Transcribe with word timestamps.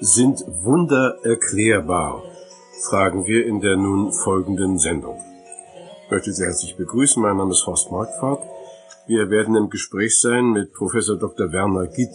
Sind 0.00 0.44
Wunder 0.46 1.16
erklärbar? 1.22 2.22
Fragen 2.88 3.26
wir 3.26 3.46
in 3.46 3.60
der 3.60 3.76
nun 3.76 4.12
folgenden 4.12 4.78
Sendung. 4.78 5.20
Ich 6.04 6.10
möchte 6.10 6.32
Sie 6.32 6.44
herzlich 6.44 6.76
begrüßen. 6.76 7.22
Mein 7.22 7.36
Name 7.36 7.52
ist 7.52 7.66
Horst 7.66 7.90
Marquardt. 7.90 8.42
Wir 9.06 9.30
werden 9.30 9.54
im 9.54 9.70
Gespräch 9.70 10.20
sein 10.20 10.50
mit 10.52 10.72
Professor 10.72 11.16
Dr. 11.16 11.52
Werner 11.52 11.86
Gitt. 11.86 12.14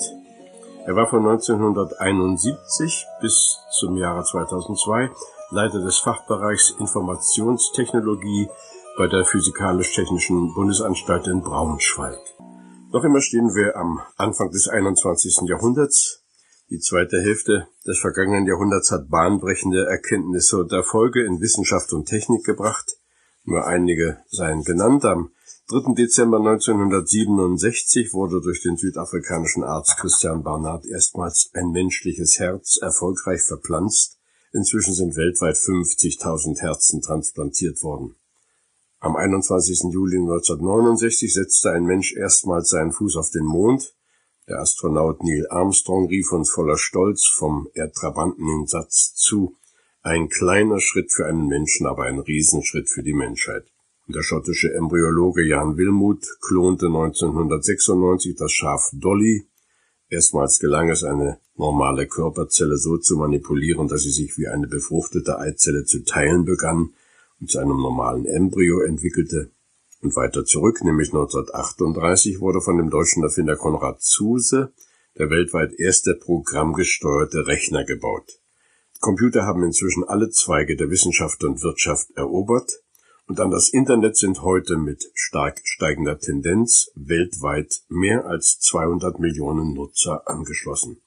Er 0.86 0.96
war 0.96 1.08
von 1.08 1.28
1971 1.28 3.06
bis 3.22 3.60
zum 3.72 3.98
Jahre 3.98 4.24
2002 4.24 5.10
Leiter 5.52 5.80
des 5.80 6.00
Fachbereichs 6.00 6.72
Informationstechnologie 6.80 8.50
bei 8.98 9.08
der 9.08 9.24
Physikalisch-Technischen 9.24 10.54
Bundesanstalt 10.54 11.28
in 11.28 11.42
Braunschweig. 11.42 12.20
Noch 12.92 13.04
immer 13.04 13.22
stehen 13.22 13.54
wir 13.54 13.76
am 13.76 14.00
Anfang 14.16 14.50
des 14.52 14.68
21. 14.68 15.48
Jahrhunderts. 15.48 16.27
Die 16.70 16.80
zweite 16.80 17.22
Hälfte 17.22 17.68
des 17.86 17.98
vergangenen 18.00 18.46
Jahrhunderts 18.46 18.92
hat 18.92 19.10
bahnbrechende 19.10 19.86
Erkenntnisse 19.86 20.58
und 20.58 20.74
Erfolge 20.74 21.24
in 21.26 21.40
Wissenschaft 21.40 21.94
und 21.94 22.08
Technik 22.08 22.44
gebracht. 22.44 22.98
Nur 23.46 23.66
einige 23.66 24.18
seien 24.30 24.64
genannt. 24.66 25.06
Am 25.06 25.32
3. 25.70 25.94
Dezember 25.94 26.40
1967 26.40 28.14
wurde 28.14 28.42
durch 28.42 28.62
den 28.64 28.76
südafrikanischen 28.76 29.64
Arzt 29.64 29.96
Christian 29.98 30.44
Barnard 30.44 30.86
erstmals 30.86 31.52
ein 31.54 31.72
menschliches 31.72 32.38
Herz 32.38 32.78
erfolgreich 32.82 33.44
verpflanzt. 33.44 34.18
Inzwischen 34.52 34.94
sind 34.94 35.16
weltweit 35.16 35.56
50.000 35.56 36.60
Herzen 36.60 37.02
transplantiert 37.02 37.82
worden. 37.82 38.16
Am 39.00 39.16
21. 39.16 39.94
Juli 39.94 40.18
1969 40.18 41.34
setzte 41.34 41.72
ein 41.72 41.86
Mensch 41.86 42.14
erstmals 42.14 42.72
seinen 42.72 42.92
Fuß 42.92 43.16
auf 43.16 43.30
den 43.30 43.46
Mond. 43.46 43.96
Der 44.48 44.60
Astronaut 44.60 45.24
Neil 45.24 45.46
Armstrong 45.50 46.08
rief 46.08 46.32
uns 46.32 46.50
voller 46.50 46.78
Stolz 46.78 47.28
vom 47.28 47.68
Erdtrabanten 47.74 48.46
den 48.46 48.66
Satz 48.66 49.14
zu, 49.14 49.58
ein 50.04 50.30
kleiner 50.30 50.80
Schritt 50.80 51.12
für 51.12 51.26
einen 51.26 51.48
Menschen, 51.48 51.86
aber 51.86 52.04
ein 52.04 52.20
Riesenschritt 52.20 52.90
für 52.90 53.04
die 53.04 53.14
Menschheit. 53.14 53.66
Der 54.08 54.24
schottische 54.24 54.74
Embryologe 54.74 55.46
Jan 55.46 55.76
Wilmuth 55.76 56.26
klonte 56.40 56.86
1996 56.86 58.38
das 58.38 58.54
Schaf 58.54 58.90
Dolly. 58.94 59.46
Erstmals 60.08 60.60
gelang 60.60 60.90
es, 60.90 61.04
eine 61.04 61.40
normale 61.58 62.08
Körperzelle 62.08 62.78
so 62.78 62.98
zu 62.98 63.18
manipulieren, 63.18 63.90
dass 63.90 64.04
sie 64.04 64.12
sich 64.12 64.38
wie 64.38 64.48
eine 64.48 64.68
befruchtete 64.68 65.40
Eizelle 65.40 65.84
zu 65.84 66.06
teilen 66.06 66.46
begann 66.46 66.94
und 67.42 67.52
zu 67.52 67.60
einem 67.60 67.82
normalen 67.82 68.26
Embryo 68.26 68.80
entwickelte. 68.80 69.52
Und 70.08 70.16
weiter 70.16 70.46
zurück, 70.46 70.86
nämlich 70.86 71.10
1938, 71.10 72.40
wurde 72.40 72.62
von 72.62 72.78
dem 72.78 72.90
deutschen 72.90 73.24
Erfinder 73.24 73.58
Konrad 73.58 74.02
Zuse 74.02 74.72
der 75.18 75.30
weltweit 75.30 75.74
erste 75.74 76.16
programmgesteuerte 76.16 77.46
Rechner 77.46 77.84
gebaut. 77.84 78.40
Computer 79.02 79.44
haben 79.44 79.66
inzwischen 79.66 80.06
alle 80.06 80.30
Zweige 80.30 80.78
der 80.78 80.90
Wissenschaft 80.90 81.44
und 81.44 81.62
Wirtschaft 81.62 82.12
erobert, 82.16 82.72
und 83.28 83.42
an 83.42 83.52
das 83.52 83.68
Internet 83.68 84.16
sind 84.16 84.44
heute 84.44 84.78
mit 84.78 85.12
stark 85.14 85.60
steigender 85.66 86.18
Tendenz 86.18 86.90
weltweit 86.96 87.82
mehr 87.90 88.28
als 88.28 88.62
200 88.62 89.20
Millionen 89.20 89.74
Nutzer 89.74 90.26
angeschlossen. 90.26 91.02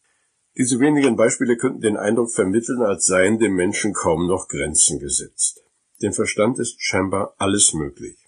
Diese 0.59 0.79
wenigen 0.79 1.17
Beispiele 1.17 1.57
könnten 1.57 1.81
den 1.81 1.97
Eindruck 1.97 2.33
vermitteln, 2.33 2.83
als 2.83 3.07
seien 3.07 3.39
dem 3.39 3.55
Menschen 3.55 3.95
kaum 3.95 4.27
noch 4.27 4.49
Grenzen 4.49 4.99
gesetzt. 4.99 5.63
Dem 6.03 6.13
Verstand 6.13 6.59
ist 6.59 6.83
scheinbar 6.83 7.35
alles 7.39 7.73
möglich. 7.73 8.20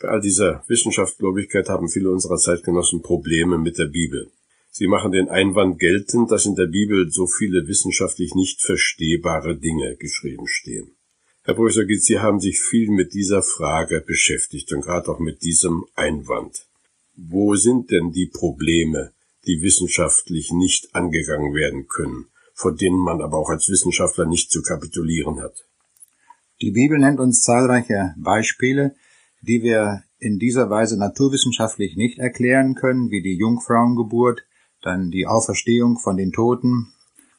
Bei 0.00 0.08
all 0.08 0.20
dieser 0.20 0.64
Wissenschaftsgläubigkeit 0.68 1.68
haben 1.68 1.88
viele 1.88 2.10
unserer 2.10 2.36
Zeitgenossen 2.36 3.02
Probleme 3.02 3.58
mit 3.58 3.78
der 3.78 3.86
Bibel. 3.86 4.30
Sie 4.70 4.88
machen 4.88 5.12
den 5.12 5.28
Einwand 5.28 5.78
geltend, 5.78 6.32
dass 6.32 6.46
in 6.46 6.56
der 6.56 6.66
Bibel 6.66 7.08
so 7.10 7.28
viele 7.28 7.68
wissenschaftlich 7.68 8.34
nicht 8.34 8.60
verstehbare 8.60 9.56
Dinge 9.56 9.94
geschrieben 9.96 10.48
stehen. 10.48 10.90
Herr 11.44 11.54
Professor 11.54 11.84
Gitz, 11.84 12.06
Sie 12.06 12.18
haben 12.18 12.40
sich 12.40 12.58
viel 12.58 12.90
mit 12.90 13.14
dieser 13.14 13.42
Frage 13.42 14.00
beschäftigt 14.00 14.72
und 14.72 14.80
gerade 14.80 15.08
auch 15.10 15.20
mit 15.20 15.42
diesem 15.42 15.84
Einwand. 15.94 16.66
Wo 17.16 17.54
sind 17.54 17.90
denn 17.92 18.10
die 18.10 18.26
Probleme, 18.26 19.12
die 19.46 19.62
wissenschaftlich 19.62 20.50
nicht 20.50 20.94
angegangen 20.94 21.54
werden 21.54 21.86
können, 21.86 22.26
vor 22.54 22.74
denen 22.74 22.98
man 22.98 23.20
aber 23.20 23.38
auch 23.38 23.50
als 23.50 23.68
Wissenschaftler 23.68 24.26
nicht 24.26 24.50
zu 24.50 24.62
kapitulieren 24.62 25.40
hat? 25.40 25.64
Die 26.60 26.70
Bibel 26.70 26.98
nennt 26.98 27.20
uns 27.20 27.42
zahlreiche 27.42 28.14
Beispiele, 28.16 28.96
die 29.44 29.62
wir 29.62 30.02
in 30.18 30.38
dieser 30.38 30.70
Weise 30.70 30.98
naturwissenschaftlich 30.98 31.96
nicht 31.96 32.18
erklären 32.18 32.74
können, 32.74 33.10
wie 33.10 33.22
die 33.22 33.36
Jungfrauengeburt, 33.36 34.44
dann 34.82 35.10
die 35.10 35.26
Auferstehung 35.26 35.98
von 35.98 36.16
den 36.16 36.32
Toten 36.32 36.92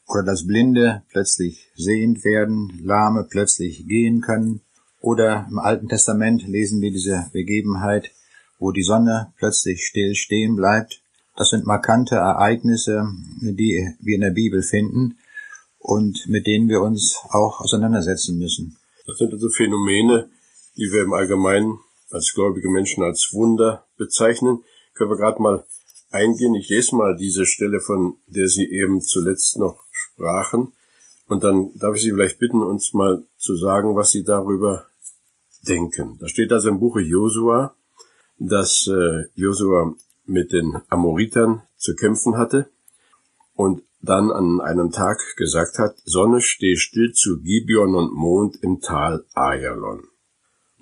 oder 0.08 0.24
dass 0.24 0.46
Blinde 0.46 1.04
plötzlich 1.10 1.68
sehend 1.76 2.24
werden, 2.24 2.80
Lahme 2.84 3.26
plötzlich 3.30 3.88
gehen 3.88 4.22
können 4.22 4.62
oder 5.00 5.48
im 5.50 5.60
Alten 5.60 5.88
Testament 5.88 6.48
lesen 6.48 6.82
wir 6.82 6.92
diese 6.92 7.30
Begebenheit, 7.34 8.12
wo 8.60 8.72
die 8.72 8.84
Sonne 8.84 9.34
plötzlich 9.38 9.86
still 9.86 10.16
stehen 10.16 10.56
bleibt. 10.56 11.02
Das 11.36 11.50
sind 11.50 11.66
markante 11.66 12.16
Ereignisse, 12.16 13.08
die 13.42 13.94
wir 14.00 14.16
in 14.16 14.22
der 14.22 14.32
Bibel 14.32 14.64
finden 14.64 15.18
und 15.80 16.28
mit 16.28 16.48
denen 16.48 16.70
wir 16.70 16.82
uns 16.82 17.20
auch 17.30 17.62
auseinandersetzen 17.62 18.38
müssen. 18.40 18.78
Das 19.06 19.18
sind 19.18 19.34
also 19.34 19.50
Phänomene, 19.50 20.30
die 20.78 20.92
wir 20.92 21.04
im 21.04 21.14
Allgemeinen 21.14 21.78
als 22.16 22.34
gläubige 22.34 22.70
Menschen 22.70 23.03
als 23.03 23.30
Wunder 23.34 23.86
bezeichnen. 23.98 24.64
Können 24.94 25.12
wir 25.12 25.18
gerade 25.18 25.42
mal 25.42 25.66
eingehen. 26.09 26.56
Ich 26.56 26.70
lese 26.70 26.96
mal 26.96 27.16
diese 27.16 27.46
Stelle, 27.46 27.80
von 27.81 28.16
der 28.28 28.48
Sie 28.48 28.66
eben 28.72 29.02
zuletzt 29.02 29.58
noch 29.59 29.84
sprachen. 29.92 30.74
Und 31.28 31.44
dann 31.44 31.72
darf 31.75 31.96
ich 31.96 32.02
Sie 32.02 32.12
vielleicht 32.12 32.40
bitten, 32.40 32.64
uns 32.64 32.94
mal 32.94 33.24
zu 33.38 33.56
sagen, 33.56 33.96
was 33.96 34.12
Sie 34.12 34.24
darüber 34.24 34.86
denken. 35.68 36.18
Da 36.20 36.28
steht 36.28 36.52
also 36.52 36.70
im 36.70 36.80
Buche 36.80 37.02
Josua, 37.02 37.75
dass 38.38 38.88
äh, 38.88 39.25
Josua 39.36 39.94
mit 40.25 40.54
den 40.54 40.81
Amoritern 40.90 41.64
zu 41.78 41.96
kämpfen 41.96 42.38
hatte. 42.38 42.70
Und 43.56 43.84
dann 44.02 44.31
an 44.31 44.62
einem 44.62 44.92
Tag 44.92 45.20
gesagt 45.36 45.80
hat, 45.80 45.96
Sonne 46.06 46.42
steh 46.42 46.75
still 46.75 47.12
zu 47.14 47.42
Gibeon 47.42 47.96
und 47.96 48.14
Mond 48.14 48.58
im 48.62 48.80
Tal 48.80 49.25
Ayalon. 49.34 50.04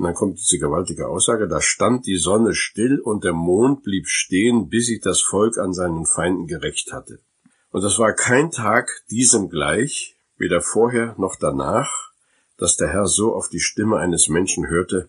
Und 0.04 0.08
dann 0.08 0.16
kommt 0.16 0.38
diese 0.38 0.60
gewaltige 0.60 1.08
Aussage, 1.08 1.48
da 1.48 1.62
stand 1.62 2.06
die 2.08 2.18
Sonne 2.18 2.54
still 2.56 3.00
und 3.00 3.24
der 3.24 3.32
Mond 3.32 3.84
blieb 3.84 4.10
stehen, 4.10 4.68
bis 4.68 4.88
sich 4.88 5.00
das 5.00 5.22
Volk 5.22 5.58
an 5.58 5.74
seinen 5.74 6.06
Feinden 6.06 6.46
gerecht 6.46 6.92
hatte. 6.92 7.20
Und 7.72 7.86
das 7.86 8.00
war 8.00 8.12
kein 8.12 8.52
Tag 8.52 8.90
diesem 9.10 9.48
gleich, 9.48 10.18
weder 10.36 10.60
vorher 10.60 11.16
noch 11.18 11.38
danach, 11.40 12.12
dass 12.58 12.76
der 12.76 12.90
Herr 12.90 13.08
so 13.08 13.34
auf 13.34 13.48
die 13.48 13.62
Stimme 13.62 13.96
eines 13.96 14.28
Menschen 14.28 14.68
hörte, 14.68 15.08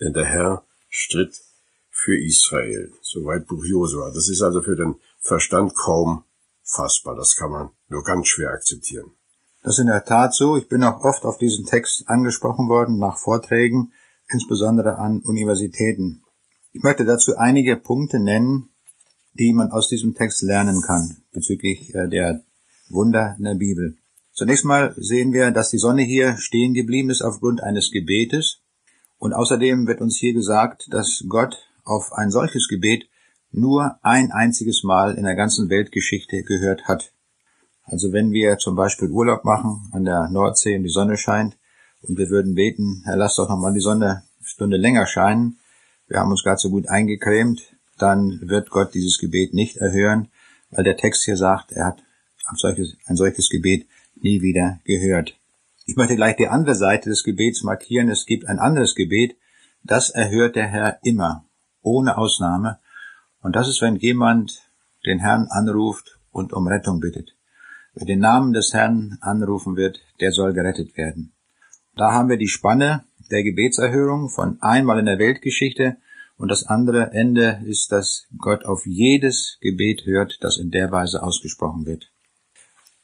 denn 0.00 0.12
der 0.12 0.24
Herr 0.24 0.64
stritt 0.90 1.40
für 1.88 2.18
Israel. 2.18 2.92
Soweit 3.00 3.46
Buch 3.46 3.64
Josua. 3.64 4.10
Das 4.12 4.28
ist 4.28 4.42
also 4.42 4.60
für 4.60 4.74
den 4.74 4.96
Verstand 5.20 5.76
kaum 5.76 6.24
fassbar. 6.64 7.14
Das 7.14 7.36
kann 7.36 7.52
man 7.52 7.70
nur 7.88 8.02
ganz 8.02 8.26
schwer 8.26 8.50
akzeptieren. 8.50 9.12
Das 9.62 9.74
ist 9.74 9.82
in 9.82 9.86
der 9.86 10.04
Tat 10.04 10.34
so. 10.34 10.56
Ich 10.56 10.68
bin 10.68 10.82
auch 10.82 11.04
oft 11.04 11.24
auf 11.24 11.38
diesen 11.38 11.64
Text 11.64 12.08
angesprochen 12.08 12.68
worden 12.68 12.98
nach 12.98 13.18
Vorträgen, 13.18 13.92
insbesondere 14.30 14.98
an 14.98 15.20
Universitäten. 15.20 16.22
Ich 16.72 16.82
möchte 16.82 17.04
dazu 17.04 17.36
einige 17.36 17.76
Punkte 17.76 18.18
nennen, 18.18 18.70
die 19.34 19.52
man 19.52 19.70
aus 19.70 19.88
diesem 19.88 20.14
Text 20.14 20.42
lernen 20.42 20.82
kann 20.82 21.22
bezüglich 21.32 21.94
äh, 21.94 22.08
der 22.08 22.44
Wunder 22.88 23.34
in 23.38 23.44
der 23.44 23.54
Bibel. 23.54 23.96
Zunächst 24.32 24.64
mal 24.64 24.94
sehen 24.96 25.32
wir, 25.32 25.50
dass 25.50 25.70
die 25.70 25.78
Sonne 25.78 26.02
hier 26.02 26.36
stehen 26.38 26.74
geblieben 26.74 27.10
ist 27.10 27.22
aufgrund 27.22 27.62
eines 27.62 27.90
Gebetes. 27.90 28.62
Und 29.18 29.34
außerdem 29.34 29.86
wird 29.86 30.00
uns 30.00 30.16
hier 30.16 30.32
gesagt, 30.32 30.86
dass 30.90 31.24
Gott 31.28 31.56
auf 31.84 32.12
ein 32.12 32.30
solches 32.30 32.68
Gebet 32.68 33.08
nur 33.50 33.98
ein 34.02 34.32
einziges 34.32 34.82
Mal 34.82 35.14
in 35.14 35.24
der 35.24 35.36
ganzen 35.36 35.68
Weltgeschichte 35.68 36.42
gehört 36.42 36.88
hat. 36.88 37.12
Also 37.84 38.12
wenn 38.12 38.32
wir 38.32 38.56
zum 38.58 38.74
Beispiel 38.74 39.10
Urlaub 39.10 39.44
machen 39.44 39.88
an 39.92 40.04
der 40.04 40.28
Nordsee 40.30 40.76
und 40.76 40.84
die 40.84 40.88
Sonne 40.88 41.16
scheint 41.16 41.56
und 42.02 42.18
wir 42.18 42.28
würden 42.30 42.54
beten, 42.54 43.02
Herr, 43.04 43.16
lass 43.16 43.36
doch 43.36 43.48
nochmal 43.48 43.72
die 43.72 43.80
Sonne 43.80 44.22
Stunde 44.42 44.76
länger 44.76 45.06
scheinen, 45.06 45.58
wir 46.08 46.18
haben 46.18 46.30
uns 46.30 46.42
gerade 46.42 46.58
so 46.58 46.70
gut 46.70 46.88
eingecremt, 46.88 47.62
dann 47.98 48.40
wird 48.42 48.70
Gott 48.70 48.94
dieses 48.94 49.18
Gebet 49.18 49.54
nicht 49.54 49.76
erhören, 49.76 50.28
weil 50.70 50.84
der 50.84 50.96
Text 50.96 51.24
hier 51.24 51.36
sagt, 51.36 51.72
er 51.72 51.86
hat 51.86 52.02
ein 52.46 52.56
solches, 52.56 52.96
ein 53.06 53.16
solches 53.16 53.48
Gebet 53.48 53.86
nie 54.16 54.42
wieder 54.42 54.80
gehört. 54.84 55.38
Ich 55.86 55.96
möchte 55.96 56.16
gleich 56.16 56.36
die 56.36 56.48
andere 56.48 56.74
Seite 56.74 57.10
des 57.10 57.24
Gebets 57.24 57.62
markieren. 57.62 58.08
Es 58.08 58.26
gibt 58.26 58.46
ein 58.46 58.58
anderes 58.58 58.94
Gebet, 58.94 59.36
das 59.82 60.10
erhört 60.10 60.56
der 60.56 60.66
Herr 60.66 60.98
immer, 61.02 61.44
ohne 61.82 62.16
Ausnahme, 62.16 62.78
und 63.42 63.56
das 63.56 63.68
ist, 63.68 63.82
wenn 63.82 63.96
jemand 63.96 64.62
den 65.04 65.18
Herrn 65.18 65.48
anruft 65.50 66.20
und 66.30 66.52
um 66.52 66.68
Rettung 66.68 67.00
bittet. 67.00 67.34
Wer 67.94 68.06
den 68.06 68.20
Namen 68.20 68.52
des 68.52 68.72
Herrn 68.72 69.18
anrufen 69.20 69.76
wird, 69.76 70.00
der 70.20 70.32
soll 70.32 70.52
gerettet 70.52 70.96
werden. 70.96 71.32
Da 71.94 72.12
haben 72.12 72.30
wir 72.30 72.38
die 72.38 72.48
Spanne 72.48 73.04
der 73.30 73.42
Gebetserhörung 73.42 74.30
von 74.30 74.60
einmal 74.62 74.98
in 74.98 75.06
der 75.06 75.18
Weltgeschichte 75.18 75.98
und 76.36 76.48
das 76.48 76.64
andere 76.64 77.12
Ende 77.12 77.62
ist, 77.66 77.92
dass 77.92 78.26
Gott 78.38 78.64
auf 78.64 78.86
jedes 78.86 79.58
Gebet 79.60 80.06
hört, 80.06 80.38
das 80.40 80.56
in 80.56 80.70
der 80.70 80.90
Weise 80.90 81.22
ausgesprochen 81.22 81.84
wird. 81.86 82.10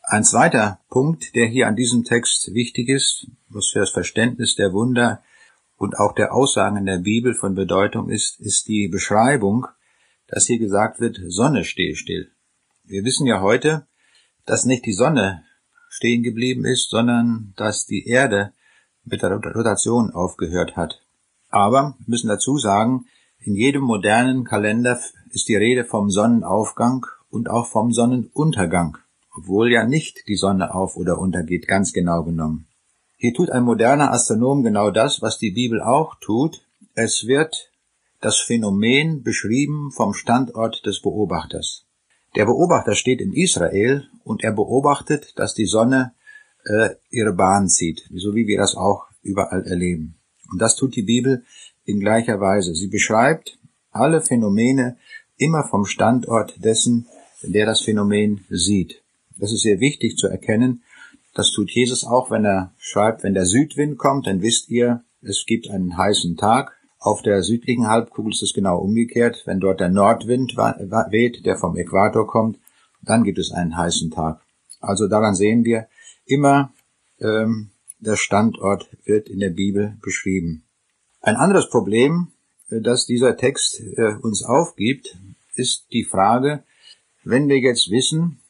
Ein 0.03 0.25
zweiter 0.25 0.81
Punkt, 0.89 1.35
der 1.35 1.47
hier 1.47 1.69
an 1.69 1.77
diesem 1.77 2.05
Text 2.05 2.55
wichtig 2.55 2.89
ist, 2.89 3.27
was 3.49 3.69
für 3.69 3.81
das 3.81 3.91
Verständnis 3.91 4.55
der 4.55 4.73
Wunder 4.73 5.23
und 5.77 5.99
auch 5.99 6.15
der 6.15 6.33
Aussagen 6.33 6.79
in 6.79 6.87
der 6.87 6.99
Bibel 6.99 7.35
von 7.35 7.55
Bedeutung 7.55 8.09
ist, 8.09 8.41
ist 8.41 8.69
die 8.69 8.89
Beschreibung, 8.89 9.67
dass 10.27 10.47
hier 10.47 10.59
gesagt 10.59 10.99
wird, 10.99 11.21
Sonne 11.29 11.65
stehe 11.65 11.95
still. 11.95 12.31
Wir 12.85 13.05
wissen 13.05 13.27
ja 13.27 13.43
heute, 13.43 13.87
dass 14.47 14.65
nicht 14.65 14.87
die 14.87 14.95
Sonne 14.95 15.45
stehen 15.91 16.23
geblieben 16.23 16.65
ist, 16.65 16.89
sondern 16.89 17.53
dass 17.57 17.85
die 17.85 18.07
Erde 18.07 18.55
mit 19.11 19.23
der 19.23 19.33
Rotation 19.33 20.11
aufgehört 20.11 20.77
hat. 20.77 21.03
Aber 21.51 21.97
wir 21.99 22.07
müssen 22.07 22.29
dazu 22.29 22.59
sagen, 22.59 23.07
in 23.39 23.55
jedem 23.55 23.83
modernen 23.83 24.45
Kalender 24.45 25.01
ist 25.31 25.49
die 25.49 25.57
Rede 25.57 25.85
vom 25.85 26.11
Sonnenaufgang 26.11 27.07
und 27.31 27.51
auch 27.51 27.67
vom 27.67 27.93
Sonnenuntergang 27.93 28.99
obwohl 29.39 29.73
ja 29.73 29.87
nicht 29.87 30.27
die 30.29 30.37
Sonne 30.37 30.75
auf 30.75 30.97
oder 30.97 31.19
untergeht, 31.19 31.69
ganz 31.69 31.93
genau 31.93 32.25
genommen. 32.25 32.67
Hier 33.17 33.35
tut 33.35 33.51
ein 33.51 33.65
moderner 33.65 34.13
Astronom 34.13 34.63
genau 34.63 34.91
das, 34.91 35.23
was 35.23 35.39
die 35.39 35.51
Bibel 35.51 35.81
auch 35.81 36.17
tut. 36.21 36.67
Es 36.95 37.27
wird 37.27 37.71
das 38.21 38.39
Phänomen 38.39 39.23
beschrieben 39.23 39.91
vom 39.93 40.13
Standort 40.15 40.85
des 40.87 41.01
Beobachters. 41.03 41.87
Der 42.37 42.47
Beobachter 42.47 42.95
steht 42.95 43.21
in 43.21 43.33
Israel 43.33 44.09
und 44.25 44.43
er 44.43 44.53
beobachtet, 44.53 45.39
dass 45.39 45.55
die 45.55 45.67
Sonne 45.67 46.15
äh, 46.69 46.91
ihre 47.11 47.33
Bahn 47.33 47.69
zieht, 47.69 48.09
so 48.15 48.35
wie 48.35 48.47
wir 48.47 48.59
das 48.59 48.77
auch 48.77 49.07
überall 49.23 49.65
erleben. 49.67 50.17
Und 50.51 50.61
das 50.61 50.77
tut 50.77 50.97
die 50.97 51.03
Bibel 51.03 51.45
in 51.85 52.01
gleicher 52.01 52.41
Weise. 52.41 52.75
Sie 52.75 52.89
beschreibt 52.89 53.59
alle 53.91 54.21
Phänomene 54.21 54.97
immer 55.37 55.65
vom 55.65 55.85
Standort 55.87 56.63
dessen, 56.63 57.07
der 57.43 57.67
das 57.67 57.81
Phänomen 57.83 58.45
sieht. 58.51 59.03
Das 59.39 59.53
ist 59.53 59.63
sehr 59.63 59.81
wichtig 59.81 60.17
zu 60.17 60.27
erkennen. 60.27 60.83
Das 61.35 61.53
tut 61.53 61.71
Jesus 61.71 62.05
auch, 62.05 62.31
wenn 62.31 62.45
er 62.45 62.73
schreibt, 62.79 63.23
wenn 63.23 63.35
der 63.35 63.47
Südwind 63.47 63.99
kommt, 63.99 64.27
dann 64.27 64.43
wisst 64.43 64.69
ihr, 64.71 65.05
es 65.23 65.45
gibt 65.47 65.71
einen 65.71 65.97
heißen 65.97 66.37
Tag. 66.37 66.77
Auf 66.99 67.23
der 67.23 67.43
südlichen 67.43 67.87
Halbkugel 67.87 68.33
ist 68.33 68.43
es 68.43 68.53
genau 68.53 68.79
umgekehrt. 68.79 69.43
Wenn 69.47 69.61
dort 69.61 69.81
der 69.81 69.89
Nordwind 69.89 70.57
weht, 70.57 71.47
der 71.47 71.57
vom 71.57 71.77
Äquator 71.77 72.27
kommt, 72.27 72.59
dann 73.03 73.23
gibt 73.23 73.39
es 73.39 73.53
einen 73.53 73.77
heißen 73.77 74.11
Tag. 74.11 74.43
Also 74.81 75.07
daran 75.07 75.35
sehen 75.35 75.65
wir 75.65 75.87
immer, 76.29 76.73
ähm, 77.21 77.71
der 77.99 78.17
Standort 78.17 78.89
wird 79.05 79.29
in 79.29 79.41
der 79.41 79.51
Bibel 79.51 79.97
beschrieben. 80.03 80.63
Ein 81.21 81.37
anderes 81.37 81.69
Problem, 81.69 82.29
äh, 82.71 82.81
das 82.81 83.07
dieser 83.07 83.37
Text 83.37 83.81
äh, 83.81 84.15
uns 84.23 84.45
aufgibt, 84.45 85.17
ist 85.55 85.87
die 85.93 86.05
Frage, 86.05 86.63
wenn 87.25 87.49
wir 87.49 87.59
jetzt 87.59 87.91
wissen, 87.91 88.41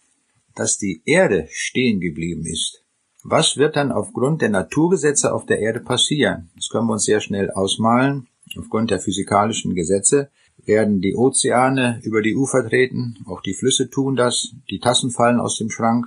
dass 0.54 0.78
die 0.78 1.02
Erde 1.06 1.48
stehen 1.50 2.00
geblieben 2.00 2.44
ist. 2.44 2.82
Was 3.22 3.56
wird 3.56 3.76
dann 3.76 3.92
aufgrund 3.92 4.42
der 4.42 4.48
Naturgesetze 4.48 5.32
auf 5.32 5.46
der 5.46 5.60
Erde 5.60 5.80
passieren? 5.80 6.50
Das 6.56 6.68
können 6.68 6.86
wir 6.86 6.94
uns 6.94 7.04
sehr 7.04 7.20
schnell 7.20 7.50
ausmalen. 7.50 8.28
Aufgrund 8.56 8.90
der 8.90 9.00
physikalischen 9.00 9.74
Gesetze 9.74 10.30
werden 10.64 11.00
die 11.00 11.14
Ozeane 11.14 12.00
über 12.02 12.22
die 12.22 12.36
Ufer 12.36 12.66
treten, 12.66 13.16
auch 13.26 13.40
die 13.40 13.54
Flüsse 13.54 13.90
tun 13.90 14.16
das, 14.16 14.54
die 14.70 14.80
Tassen 14.80 15.10
fallen 15.10 15.40
aus 15.40 15.58
dem 15.58 15.70
Schrank, 15.70 16.06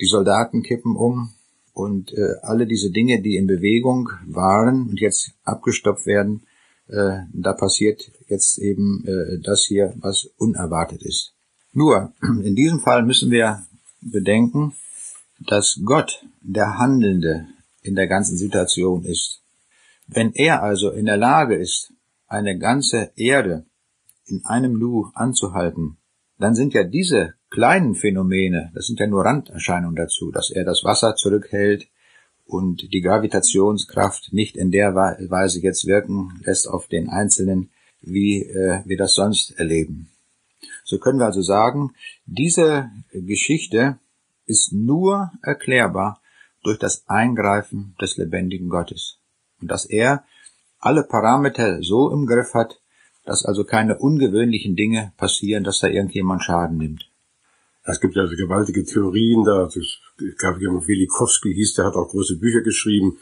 die 0.00 0.06
Soldaten 0.06 0.62
kippen 0.62 0.96
um 0.96 1.32
und 1.72 2.12
äh, 2.12 2.34
alle 2.42 2.66
diese 2.66 2.90
Dinge, 2.90 3.22
die 3.22 3.36
in 3.36 3.46
Bewegung 3.46 4.10
waren 4.26 4.88
und 4.88 5.00
jetzt 5.00 5.32
abgestoppt 5.44 6.06
werden, 6.06 6.42
äh, 6.88 7.20
da 7.32 7.52
passiert 7.52 8.10
jetzt 8.28 8.58
eben 8.58 9.04
äh, 9.06 9.38
das 9.40 9.64
hier, 9.64 9.94
was 10.00 10.28
unerwartet 10.36 11.02
ist. 11.02 11.34
Nur, 11.72 12.12
in 12.42 12.56
diesem 12.56 12.80
Fall 12.80 13.04
müssen 13.04 13.30
wir 13.30 13.64
bedenken, 14.00 14.74
dass 15.38 15.80
Gott 15.84 16.26
der 16.40 16.78
Handelnde 16.78 17.46
in 17.82 17.94
der 17.94 18.08
ganzen 18.08 18.36
Situation 18.36 19.04
ist. 19.04 19.42
Wenn 20.06 20.32
er 20.32 20.62
also 20.62 20.90
in 20.90 21.06
der 21.06 21.16
Lage 21.16 21.54
ist, 21.54 21.92
eine 22.26 22.58
ganze 22.58 23.12
Erde 23.16 23.64
in 24.26 24.44
einem 24.44 24.78
Nu 24.78 25.10
anzuhalten, 25.14 25.96
dann 26.38 26.54
sind 26.54 26.74
ja 26.74 26.84
diese 26.84 27.34
kleinen 27.50 27.94
Phänomene, 27.94 28.70
das 28.74 28.86
sind 28.86 29.00
ja 29.00 29.06
nur 29.06 29.24
Randerscheinungen 29.24 29.96
dazu, 29.96 30.30
dass 30.30 30.50
er 30.50 30.64
das 30.64 30.84
Wasser 30.84 31.16
zurückhält 31.16 31.88
und 32.46 32.92
die 32.92 33.00
Gravitationskraft 33.00 34.32
nicht 34.32 34.56
in 34.56 34.70
der 34.70 34.94
Weise 34.94 35.60
jetzt 35.60 35.86
wirken 35.86 36.40
lässt 36.44 36.68
auf 36.68 36.86
den 36.86 37.08
Einzelnen, 37.08 37.70
wie 38.00 38.42
äh, 38.42 38.82
wir 38.84 38.96
das 38.96 39.14
sonst 39.14 39.58
erleben. 39.58 40.10
So 40.84 40.98
können 40.98 41.18
wir 41.18 41.26
also 41.26 41.42
sagen, 41.42 41.94
diese 42.26 42.90
Geschichte 43.12 43.98
ist 44.46 44.72
nur 44.72 45.30
erklärbar 45.42 46.20
durch 46.62 46.78
das 46.78 47.04
Eingreifen 47.08 47.94
des 48.00 48.16
lebendigen 48.16 48.68
Gottes. 48.68 49.18
Und 49.60 49.70
dass 49.70 49.84
er 49.84 50.24
alle 50.78 51.04
Parameter 51.04 51.82
so 51.82 52.10
im 52.10 52.26
Griff 52.26 52.54
hat, 52.54 52.80
dass 53.24 53.44
also 53.44 53.64
keine 53.64 53.98
ungewöhnlichen 53.98 54.76
Dinge 54.76 55.12
passieren, 55.16 55.62
dass 55.62 55.80
da 55.80 55.88
irgendjemand 55.88 56.42
Schaden 56.42 56.78
nimmt. 56.78 57.09
Es 57.90 58.00
gibt 58.00 58.16
also 58.16 58.36
gewaltige 58.36 58.84
Theorien 58.84 59.44
da. 59.44 59.68
Ich 59.74 60.00
glaube, 60.38 60.60
Wilikowski 60.60 61.52
hieß, 61.54 61.74
der 61.74 61.86
hat 61.86 61.94
auch 61.94 62.08
große 62.08 62.36
Bücher 62.36 62.60
geschrieben, 62.60 63.18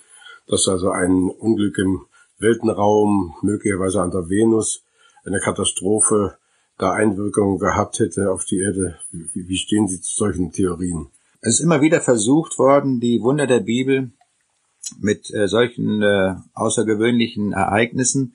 dass 0.47 0.69
also 0.69 0.91
ein 0.91 1.31
Unglück 1.31 1.79
im 1.79 2.03
Weltenraum, 2.39 3.35
möglicherweise 3.43 4.03
an 4.03 4.11
der 4.11 4.29
Venus, 4.29 4.83
eine 5.25 5.41
Katastrophe 5.41 6.37
da 6.77 6.93
Einwirkungen 6.93 7.59
gehabt 7.59 7.99
hätte 7.99 8.31
auf 8.31 8.45
die 8.45 8.59
Erde. 8.59 8.99
Wie 9.11 9.57
stehen 9.57 9.89
Sie 9.89 10.01
zu 10.01 10.15
solchen 10.15 10.53
Theorien? 10.53 11.09
Es 11.41 11.55
ist 11.55 11.61
immer 11.61 11.81
wieder 11.81 12.01
versucht 12.01 12.59
worden, 12.59 13.01
die 13.01 13.23
Wunder 13.23 13.47
der 13.47 13.61
Bibel 13.61 14.11
mit 15.01 15.33
äh, 15.35 15.49
solchen 15.49 16.03
äh, 16.03 16.35
außergewöhnlichen 16.55 17.53
Ereignissen 17.53 18.35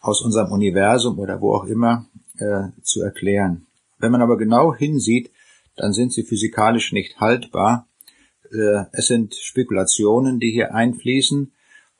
aus 0.00 0.22
unserem 0.22 0.52
Universum 0.52 1.18
oder 1.18 1.40
wo 1.40 1.54
auch 1.54 1.66
immer 1.66 2.06
äh, 2.38 2.68
zu 2.82 3.02
erklären. 3.02 3.66
Wenn 3.98 4.12
man 4.12 4.22
aber 4.22 4.36
genau 4.36 4.74
hinsieht, 4.74 5.30
dann 5.80 5.94
sind 5.94 6.12
sie 6.12 6.24
physikalisch 6.24 6.92
nicht 6.92 7.20
haltbar. 7.20 7.88
Äh, 8.52 8.84
es 8.92 9.06
sind 9.06 9.34
Spekulationen, 9.34 10.38
die 10.38 10.50
hier 10.50 10.74
einfließen 10.74 11.52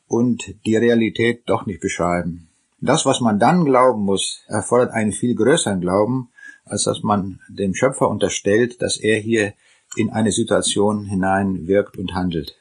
und 0.06 0.54
die 0.66 0.76
Realität 0.76 1.44
doch 1.46 1.64
nicht 1.64 1.80
beschreiben. 1.80 2.50
Das, 2.80 3.06
was 3.06 3.20
man 3.20 3.38
dann 3.38 3.64
glauben 3.64 4.02
muss, 4.02 4.42
erfordert 4.48 4.92
einen 4.92 5.12
viel 5.12 5.34
größeren 5.34 5.80
Glauben, 5.80 6.28
als 6.64 6.84
dass 6.84 7.02
man 7.02 7.40
dem 7.48 7.74
Schöpfer 7.74 8.08
unterstellt, 8.08 8.82
dass 8.82 8.98
er 8.98 9.18
hier 9.18 9.54
in 9.96 10.10
eine 10.10 10.30
Situation 10.30 11.06
hinein 11.06 11.66
wirkt 11.66 11.96
und 11.96 12.14
handelt. 12.14 12.56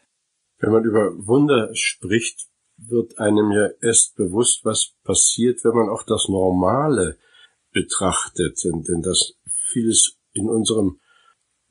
Wenn 0.60 0.72
man 0.72 0.86
über 0.86 1.12
Wunder 1.28 1.70
spricht, 1.74 2.48
wird 2.78 3.20
einem 3.20 3.52
ja 3.52 3.68
erst 3.82 4.16
bewusst, 4.16 4.64
was 4.64 4.94
passiert, 5.04 5.66
wenn 5.66 5.76
man 5.76 5.90
auch 5.90 6.04
das 6.04 6.30
Normale 6.30 7.18
betrachtet. 7.74 8.58
Denn 8.64 9.02
das 9.02 9.34
vieles 9.72 10.18
in 10.32 10.50
unserem 10.50 11.00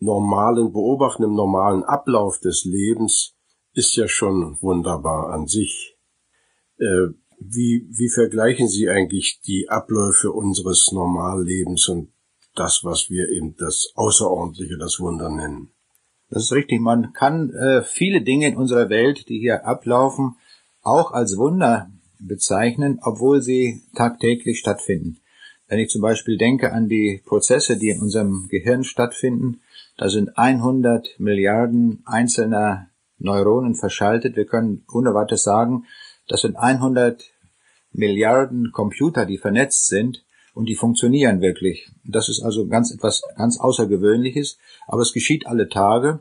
normalen 0.01 0.73
Beobachten, 0.73 1.25
im 1.25 1.35
normalen 1.35 1.83
Ablauf 1.85 2.39
des 2.41 2.65
Lebens 2.65 3.35
ist 3.73 3.97
ja 3.97 4.09
schon 4.09 4.57
wunderbar 4.61 5.31
an 5.33 5.47
sich. 5.47 5.97
Äh, 6.79 7.09
wie, 7.41 7.87
wie 7.91 8.11
vergleichen 8.11 8.69
Sie 8.69 8.89
eigentlich 8.89 9.41
die 9.47 9.69
Abläufe 9.69 10.33
unseres 10.33 10.91
Normallebens 10.93 11.89
und 11.89 12.13
das, 12.55 12.83
was 12.83 13.11
wir 13.11 13.29
eben 13.29 13.55
das 13.57 13.93
Außerordentliche, 13.95 14.77
das 14.77 14.99
Wunder 14.99 15.31
nennen? 15.31 15.71
Das 16.31 16.45
ist 16.45 16.53
richtig. 16.53 16.81
Man 16.81 17.13
kann 17.13 17.51
äh, 17.51 17.83
viele 17.83 18.23
Dinge 18.23 18.49
in 18.49 18.57
unserer 18.57 18.91
Welt, 18.91 19.29
die 19.29 19.39
hier 19.39 19.65
ablaufen, 19.67 20.37
auch 20.83 21.13
als 21.13 21.37
Wunder 21.37 21.91
bezeichnen, 22.19 22.99
obwohl 23.03 23.41
sie 23.41 23.83
tagtäglich 23.95 24.59
stattfinden. 24.59 25.21
Wenn 25.69 25.79
ich 25.79 25.91
zum 25.91 26.03
Beispiel 26.03 26.37
denke 26.37 26.73
an 26.73 26.89
die 26.89 27.23
Prozesse, 27.25 27.77
die 27.77 27.91
in 27.91 28.01
unserem 28.01 28.49
Gehirn 28.49 28.85
stattfinden, 28.85 29.61
da 29.99 30.09
sind 30.09 30.39
100 30.39 31.19
Milliarden 31.19 32.03
einzelner 32.07 32.89
Neuronen 33.19 33.75
verschaltet. 33.75 34.37
Wir 34.37 34.47
können 34.47 34.85
unerwartet 34.87 35.41
sagen, 35.41 35.85
das 36.29 36.43
sind 36.43 36.57
100 36.57 37.25
Milliarden 37.91 38.71
Computer, 38.73 39.27
die 39.27 39.39
vernetzt 39.39 39.89
sind 39.89 40.25
und 40.55 40.67
die 40.67 40.77
funktionieren 40.77 41.41
wirklich. 41.41 41.91
Das 42.05 42.29
ist 42.29 42.41
also 42.43 42.69
ganz 42.69 42.93
etwas 42.95 43.23
ganz 43.37 43.59
Außergewöhnliches, 43.59 44.59
aber 44.87 45.03
es 45.03 45.13
geschieht 45.13 45.49
alle 45.49 45.69
Tage 45.69 46.21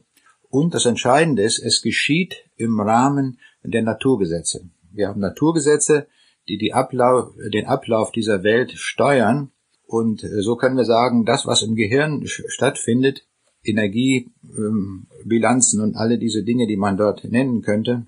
und 0.49 0.73
das 0.73 0.85
Entscheidende 0.85 1.43
ist, 1.43 1.59
es 1.59 1.81
geschieht 1.81 2.49
im 2.55 2.79
Rahmen 2.79 3.39
der 3.63 3.83
Naturgesetze. 3.83 4.69
Wir 4.91 5.09
haben 5.09 5.19
Naturgesetze, 5.19 6.07
die, 6.49 6.57
die 6.57 6.73
Ablauf, 6.73 7.33
den 7.53 7.67
Ablauf 7.67 8.11
dieser 8.11 8.41
Welt 8.43 8.71
steuern 8.71 9.51
und 9.85 10.23
äh, 10.23 10.41
so 10.41 10.55
können 10.55 10.77
wir 10.77 10.85
sagen, 10.85 11.25
das, 11.25 11.45
was 11.45 11.61
im 11.61 11.75
Gehirn 11.75 12.23
stattfindet, 12.25 13.26
Energiebilanzen 13.67 15.81
und 15.81 15.95
alle 15.95 16.17
diese 16.17 16.43
Dinge, 16.43 16.65
die 16.67 16.77
man 16.77 16.97
dort 16.97 17.23
nennen 17.25 17.61
könnte, 17.61 18.07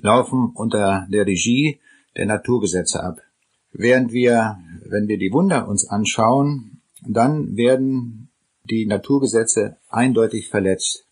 laufen 0.00 0.52
unter 0.54 1.08
der 1.10 1.26
Regie 1.26 1.80
der 2.16 2.26
Naturgesetze 2.26 3.02
ab. 3.02 3.20
Während 3.72 4.12
wir, 4.12 4.58
wenn 4.88 5.08
wir 5.08 5.18
die 5.18 5.32
Wunder 5.32 5.66
uns 5.68 5.88
anschauen, 5.88 6.80
dann 7.06 7.56
werden 7.56 8.30
die 8.64 8.86
Naturgesetze 8.86 9.76
eindeutig 9.88 10.48
verletzt. 10.48 11.04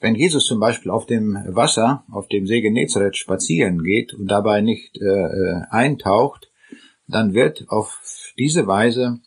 Wenn 0.00 0.14
Jesus 0.14 0.46
zum 0.46 0.60
Beispiel 0.60 0.90
auf 0.90 1.06
dem 1.06 1.36
Wasser, 1.48 2.04
auf 2.10 2.28
dem 2.28 2.46
See 2.46 2.60
Genezareth 2.60 3.16
spazieren 3.16 3.82
geht 3.82 4.14
und 4.14 4.30
dabei 4.30 4.60
nicht 4.60 5.00
äh, 5.00 5.04
äh 5.04 5.62
eintaucht, 5.70 6.50
dann 7.08 7.34
wird 7.34 7.64
auf 7.68 8.32
diese 8.38 8.66
Weise 8.66 9.20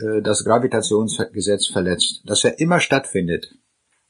äh, 0.00 0.22
das 0.22 0.44
Gravitationsgesetz 0.44 1.68
verletzt, 1.68 2.22
das 2.24 2.42
ja 2.42 2.50
immer 2.50 2.80
stattfindet. 2.80 3.54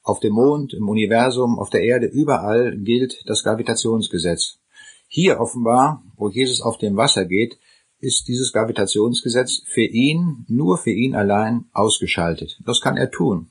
Auf 0.02 0.20
dem 0.20 0.32
Mond, 0.32 0.74
im 0.74 0.88
Universum, 0.88 1.58
auf 1.58 1.70
der 1.70 1.82
Erde, 1.82 2.06
überall 2.06 2.76
gilt 2.78 3.22
das 3.26 3.42
Gravitationsgesetz. 3.42 4.58
Hier 5.06 5.40
offenbar, 5.40 6.02
wo 6.16 6.28
Jesus 6.28 6.62
auf 6.62 6.78
dem 6.78 6.96
Wasser 6.96 7.24
geht, 7.24 7.58
ist 7.98 8.28
dieses 8.28 8.52
Gravitationsgesetz 8.52 9.62
für 9.66 9.82
ihn, 9.82 10.44
nur 10.48 10.78
für 10.78 10.90
ihn 10.90 11.14
allein 11.14 11.66
ausgeschaltet. 11.72 12.58
Das 12.64 12.80
kann 12.80 12.96
er 12.96 13.10
tun 13.10 13.50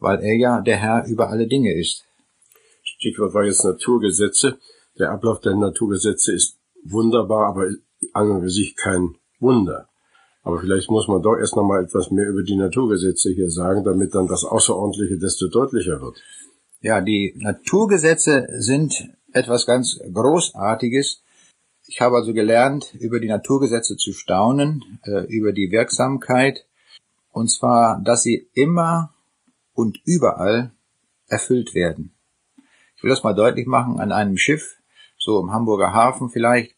weil 0.00 0.20
er 0.20 0.36
ja 0.36 0.60
der 0.60 0.78
Herr 0.78 1.06
über 1.06 1.28
alle 1.28 1.46
Dinge 1.46 1.74
ist. 1.74 2.04
Stichwort 2.82 3.34
war 3.34 3.44
jetzt 3.44 3.64
Naturgesetze. 3.64 4.58
Der 4.98 5.12
Ablauf 5.12 5.40
der 5.40 5.54
Naturgesetze 5.54 6.32
ist 6.32 6.58
wunderbar, 6.84 7.48
aber 7.48 7.70
an 8.14 8.30
und 8.30 8.40
für 8.42 8.50
sich 8.50 8.74
kein 8.76 9.16
Wunder. 9.38 9.89
Aber 10.42 10.60
vielleicht 10.60 10.90
muss 10.90 11.08
man 11.08 11.22
doch 11.22 11.36
erst 11.36 11.56
noch 11.56 11.64
mal 11.64 11.84
etwas 11.84 12.10
mehr 12.10 12.28
über 12.28 12.42
die 12.42 12.56
Naturgesetze 12.56 13.30
hier 13.30 13.50
sagen, 13.50 13.84
damit 13.84 14.14
dann 14.14 14.26
das 14.26 14.44
Außerordentliche 14.44 15.18
desto 15.18 15.48
deutlicher 15.48 16.00
wird. 16.00 16.16
Ja, 16.80 17.00
die 17.00 17.34
Naturgesetze 17.36 18.48
sind 18.56 19.10
etwas 19.32 19.66
ganz 19.66 20.00
Großartiges. 20.12 21.22
Ich 21.86 22.00
habe 22.00 22.16
also 22.16 22.32
gelernt, 22.32 22.94
über 22.94 23.20
die 23.20 23.28
Naturgesetze 23.28 23.96
zu 23.96 24.12
staunen, 24.12 25.00
äh, 25.04 25.26
über 25.26 25.52
die 25.52 25.70
Wirksamkeit, 25.70 26.66
und 27.32 27.48
zwar, 27.48 28.00
dass 28.02 28.22
sie 28.22 28.48
immer 28.54 29.12
und 29.74 30.00
überall 30.04 30.72
erfüllt 31.28 31.74
werden. 31.74 32.12
Ich 32.96 33.02
will 33.02 33.10
das 33.10 33.22
mal 33.24 33.34
deutlich 33.34 33.66
machen 33.66 34.00
an 34.00 34.12
einem 34.12 34.36
Schiff, 34.36 34.76
so 35.18 35.40
im 35.40 35.52
Hamburger 35.52 35.92
Hafen 35.92 36.28
vielleicht, 36.28 36.72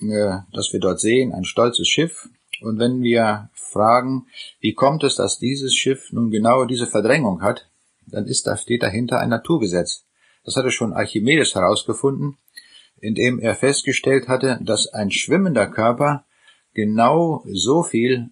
äh, 0.00 0.38
dass 0.52 0.72
wir 0.72 0.80
dort 0.80 1.00
sehen, 1.00 1.32
ein 1.32 1.44
stolzes 1.44 1.88
Schiff. 1.88 2.28
Und 2.60 2.78
wenn 2.78 3.02
wir 3.02 3.50
fragen, 3.54 4.26
wie 4.60 4.74
kommt 4.74 5.04
es, 5.04 5.16
dass 5.16 5.38
dieses 5.38 5.74
Schiff 5.74 6.12
nun 6.12 6.30
genau 6.30 6.64
diese 6.64 6.86
Verdrängung 6.86 7.42
hat, 7.42 7.68
dann 8.06 8.26
ist 8.26 8.46
da, 8.46 8.56
steht 8.56 8.82
dahinter 8.82 9.20
ein 9.20 9.28
Naturgesetz. 9.28 10.04
Das 10.44 10.56
hatte 10.56 10.70
schon 10.70 10.92
Archimedes 10.92 11.54
herausgefunden, 11.54 12.38
indem 13.00 13.38
er 13.38 13.54
festgestellt 13.54 14.28
hatte, 14.28 14.58
dass 14.62 14.86
ein 14.88 15.10
schwimmender 15.10 15.66
Körper 15.66 16.24
genau 16.72 17.44
so 17.46 17.82
viel 17.82 18.30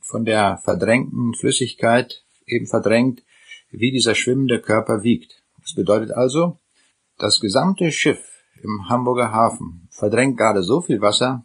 von 0.00 0.24
der 0.24 0.58
verdrängten 0.58 1.34
Flüssigkeit 1.34 2.22
eben 2.46 2.66
verdrängt, 2.66 3.22
wie 3.70 3.92
dieser 3.92 4.14
schwimmende 4.14 4.60
Körper 4.60 5.02
wiegt. 5.02 5.42
Das 5.60 5.74
bedeutet 5.74 6.12
also, 6.12 6.58
das 7.18 7.40
gesamte 7.40 7.92
Schiff 7.92 8.20
im 8.62 8.88
Hamburger 8.88 9.32
Hafen 9.32 9.88
verdrängt 9.90 10.38
gerade 10.38 10.62
so 10.62 10.80
viel 10.80 11.00
Wasser, 11.00 11.44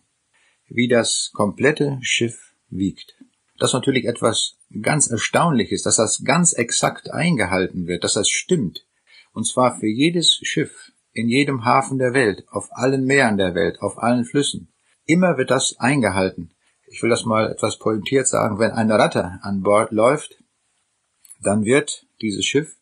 wie 0.67 0.87
das 0.87 1.31
komplette 1.33 1.99
Schiff 2.01 2.53
wiegt. 2.69 3.15
Das 3.59 3.69
ist 3.69 3.73
natürlich 3.73 4.05
etwas 4.05 4.57
ganz 4.81 5.07
Erstaunliches, 5.07 5.83
dass 5.83 5.97
das 5.97 6.23
ganz 6.23 6.53
exakt 6.53 7.11
eingehalten 7.11 7.87
wird, 7.87 8.03
dass 8.03 8.13
das 8.13 8.29
stimmt. 8.29 8.85
Und 9.33 9.45
zwar 9.47 9.79
für 9.79 9.87
jedes 9.87 10.39
Schiff, 10.43 10.91
in 11.11 11.29
jedem 11.29 11.63
Hafen 11.63 11.99
der 11.99 12.13
Welt, 12.13 12.45
auf 12.49 12.69
allen 12.71 13.05
Meeren 13.05 13.37
der 13.37 13.55
Welt, 13.55 13.81
auf 13.81 13.97
allen 13.97 14.25
Flüssen. 14.25 14.73
Immer 15.05 15.37
wird 15.37 15.51
das 15.51 15.77
eingehalten. 15.79 16.51
Ich 16.87 17.01
will 17.01 17.09
das 17.09 17.25
mal 17.25 17.51
etwas 17.51 17.77
pointiert 17.77 18.27
sagen, 18.27 18.59
wenn 18.59 18.71
eine 18.71 18.97
Ratte 18.97 19.39
an 19.41 19.61
Bord 19.61 19.91
läuft, 19.91 20.43
dann 21.41 21.65
wird 21.65 22.05
dieses 22.21 22.45
Schiff 22.45 22.75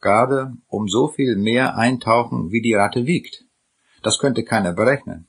gerade 0.00 0.52
um 0.66 0.88
so 0.88 1.08
viel 1.08 1.36
mehr 1.36 1.76
eintauchen, 1.76 2.50
wie 2.50 2.60
die 2.60 2.74
Ratte 2.74 3.06
wiegt. 3.06 3.44
Das 4.02 4.18
könnte 4.18 4.44
keiner 4.44 4.72
berechnen. 4.72 5.28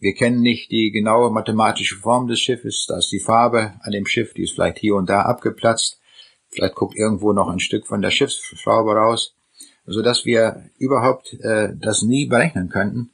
Wir 0.00 0.14
kennen 0.14 0.40
nicht 0.40 0.70
die 0.70 0.90
genaue 0.92 1.30
mathematische 1.30 1.96
Form 1.96 2.28
des 2.28 2.40
Schiffes, 2.40 2.86
da 2.88 2.98
ist 2.98 3.10
die 3.10 3.18
Farbe 3.18 3.74
an 3.80 3.92
dem 3.92 4.06
Schiff, 4.06 4.32
die 4.32 4.44
ist 4.44 4.52
vielleicht 4.52 4.78
hier 4.78 4.94
und 4.94 5.08
da 5.10 5.22
abgeplatzt, 5.22 5.98
vielleicht 6.50 6.76
guckt 6.76 6.96
irgendwo 6.96 7.32
noch 7.32 7.48
ein 7.48 7.58
Stück 7.58 7.86
von 7.86 8.00
der 8.00 8.10
Schiffsschraube 8.10 8.92
raus, 8.92 9.34
so 9.86 10.02
dass 10.02 10.24
wir 10.24 10.70
überhaupt 10.78 11.34
äh, 11.40 11.70
das 11.76 12.02
nie 12.02 12.26
berechnen 12.26 12.68
könnten. 12.68 13.10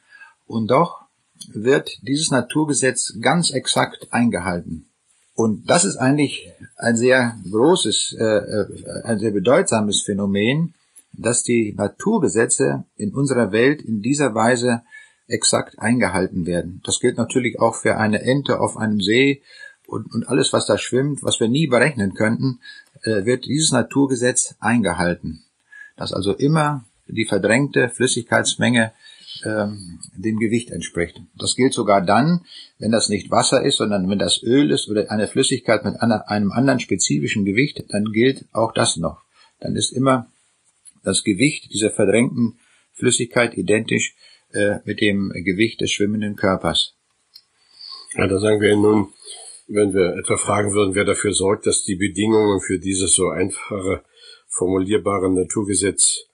Und 0.46 0.70
doch 0.70 1.04
wird 1.52 1.90
dieses 2.02 2.30
Naturgesetz 2.30 3.14
ganz 3.20 3.50
exakt 3.50 4.08
eingehalten. 4.10 4.90
Und 5.34 5.68
das 5.68 5.84
ist 5.84 5.96
eigentlich 5.96 6.48
ein 6.76 6.96
sehr 6.96 7.36
großes, 7.50 8.16
äh, 8.18 8.24
äh, 8.24 8.66
ein 9.04 9.18
sehr 9.18 9.32
bedeutsames 9.32 10.02
Phänomen, 10.02 10.74
dass 11.12 11.42
die 11.42 11.74
Naturgesetze 11.76 12.84
in 12.96 13.14
unserer 13.14 13.52
Welt 13.52 13.82
in 13.82 14.00
dieser 14.00 14.34
Weise 14.34 14.82
exakt 15.26 15.78
eingehalten 15.78 16.46
werden. 16.46 16.80
Das 16.84 17.00
gilt 17.00 17.16
natürlich 17.16 17.58
auch 17.60 17.76
für 17.76 17.96
eine 17.96 18.22
Ente 18.22 18.60
auf 18.60 18.76
einem 18.76 19.00
See 19.00 19.42
und, 19.86 20.12
und 20.14 20.28
alles, 20.28 20.52
was 20.52 20.66
da 20.66 20.78
schwimmt, 20.78 21.22
was 21.22 21.40
wir 21.40 21.48
nie 21.48 21.66
berechnen 21.66 22.14
könnten, 22.14 22.60
äh, 23.02 23.24
wird 23.24 23.46
dieses 23.46 23.72
Naturgesetz 23.72 24.54
eingehalten. 24.60 25.44
Dass 25.96 26.12
also 26.12 26.32
immer 26.32 26.84
die 27.06 27.26
verdrängte 27.26 27.90
Flüssigkeitsmenge 27.90 28.92
ähm, 29.44 30.00
dem 30.16 30.38
Gewicht 30.38 30.70
entspricht. 30.70 31.20
Das 31.36 31.56
gilt 31.56 31.74
sogar 31.74 32.00
dann, 32.00 32.44
wenn 32.78 32.92
das 32.92 33.08
nicht 33.08 33.30
Wasser 33.30 33.62
ist, 33.62 33.76
sondern 33.76 34.08
wenn 34.08 34.18
das 34.18 34.42
Öl 34.42 34.70
ist 34.70 34.88
oder 34.88 35.10
eine 35.10 35.28
Flüssigkeit 35.28 35.84
mit 35.84 36.00
einem 36.00 36.52
anderen 36.52 36.80
spezifischen 36.80 37.44
Gewicht, 37.44 37.84
dann 37.88 38.06
gilt 38.12 38.46
auch 38.52 38.72
das 38.72 38.96
noch. 38.96 39.22
Dann 39.60 39.76
ist 39.76 39.92
immer 39.92 40.30
das 41.02 41.24
Gewicht 41.24 41.72
dieser 41.72 41.90
verdrängten 41.90 42.58
Flüssigkeit 42.92 43.56
identisch 43.56 44.14
äh, 44.54 44.78
mit 44.84 45.00
dem 45.00 45.30
Gewicht 45.44 45.80
des 45.80 45.90
schwimmenden 45.90 46.36
Körpers. 46.36 46.94
Ja, 48.16 48.26
da 48.26 48.38
sagen 48.38 48.60
wir 48.60 48.76
nun, 48.76 49.12
wenn 49.66 49.92
wir 49.92 50.16
etwa 50.16 50.36
fragen 50.36 50.72
würden, 50.72 50.94
wer 50.94 51.04
dafür 51.04 51.32
sorgt, 51.32 51.66
dass 51.66 51.84
die 51.84 51.96
Bedingungen 51.96 52.60
für 52.60 52.78
dieses 52.78 53.14
so 53.14 53.28
einfache, 53.28 54.04
formulierbare 54.48 55.32
Naturgesetz 55.32 56.26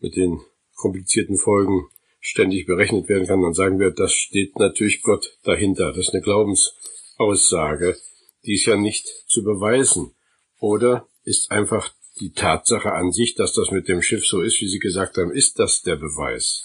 mit 0.00 0.16
den 0.16 0.40
komplizierten 0.74 1.36
Folgen 1.36 1.86
ständig 2.20 2.66
berechnet 2.66 3.08
werden 3.08 3.26
kann, 3.26 3.42
dann 3.42 3.54
sagen 3.54 3.78
wir, 3.78 3.90
das 3.90 4.12
steht 4.12 4.58
natürlich 4.58 5.02
Gott 5.02 5.38
dahinter. 5.44 5.92
Das 5.92 6.08
ist 6.08 6.14
eine 6.14 6.22
Glaubensaussage, 6.22 7.96
die 8.44 8.54
ist 8.54 8.66
ja 8.66 8.76
nicht 8.76 9.06
zu 9.28 9.44
beweisen. 9.44 10.12
Oder 10.58 11.06
ist 11.24 11.50
einfach 11.50 11.92
die 12.20 12.32
Tatsache 12.32 12.92
an 12.92 13.12
sich, 13.12 13.34
dass 13.34 13.52
das 13.52 13.70
mit 13.70 13.88
dem 13.88 14.02
Schiff 14.02 14.26
so 14.26 14.40
ist, 14.40 14.60
wie 14.60 14.68
Sie 14.68 14.80
gesagt 14.80 15.16
haben, 15.18 15.30
ist 15.30 15.58
das 15.58 15.82
der 15.82 15.96
Beweis? 15.96 16.64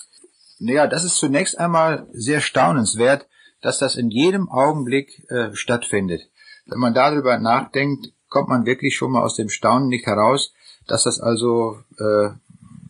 Naja, 0.64 0.88
das 0.88 1.04
ist 1.04 1.18
zunächst 1.18 1.60
einmal 1.60 2.08
sehr 2.14 2.40
staunenswert, 2.40 3.28
dass 3.62 3.80
das 3.80 3.96
in 3.98 4.10
jedem 4.10 4.50
Augenblick 4.50 5.30
äh, 5.30 5.54
stattfindet. 5.54 6.22
Wenn 6.66 6.80
man 6.80 6.94
darüber 6.94 7.38
nachdenkt, 7.38 8.14
kommt 8.30 8.48
man 8.48 8.66
wirklich 8.66 8.96
schon 8.96 9.12
mal 9.12 9.24
aus 9.24 9.36
dem 9.36 9.50
Staunen 9.50 9.90
nicht 9.90 10.06
heraus, 10.06 10.54
dass 10.88 11.04
das 11.04 11.20
also 11.20 11.80
äh, 12.00 12.30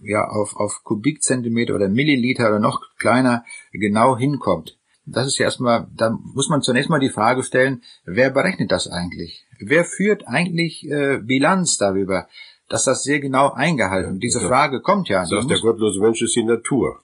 ja 0.03 0.27
auf, 0.27 0.55
auf 0.55 0.83
Kubikzentimeter 0.83 1.73
oder 1.73 1.89
Milliliter 1.89 2.49
oder 2.49 2.59
noch 2.59 2.81
kleiner 2.99 3.43
genau 3.71 4.17
hinkommt. 4.17 4.77
Das 5.05 5.25
ist 5.25 5.39
ja 5.39 5.45
erstmal, 5.45 5.87
da 5.95 6.11
muss 6.11 6.49
man 6.49 6.61
zunächst 6.61 6.91
mal 6.91 6.99
die 6.99 7.09
Frage 7.09 7.41
stellen, 7.41 7.81
wer 8.05 8.29
berechnet 8.29 8.71
das 8.71 8.87
eigentlich? 8.87 9.47
Wer 9.59 9.83
führt 9.83 10.27
eigentlich 10.27 10.87
äh, 10.89 11.17
Bilanz 11.17 11.77
darüber, 11.77 12.27
dass 12.69 12.85
das 12.85 13.01
sehr 13.01 13.19
genau 13.19 13.51
eingehalten 13.51 14.13
wird? 14.13 14.23
Diese 14.23 14.41
ja, 14.41 14.47
Frage 14.47 14.81
kommt 14.81 15.09
ja. 15.09 15.25
Sagt 15.25 15.49
der 15.49 15.59
gottlose 15.59 15.99
Mensch 15.99 16.21
ist 16.21 16.35
die 16.35 16.43
Natur. 16.43 17.02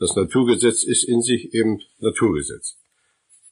Das 0.00 0.16
Naturgesetz 0.16 0.82
ist 0.82 1.04
in 1.04 1.20
sich 1.20 1.52
eben 1.52 1.78
Naturgesetz. 1.98 2.78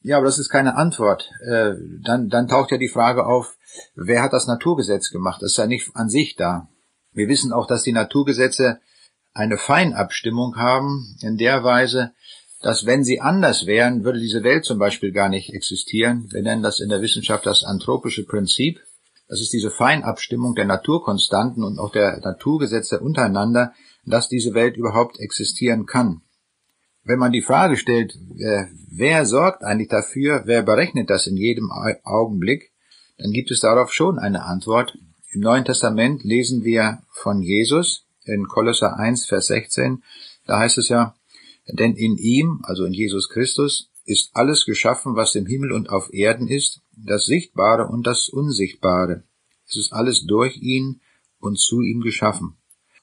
Ja, 0.01 0.17
aber 0.17 0.27
das 0.27 0.39
ist 0.39 0.49
keine 0.49 0.77
Antwort. 0.77 1.31
Äh, 1.47 1.75
dann, 2.03 2.31
dann 2.31 2.49
taucht 2.49 2.71
ja 2.71 2.79
die 2.79 2.89
Frage 2.89 3.27
auf, 3.27 3.59
wer 3.95 4.23
hat 4.23 4.33
das 4.33 4.47
Naturgesetz 4.47 5.11
gemacht? 5.11 5.43
Das 5.43 5.51
ist 5.51 5.59
ja 5.59 5.67
nicht 5.67 5.91
an 5.95 6.09
sich 6.09 6.37
da. 6.37 6.71
Wir 7.13 7.29
wissen 7.29 7.53
auch, 7.53 7.67
dass 7.67 7.83
die 7.83 7.93
Naturgesetze 7.93 8.81
eine 9.35 9.59
Feinabstimmung 9.59 10.57
haben, 10.57 11.19
in 11.21 11.37
der 11.37 11.65
Weise, 11.65 12.13
dass 12.63 12.87
wenn 12.87 13.05
sie 13.05 13.21
anders 13.21 13.67
wären, 13.67 14.05
würde 14.05 14.19
diese 14.19 14.43
Welt 14.43 14.65
zum 14.65 14.79
Beispiel 14.79 15.13
gar 15.13 15.29
nicht 15.29 15.53
existieren. 15.53 16.29
Wir 16.33 16.43
nennen 16.43 16.63
das 16.63 16.81
in 16.81 16.89
der 16.89 17.03
Wissenschaft 17.03 17.45
das 17.45 17.63
anthropische 17.63 18.25
Prinzip. 18.25 18.81
Das 19.29 19.43
ist 19.43 19.53
diese 19.53 19.71
Feinabstimmung 19.71 20.55
der 20.55 20.65
Naturkonstanten 20.65 21.63
und 21.63 21.79
auch 21.79 21.93
der 21.93 22.19
Naturgesetze 22.21 23.01
untereinander, 23.01 23.75
dass 24.07 24.31
diese 24.31 24.55
Welt 24.55 24.79
überhaupt 24.79 25.21
existieren 25.21 25.85
kann. 25.85 26.23
Wenn 27.05 27.19
man 27.19 27.33
die 27.33 27.43
Frage 27.43 27.77
stellt, 27.77 28.19
wer, 28.35 28.69
wer 28.91 29.25
sorgt 29.25 29.63
eigentlich 29.63 29.89
dafür, 29.89 30.43
wer 30.45 30.63
berechnet 30.63 31.11
das 31.11 31.27
in 31.27 31.37
jedem 31.37 31.71
Augenblick, 32.05 32.73
dann 33.19 33.33
gibt 33.33 33.51
es 33.51 33.61
darauf 33.61 33.93
schon 33.93 34.19
eine 34.19 34.45
Antwort. 34.45 34.97
Im 35.33 35.41
Neuen 35.41 35.65
Testament 35.65 36.23
lesen 36.25 36.65
wir 36.65 37.03
von 37.11 37.43
Jesus 37.43 38.07
in 38.25 38.47
Kolosser 38.47 38.99
1, 38.99 39.27
Vers 39.27 39.47
16. 39.47 40.03
Da 40.47 40.59
heißt 40.59 40.79
es 40.79 40.89
ja, 40.89 41.15
denn 41.69 41.95
in 41.95 42.17
ihm, 42.17 42.61
also 42.63 42.85
in 42.85 42.93
Jesus 42.93 43.29
Christus, 43.29 43.91
ist 44.05 44.31
alles 44.35 44.65
geschaffen, 44.65 45.17
was 45.17 45.35
im 45.35 45.47
Himmel 45.47 45.73
und 45.73 45.91
auf 45.91 46.13
Erden 46.13 46.49
ist, 46.49 46.81
das 46.97 47.27
Sichtbare 47.27 47.89
und 47.89 48.07
das 48.07 48.29
Unsichtbare. 48.29 49.25
Es 49.67 49.77
ist 49.77 49.93
alles 49.93 50.25
durch 50.27 50.57
ihn 50.57 51.01
und 51.41 51.59
zu 51.59 51.83
ihm 51.83 52.01
geschaffen. 52.01 52.57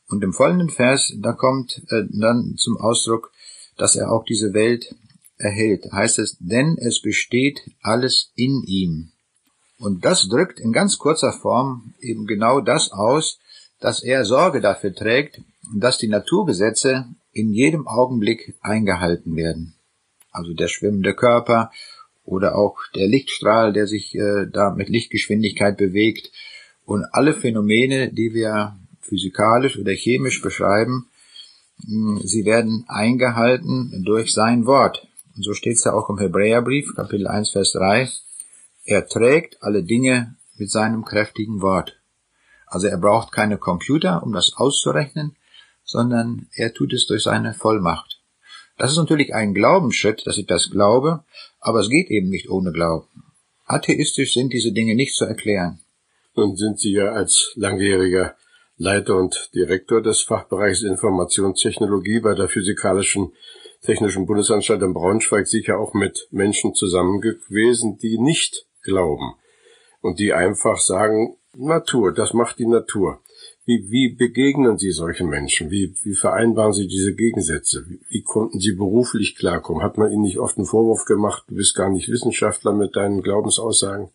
Und 0.07 0.23
im 0.23 0.33
folgenden 0.33 0.69
Vers, 0.69 1.13
da 1.17 1.33
kommt 1.33 1.83
äh, 1.89 2.03
dann 2.09 2.55
zum 2.57 2.77
Ausdruck, 2.77 3.31
dass 3.77 3.95
er 3.95 4.11
auch 4.11 4.23
diese 4.25 4.53
Welt 4.53 4.95
erhält. 5.37 5.91
Heißt 5.91 6.19
es, 6.19 6.37
denn 6.39 6.77
es 6.79 7.01
besteht 7.01 7.61
alles 7.81 8.31
in 8.35 8.63
ihm. 8.65 9.11
Und 9.77 10.05
das 10.05 10.27
drückt 10.29 10.59
in 10.59 10.71
ganz 10.71 10.97
kurzer 10.97 11.33
Form 11.33 11.93
eben 11.99 12.25
genau 12.25 12.61
das 12.61 12.91
aus, 12.91 13.39
dass 13.79 14.03
er 14.03 14.25
Sorge 14.25 14.61
dafür 14.61 14.93
trägt, 14.93 15.41
dass 15.75 15.97
die 15.97 16.07
Naturgesetze 16.07 17.05
in 17.31 17.53
jedem 17.53 17.87
Augenblick 17.87 18.55
eingehalten 18.61 19.35
werden. 19.35 19.75
Also 20.31 20.53
der 20.53 20.67
schwimmende 20.67 21.13
Körper 21.13 21.71
oder 22.23 22.57
auch 22.57 22.77
der 22.95 23.07
Lichtstrahl, 23.07 23.73
der 23.73 23.87
sich 23.87 24.15
äh, 24.15 24.47
da 24.51 24.71
mit 24.71 24.89
Lichtgeschwindigkeit 24.89 25.77
bewegt 25.77 26.31
und 26.85 27.05
alle 27.11 27.33
Phänomene, 27.33 28.11
die 28.11 28.33
wir 28.33 28.77
physikalisch 29.01 29.77
oder 29.77 29.91
chemisch 29.91 30.41
beschreiben, 30.41 31.09
sie 31.77 32.45
werden 32.45 32.85
eingehalten 32.87 34.03
durch 34.05 34.33
sein 34.33 34.65
Wort. 34.65 35.07
Und 35.35 35.43
so 35.43 35.53
steht 35.53 35.77
es 35.77 35.83
ja 35.83 35.93
auch 35.93 36.09
im 36.09 36.17
Hebräerbrief, 36.17 36.95
Kapitel 36.95 37.27
1, 37.27 37.49
Vers 37.51 37.73
3. 37.73 38.09
Er 38.85 39.07
trägt 39.07 39.61
alle 39.61 39.83
Dinge 39.83 40.35
mit 40.57 40.71
seinem 40.71 41.03
kräftigen 41.03 41.61
Wort. 41.61 41.97
Also 42.67 42.87
er 42.87 42.97
braucht 42.97 43.31
keine 43.31 43.57
Computer, 43.57 44.23
um 44.23 44.31
das 44.31 44.53
auszurechnen, 44.55 45.35
sondern 45.83 46.47
er 46.55 46.73
tut 46.73 46.93
es 46.93 47.05
durch 47.05 47.23
seine 47.23 47.53
Vollmacht. 47.53 48.21
Das 48.77 48.91
ist 48.91 48.97
natürlich 48.97 49.33
ein 49.33 49.53
Glaubensschritt, 49.53 50.25
dass 50.25 50.37
ich 50.37 50.47
das 50.47 50.69
glaube, 50.69 51.23
aber 51.59 51.79
es 51.79 51.89
geht 51.89 52.09
eben 52.09 52.29
nicht 52.29 52.49
ohne 52.49 52.71
Glauben. 52.71 53.07
Atheistisch 53.65 54.33
sind 54.33 54.53
diese 54.53 54.71
Dinge 54.71 54.95
nicht 54.95 55.15
zu 55.15 55.25
erklären. 55.25 55.79
Nun 56.35 56.55
sind 56.55 56.79
Sie 56.79 56.91
ja 56.91 57.11
als 57.13 57.53
langjähriger 57.55 58.35
Leiter 58.77 59.15
und 59.15 59.51
Direktor 59.55 60.01
des 60.01 60.21
Fachbereichs 60.21 60.83
Informationstechnologie 60.83 62.19
bei 62.19 62.33
der 62.33 62.49
Physikalischen 62.49 63.31
Technischen 63.81 64.25
Bundesanstalt 64.25 64.81
in 64.81 64.93
Braunschweig 64.93 65.47
sicher 65.47 65.79
auch 65.79 65.93
mit 65.93 66.27
Menschen 66.31 66.73
zusammen 66.73 67.21
gewesen, 67.21 67.97
die 67.97 68.17
nicht 68.17 68.65
glauben 68.81 69.35
und 70.01 70.19
die 70.19 70.33
einfach 70.33 70.79
sagen, 70.79 71.37
Natur, 71.55 72.11
das 72.11 72.33
macht 72.33 72.59
die 72.59 72.67
Natur. 72.67 73.21
Wie, 73.65 73.89
wie 73.89 74.09
begegnen 74.09 74.77
Sie 74.77 74.91
solchen 74.91 75.29
Menschen? 75.29 75.71
Wie, 75.71 75.95
wie 76.03 76.15
vereinbaren 76.15 76.73
Sie 76.73 76.87
diese 76.87 77.15
Gegensätze? 77.15 77.85
Wie, 77.87 78.01
wie 78.09 78.23
konnten 78.23 78.59
Sie 78.59 78.73
beruflich 78.73 79.37
klarkommen? 79.37 79.83
Hat 79.83 79.97
man 79.97 80.11
Ihnen 80.11 80.23
nicht 80.23 80.39
oft 80.39 80.57
einen 80.57 80.67
Vorwurf 80.67 81.05
gemacht, 81.05 81.45
du 81.47 81.55
bist 81.55 81.75
gar 81.75 81.89
nicht 81.89 82.09
Wissenschaftler 82.09 82.73
mit 82.73 82.95
deinen 82.95 83.21
Glaubensaussagen? 83.21 84.09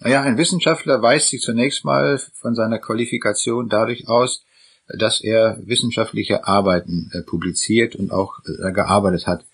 Naja, 0.00 0.22
ein 0.22 0.38
Wissenschaftler 0.38 1.02
weist 1.02 1.28
sich 1.28 1.40
zunächst 1.40 1.84
mal 1.84 2.18
von 2.34 2.54
seiner 2.54 2.78
Qualifikation 2.78 3.68
dadurch 3.68 4.08
aus, 4.08 4.44
dass 4.86 5.20
er 5.20 5.58
wissenschaftliche 5.64 6.46
Arbeiten 6.46 7.10
äh, 7.12 7.22
publiziert 7.22 7.96
und 7.96 8.12
auch 8.12 8.38
äh, 8.46 8.72
gearbeitet 8.72 9.26
hat. 9.26 9.44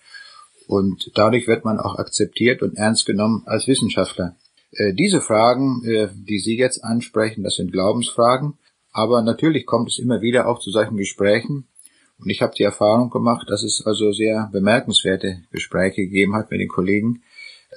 Und 0.67 1.11
dadurch 1.15 1.47
wird 1.47 1.65
man 1.65 1.79
auch 1.79 1.97
akzeptiert 1.97 2.61
und 2.61 2.77
ernst 2.77 3.05
genommen 3.05 3.43
als 3.45 3.67
Wissenschaftler. 3.67 4.35
Äh, 4.71 4.93
diese 4.93 5.21
Fragen, 5.21 5.83
äh, 5.85 6.09
die 6.13 6.39
Sie 6.39 6.57
jetzt 6.57 6.83
ansprechen, 6.83 7.43
das 7.43 7.55
sind 7.55 7.71
Glaubensfragen. 7.71 8.57
Aber 8.91 9.21
natürlich 9.21 9.65
kommt 9.65 9.89
es 9.89 9.99
immer 9.99 10.21
wieder 10.21 10.47
auch 10.47 10.59
zu 10.59 10.71
solchen 10.71 10.95
Gesprächen. 10.95 11.67
Und 12.17 12.29
ich 12.29 12.41
habe 12.41 12.53
die 12.57 12.63
Erfahrung 12.63 13.09
gemacht, 13.09 13.49
dass 13.49 13.63
es 13.63 13.83
also 13.85 14.13
sehr 14.13 14.49
bemerkenswerte 14.53 15.43
Gespräche 15.51 16.03
gegeben 16.03 16.35
hat 16.35 16.49
mit 16.49 16.61
den 16.61 16.69
Kollegen, 16.69 17.23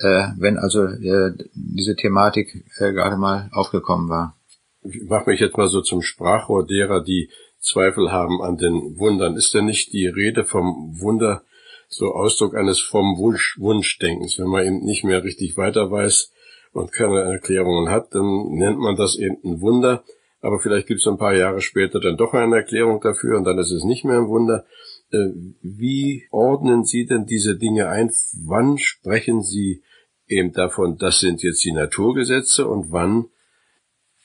äh, 0.01 0.29
wenn 0.39 0.59
also 0.59 0.85
äh, 0.85 1.33
diese 1.55 1.97
Thematik 1.97 2.65
äh, 2.79 2.93
gerade 2.93 3.17
mal 3.17 3.49
aufgekommen 3.53 4.09
war. 4.09 4.37
Ich 4.83 5.09
mache 5.09 5.31
mich 5.31 5.41
jetzt 5.41 5.57
mal 5.57 5.69
so 5.69 5.81
zum 5.81 6.03
Sprachrohr 6.03 6.67
derer, 6.67 7.03
die 7.03 7.31
Zweifel 7.61 8.13
haben 8.13 8.41
an 8.41 8.57
den 8.57 8.99
Wundern. 8.99 9.37
Ist 9.37 9.55
denn 9.55 9.67
nicht 9.67 9.93
die 9.93 10.07
Rede 10.07 10.45
vom 10.45 11.01
Wunder 11.01 11.43
so 11.89 12.15
Ausdruck 12.15 12.55
eines 12.55 12.81
vom 12.81 13.19
Wunsch, 13.19 13.59
Wunschdenkens? 13.59 14.39
Wenn 14.39 14.49
man 14.49 14.65
eben 14.65 14.85
nicht 14.85 15.05
mehr 15.05 15.25
richtig 15.25 15.57
weiter 15.57 15.91
weiß 15.91 16.33
und 16.73 16.93
keine 16.93 17.21
Erklärungen 17.21 17.91
hat, 17.91 18.15
dann 18.15 18.53
nennt 18.53 18.79
man 18.79 18.97
das 18.97 19.17
eben 19.17 19.37
ein 19.45 19.61
Wunder 19.61 20.05
aber 20.41 20.61
vielleicht 20.61 20.87
gibt 20.87 21.01
es 21.01 21.07
ein 21.07 21.19
paar 21.19 21.35
Jahre 21.35 21.61
später 21.61 22.01
dann 22.01 22.17
doch 22.17 22.33
eine 22.33 22.57
Erklärung 22.57 23.01
dafür 23.01 23.37
und 23.39 23.45
dann 23.45 23.59
ist 23.59 23.73
es 23.73 23.85
nicht 23.85 24.05
mehr 24.05 24.19
ein 24.19 24.29
Wunder. 24.29 24.65
Äh, 25.11 25.31
wie 25.63 26.29
ordnen 26.31 26.85
Sie 26.85 27.07
denn 27.07 27.27
diese 27.27 27.57
Dinge 27.57 27.89
ein? 27.89 28.11
Wann 28.47 28.79
sprechen 28.79 29.43
Sie 29.43 29.83
eben 30.29 30.53
davon, 30.53 30.99
das 30.99 31.21
sind 31.21 31.43
jetzt 31.43 31.65
die 31.65 31.73
Naturgesetze 31.73 32.67
und 32.67 32.93
wann 32.93 33.27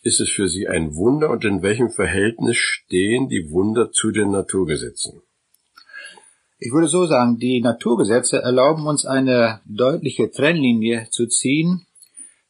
ist 0.01 0.19
es 0.19 0.29
für 0.29 0.47
Sie 0.47 0.67
ein 0.67 0.95
Wunder 0.95 1.29
und 1.29 1.45
in 1.45 1.61
welchem 1.61 1.89
Verhältnis 1.89 2.57
stehen 2.57 3.29
die 3.29 3.49
Wunder 3.49 3.91
zu 3.91 4.11
den 4.11 4.31
Naturgesetzen? 4.31 5.21
Ich 6.59 6.71
würde 6.71 6.87
so 6.87 7.05
sagen, 7.05 7.37
die 7.37 7.61
Naturgesetze 7.61 8.41
erlauben 8.41 8.85
uns 8.87 9.05
eine 9.05 9.61
deutliche 9.65 10.31
Trennlinie 10.31 11.07
zu 11.09 11.27
ziehen 11.27 11.85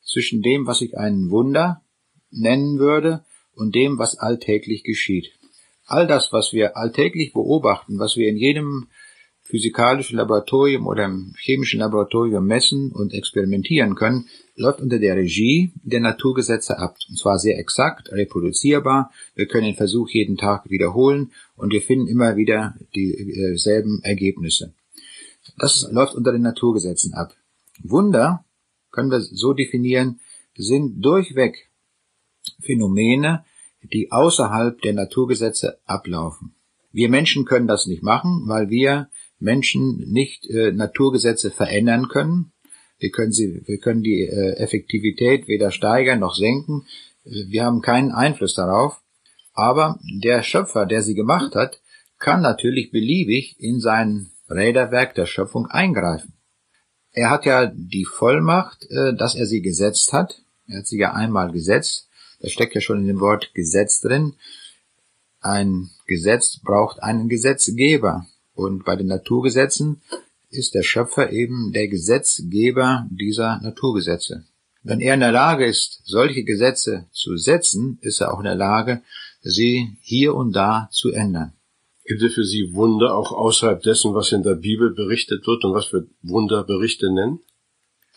zwischen 0.04 0.42
dem, 0.42 0.68
was 0.68 0.82
ich 0.82 0.98
ein 0.98 1.30
Wunder 1.30 1.82
nennen 2.30 2.80
würde, 2.80 3.24
und 3.56 3.76
dem, 3.76 3.98
was 3.98 4.18
alltäglich 4.18 4.84
geschieht. 4.84 5.32
All 5.86 6.08
das, 6.08 6.32
was 6.32 6.54
wir 6.54 6.78
alltäglich 6.78 7.34
beobachten, 7.34 8.00
was 8.00 8.16
wir 8.16 8.28
in 8.28 8.38
jedem 8.38 8.88
physikalischen 9.44 10.18
Laboratorium 10.18 10.88
oder 10.88 11.06
im 11.06 11.36
chemischen 11.38 11.80
Laboratorium 11.82 12.46
messen 12.46 12.92
und 12.92 13.14
experimentieren 13.14 13.96
können, 13.96 14.28
läuft 14.56 14.80
unter 14.80 15.00
der 15.00 15.16
Regie 15.16 15.74
der 15.84 16.00
Naturgesetze 16.00 16.80
ab. 16.80 16.98
Und 17.10 17.18
zwar 17.18 17.38
sehr 17.38 17.60
exakt, 17.60 18.12
reproduzierbar. 18.12 19.12
Wir 19.36 19.48
können 19.48 19.66
den 19.66 19.76
Versuch 19.76 20.10
jeden 20.10 20.38
Tag 20.38 20.70
wiederholen 20.70 21.32
und 21.56 21.74
wir 21.74 21.82
finden 21.82 22.08
immer 22.08 22.38
wieder 22.38 22.76
dieselben 22.96 24.02
Ergebnisse. 24.04 24.74
Das 25.58 25.88
läuft 25.92 26.16
unter 26.16 26.32
den 26.32 26.42
Naturgesetzen 26.42 27.14
ab. 27.14 27.36
Wunder, 27.84 28.46
können 28.92 29.12
wir 29.12 29.22
so 29.22 29.54
definieren, 29.54 30.20
sind 30.56 31.04
durchweg 31.04 31.70
Phänomene, 32.62 33.44
die 33.82 34.12
außerhalb 34.12 34.82
der 34.82 34.94
Naturgesetze 34.94 35.80
ablaufen. 35.86 36.56
Wir 36.92 37.10
Menschen 37.10 37.46
können 37.46 37.68
das 37.68 37.88
nicht 37.88 38.04
machen, 38.04 38.44
weil 38.46 38.70
wir 38.70 39.10
Menschen 39.44 39.98
nicht 40.10 40.50
äh, 40.50 40.72
Naturgesetze 40.72 41.52
verändern 41.52 42.08
können. 42.08 42.52
Wir 42.98 43.12
können 43.12 43.32
sie, 43.32 43.62
wir 43.66 43.80
können 43.80 44.02
die 44.02 44.22
äh, 44.22 44.54
Effektivität 44.58 45.48
weder 45.48 45.72
steigern 45.72 46.20
noch 46.20 46.36
senken. 46.36 46.86
Wir 47.24 47.64
haben 47.66 47.82
keinen 47.82 48.12
Einfluss 48.12 48.56
darauf. 48.56 49.02
Aber 49.54 50.00
der 50.22 50.42
Schöpfer, 50.42 50.86
der 50.86 51.04
sie 51.04 51.14
gemacht 51.14 51.56
hat, 51.56 51.82
kann 52.18 52.42
natürlich 52.42 52.92
beliebig 52.92 53.56
in 53.60 53.80
sein 53.80 54.32
Räderwerk 54.50 55.16
der 55.16 55.26
Schöpfung 55.26 55.68
eingreifen. 55.68 56.34
Er 57.12 57.30
hat 57.30 57.46
ja 57.46 57.68
die 57.68 58.06
Vollmacht, 58.06 58.90
äh, 58.90 59.16
dass 59.16 59.36
er 59.36 59.46
sie 59.46 59.62
gesetzt 59.62 60.14
hat. 60.14 60.42
Er 60.68 60.80
hat 60.80 60.88
sie 60.88 60.98
ja 60.98 61.14
einmal 61.14 61.52
gesetzt. 61.52 62.10
Das 62.40 62.52
steckt 62.52 62.76
ja 62.76 62.82
schon 62.82 63.02
in 63.02 63.08
dem 63.08 63.20
Wort 63.20 63.54
Gesetz 63.54 64.02
drin. 64.02 64.34
Ein 65.40 65.90
Gesetz 66.08 66.60
braucht 66.64 67.04
einen 67.04 67.30
Gesetzgeber. 67.30 68.26
Und 68.56 68.86
bei 68.86 68.96
den 68.96 69.08
Naturgesetzen 69.08 70.02
ist 70.50 70.76
der 70.76 70.84
Schöpfer 70.84 71.32
eben 71.32 71.72
der 71.74 71.88
Gesetzgeber 71.88 73.08
dieser 73.10 73.60
Naturgesetze. 73.62 74.46
Wenn 74.84 75.00
er 75.00 75.14
in 75.14 75.22
der 75.22 75.32
Lage 75.32 75.66
ist, 75.66 76.02
solche 76.04 76.44
Gesetze 76.44 77.06
zu 77.12 77.38
setzen, 77.38 77.98
ist 78.02 78.22
er 78.22 78.34
auch 78.34 78.40
in 78.40 78.46
der 78.46 78.56
Lage, 78.56 79.02
sie 79.42 79.98
hier 80.02 80.36
und 80.36 80.54
da 80.54 80.90
zu 80.92 81.12
ändern. 81.12 81.54
Gibt 82.06 82.22
es 82.22 82.34
für 82.34 82.44
Sie 82.44 82.74
Wunder 82.74 83.16
auch 83.16 83.32
außerhalb 83.32 83.82
dessen, 83.82 84.14
was 84.14 84.34
in 84.34 84.44
der 84.44 84.56
Bibel 84.56 84.94
berichtet 84.94 85.48
wird 85.48 85.64
und 85.64 85.74
was 85.74 85.94
wir 85.94 86.06
Wunderberichte 86.22 87.12
nennen? 87.14 87.40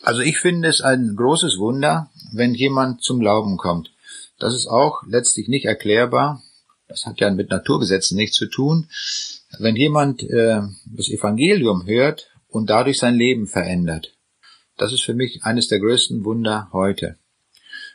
Also 0.03 0.23
ich 0.23 0.39
finde 0.39 0.69
es 0.69 0.81
ein 0.81 1.15
großes 1.17 1.59
Wunder, 1.59 2.11
wenn 2.33 2.55
jemand 2.55 3.03
zum 3.03 3.21
Glauben 3.21 3.57
kommt. 3.57 3.93
Das 4.39 4.55
ist 4.55 4.67
auch 4.67 5.03
letztlich 5.07 5.49
nicht 5.49 5.67
erklärbar. 5.67 6.43
Das 6.89 7.05
hat 7.07 7.21
ja 7.21 7.31
mit 7.31 7.51
Naturgesetzen 7.51 8.17
nichts 8.17 8.37
zu 8.37 8.47
tun. 8.47 8.89
Wenn 9.59 9.77
jemand 9.77 10.23
äh, 10.23 10.61
das 10.87 11.09
Evangelium 11.09 11.87
hört 11.87 12.31
und 12.49 12.71
dadurch 12.71 12.99
sein 12.99 13.15
Leben 13.15 13.47
verändert, 13.47 14.17
das 14.77 14.93
ist 14.93 15.03
für 15.03 15.15
mich 15.15 15.43
eines 15.45 15.69
der 15.69 15.81
größten 15.81 16.25
Wunder 16.25 16.69
heute. 16.73 17.17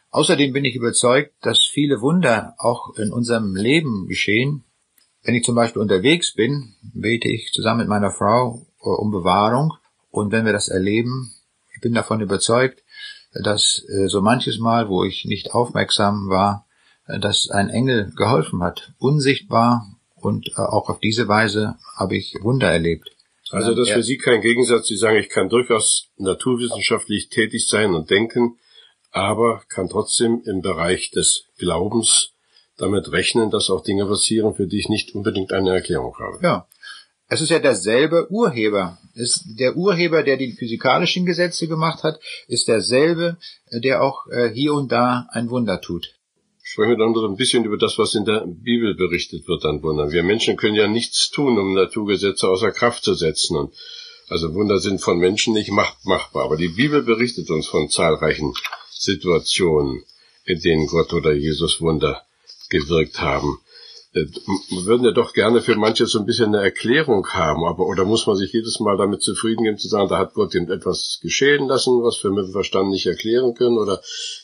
Außerdem 0.10 0.52
bin 0.52 0.66
ich 0.66 0.76
überzeugt, 0.76 1.34
dass 1.42 1.60
viele 1.60 2.02
Wunder 2.02 2.56
auch 2.58 2.98
in 2.98 3.14
unserem 3.14 3.56
Leben 3.56 4.08
geschehen. 4.08 4.66
Wenn 5.24 5.36
ich 5.36 5.44
zum 5.44 5.56
Beispiel 5.56 5.82
unterwegs 5.82 6.34
bin, 6.34 6.76
bete 6.82 7.30
ich 7.30 7.52
zusammen 7.54 7.82
mit 7.82 7.88
meiner 7.88 8.12
Frau 8.12 8.66
äh, 8.82 8.90
um 8.90 9.12
Bewahrung. 9.12 9.74
Und 10.10 10.32
wenn 10.34 10.46
wir 10.46 10.52
das 10.54 10.68
erleben, 10.68 11.32
ich 11.74 11.80
bin 11.80 11.94
davon 11.94 12.20
überzeugt, 12.20 12.84
dass 13.34 13.86
äh, 13.88 14.08
so 14.08 14.22
manches 14.22 14.60
Mal, 14.60 14.90
wo 14.90 15.06
ich 15.06 15.24
nicht 15.24 15.54
aufmerksam 15.54 16.28
war, 16.28 16.66
dass 17.20 17.50
ein 17.50 17.70
Engel 17.70 18.12
geholfen 18.16 18.64
hat, 18.64 18.94
unsichtbar 18.98 19.88
und 20.16 20.50
äh, 20.50 20.62
auch 20.62 20.90
auf 20.90 21.00
diese 21.00 21.28
Weise 21.28 21.76
habe 21.96 22.16
ich 22.16 22.36
Wunder 22.42 22.72
erlebt. 22.72 23.10
Also 23.52 23.76
das 23.76 23.90
ist 23.90 23.94
für 23.94 24.04
Sie 24.04 24.18
kein 24.18 24.42
Gegensatz. 24.42 24.88
Sie 24.88 24.96
sagen, 24.96 25.18
ich 25.18 25.30
kann 25.30 25.50
durchaus 25.50 26.08
naturwissenschaftlich 26.18 27.30
tätig 27.30 27.68
sein 27.68 27.94
und 27.94 28.10
denken, 28.10 28.58
aber 29.12 29.62
kann 29.68 29.90
trotzdem 29.90 30.42
im 30.46 30.62
Bereich 30.62 31.12
des 31.12 31.48
Glaubens 31.58 32.32
damit 32.78 33.12
rechnen, 33.12 33.52
dass 33.52 33.70
auch 33.70 33.84
Dinge 33.84 34.06
passieren, 34.06 34.56
für 34.56 34.68
die 34.68 34.80
ich 34.80 34.90
nicht 34.90 35.14
unbedingt 35.14 35.52
eine 35.52 35.74
Erklärung 35.74 36.16
habe. 36.18 36.40
Ja. 36.42 36.68
Es 37.28 37.40
ist 37.40 37.50
ja 37.50 37.60
derselbe 37.60 38.30
Urheber. 38.30 38.98
Ist 39.14 39.46
der 39.58 39.78
Urheber, 39.78 40.22
der 40.24 40.36
die 40.36 40.52
physikalischen 40.52 41.26
Gesetze 41.26 41.70
gemacht 41.70 42.04
hat, 42.04 42.20
ist 42.48 42.68
derselbe, 42.68 43.38
der 43.72 44.02
auch 44.02 44.28
äh, 44.28 44.50
hier 44.50 44.74
und 44.74 44.92
da 44.92 45.28
ein 45.32 45.50
Wunder 45.50 45.80
tut. 45.80 46.14
Sprechen 46.72 46.92
wir 46.92 46.98
dann 47.00 47.12
noch 47.12 47.28
ein 47.28 47.36
bisschen 47.36 47.66
über 47.66 47.78
das, 47.78 47.98
was 47.98 48.16
in 48.16 48.24
der 48.24 48.46
Bibel 48.48 48.96
berichtet 48.96 49.46
wird 49.46 49.66
an 49.66 49.84
Wundern. 49.84 50.14
Wir 50.14 50.24
Menschen 50.24 50.56
können 50.56 50.76
ja 50.76 50.88
nichts 50.88 51.30
tun, 51.30 51.60
um 51.60 51.74
Naturgesetze 51.74 52.48
außer 52.48 52.72
Kraft 52.72 53.04
zu 53.04 53.14
setzen. 53.14 53.58
Und 53.58 53.74
also 54.30 54.54
Wunder 54.54 54.80
sind 54.80 55.02
von 55.02 55.20
Menschen 55.20 55.54
nicht 55.54 55.70
machbar. 55.70 56.46
Aber 56.46 56.56
die 56.56 56.70
Bibel 56.70 57.04
berichtet 57.04 57.50
uns 57.50 57.68
von 57.68 57.90
zahlreichen 57.90 58.54
Situationen, 58.90 60.06
in 60.46 60.62
denen 60.62 60.88
Gott 60.88 61.12
oder 61.12 61.34
Jesus 61.34 61.82
Wunder 61.82 62.22
gewirkt 62.70 63.20
haben. 63.20 63.60
Äh, 64.14 64.28
wir 64.70 64.86
würden 64.86 65.04
ja 65.04 65.12
doch 65.12 65.34
gerne 65.34 65.62
für 65.62 65.76
manche 65.76 66.06
so 66.06 66.20
ein 66.20 66.26
bisschen 66.26 66.56
eine 66.56 66.64
Erklärung 66.64 67.28
haben, 67.34 67.66
aber 67.66 67.86
oder 67.86 68.06
muss 68.06 68.28
man 68.28 68.38
sich 68.38 68.54
jedes 68.54 68.80
Mal 68.80 68.96
damit 68.96 69.22
zufrieden 69.22 69.66
geben 69.66 69.78
zu 69.78 69.90
sagen, 69.90 70.08
da 70.08 70.18
hat 70.18 70.36
Gott 70.36 70.56
etwas 70.56 71.20
geschehen 71.22 71.68
lassen, 71.68 72.02
was 72.02 72.24
wir 72.24 72.32
mit 72.32 72.46
dem 72.46 72.54
Verstand 72.54 72.92
nicht 72.92 73.08
erklären 73.08 73.56
können, 73.56 73.78
oder 73.78 74.02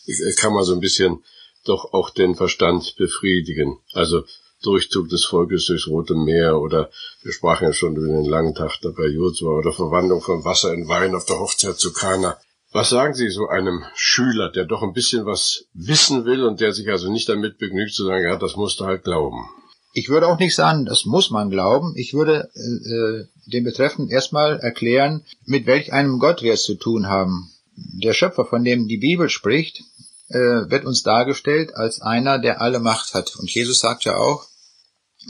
äh, 0.08 0.34
kann 0.36 0.54
man 0.54 0.66
so 0.66 0.74
ein 0.74 0.82
bisschen 0.82 1.24
doch 1.67 1.93
auch 1.93 2.10
den 2.10 2.36
Verstand 2.36 2.95
befriedigen? 2.97 3.77
Also 3.93 4.23
Durchzug 4.63 5.10
des 5.10 5.25
Volkes 5.25 5.67
durchs 5.67 5.88
Rote 5.88 6.15
Meer 6.15 6.60
oder 6.60 6.89
wir 7.21 7.32
sprachen 7.32 7.65
ja 7.65 7.73
schon 7.73 7.95
über 7.95 8.08
den 8.08 8.25
langen 8.25 8.56
Tag 8.56 8.80
da 8.82 8.89
bei 8.89 9.06
Josua 9.06 9.51
oder 9.60 9.71
Verwandlung 9.71 10.21
von 10.21 10.43
Wasser 10.43 10.73
in 10.73 10.88
Wein 10.88 11.15
auf 11.15 11.25
der 11.25 11.39
Hochzeit 11.39 11.77
zu 11.77 11.93
Kana. 11.93 12.38
Was 12.73 12.89
sagen 12.89 13.13
Sie 13.13 13.30
so 13.30 13.47
einem 13.47 13.84
Schüler, 13.95 14.51
der 14.51 14.65
doch 14.65 14.84
ein 14.84 14.93
bisschen 14.93 15.25
was 15.25 15.65
wissen 15.73 16.25
will 16.25 16.43
und 16.43 16.60
der 16.60 16.73
sich 16.73 16.89
also 16.89 17.12
nicht 17.12 17.30
damit 17.30 17.60
begnügt 17.60 17.93
zu 17.93 18.06
sagen, 18.06 18.23
ja, 18.23 18.36
das 18.36 18.56
musst 18.56 18.80
du 18.80 18.86
halt 18.86 19.03
glauben? 19.03 19.47
Ich 19.93 20.10
würde 20.10 20.27
auch 20.27 20.38
nicht 20.38 20.53
sagen, 20.53 20.86
das 20.86 21.06
muss 21.06 21.32
man 21.32 21.49
glauben. 21.49 21.93
Ich 21.95 22.13
würde 22.13 22.49
äh, 22.53 22.93
äh, 22.93 23.25
dem 23.45 23.63
Betreffenden 23.63 24.12
erstmal 24.12 24.60
erklären, 24.60 25.23
mit 25.45 25.65
welch 25.65 25.93
einem 25.93 26.19
Gott 26.19 26.41
wir 26.41 26.53
es 26.53 26.63
zu 26.63 26.75
tun 26.75 27.08
haben. 27.08 27.49
Der 27.75 28.13
Schöpfer, 28.13 28.45
von 28.45 28.63
dem 28.63 28.88
die 28.88 28.97
Bibel 28.97 29.30
spricht, 29.30 29.84
äh, 30.30 30.70
wird 30.70 30.86
uns 30.86 31.04
dargestellt 31.04 31.76
als 31.76 32.02
einer, 32.02 32.40
der 32.40 32.62
alle 32.62 32.80
Macht 32.80 33.13
hat. 33.13 33.36
Und 33.36 33.50
Jesus 33.54 33.80
sagt 33.80 34.04
ja 34.06 34.16
auch, 34.18 34.48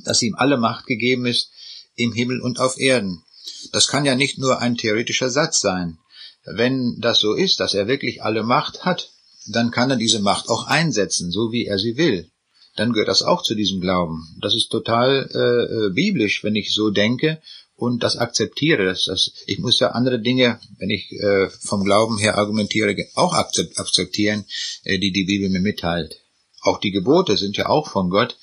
dass 0.03 0.21
ihm 0.21 0.35
alle 0.35 0.57
Macht 0.57 0.85
gegeben 0.85 1.25
ist 1.25 1.51
im 1.95 2.13
Himmel 2.13 2.41
und 2.41 2.59
auf 2.59 2.77
Erden. 2.77 3.23
Das 3.71 3.87
kann 3.87 4.05
ja 4.05 4.15
nicht 4.15 4.37
nur 4.37 4.59
ein 4.59 4.75
theoretischer 4.75 5.29
Satz 5.29 5.59
sein. 5.59 5.97
Wenn 6.45 6.99
das 6.99 7.19
so 7.19 7.33
ist, 7.33 7.59
dass 7.59 7.73
er 7.73 7.87
wirklich 7.87 8.23
alle 8.23 8.43
Macht 8.43 8.85
hat, 8.85 9.11
dann 9.47 9.71
kann 9.71 9.89
er 9.89 9.97
diese 9.97 10.19
Macht 10.19 10.49
auch 10.49 10.67
einsetzen, 10.67 11.31
so 11.31 11.51
wie 11.51 11.65
er 11.65 11.77
sie 11.77 11.97
will. 11.97 12.29
Dann 12.75 12.93
gehört 12.93 13.09
das 13.09 13.23
auch 13.23 13.41
zu 13.41 13.55
diesem 13.55 13.81
Glauben. 13.81 14.37
Das 14.41 14.53
ist 14.53 14.69
total 14.69 15.29
äh, 15.33 15.87
äh 15.87 15.89
biblisch, 15.93 16.43
wenn 16.43 16.55
ich 16.55 16.73
so 16.73 16.91
denke 16.91 17.41
und 17.77 18.03
das 18.03 18.17
akzeptiere. 18.17 18.85
Das, 18.85 19.05
das, 19.05 19.31
ich 19.45 19.59
muss 19.59 19.79
ja 19.79 19.91
andere 19.91 20.19
Dinge, 20.19 20.59
wenn 20.79 20.89
ich 20.89 21.11
äh, 21.13 21.47
vom 21.49 21.85
Glauben 21.85 22.17
her 22.17 22.37
argumentiere, 22.37 22.95
auch 23.15 23.33
akzeptieren, 23.33 24.45
äh, 24.83 24.99
die 24.99 25.11
die 25.11 25.23
Bibel 25.23 25.49
mir 25.49 25.61
mitteilt. 25.61 26.17
Auch 26.61 26.79
die 26.79 26.91
Gebote 26.91 27.37
sind 27.37 27.55
ja 27.55 27.69
auch 27.69 27.87
von 27.87 28.09
Gott. 28.09 28.37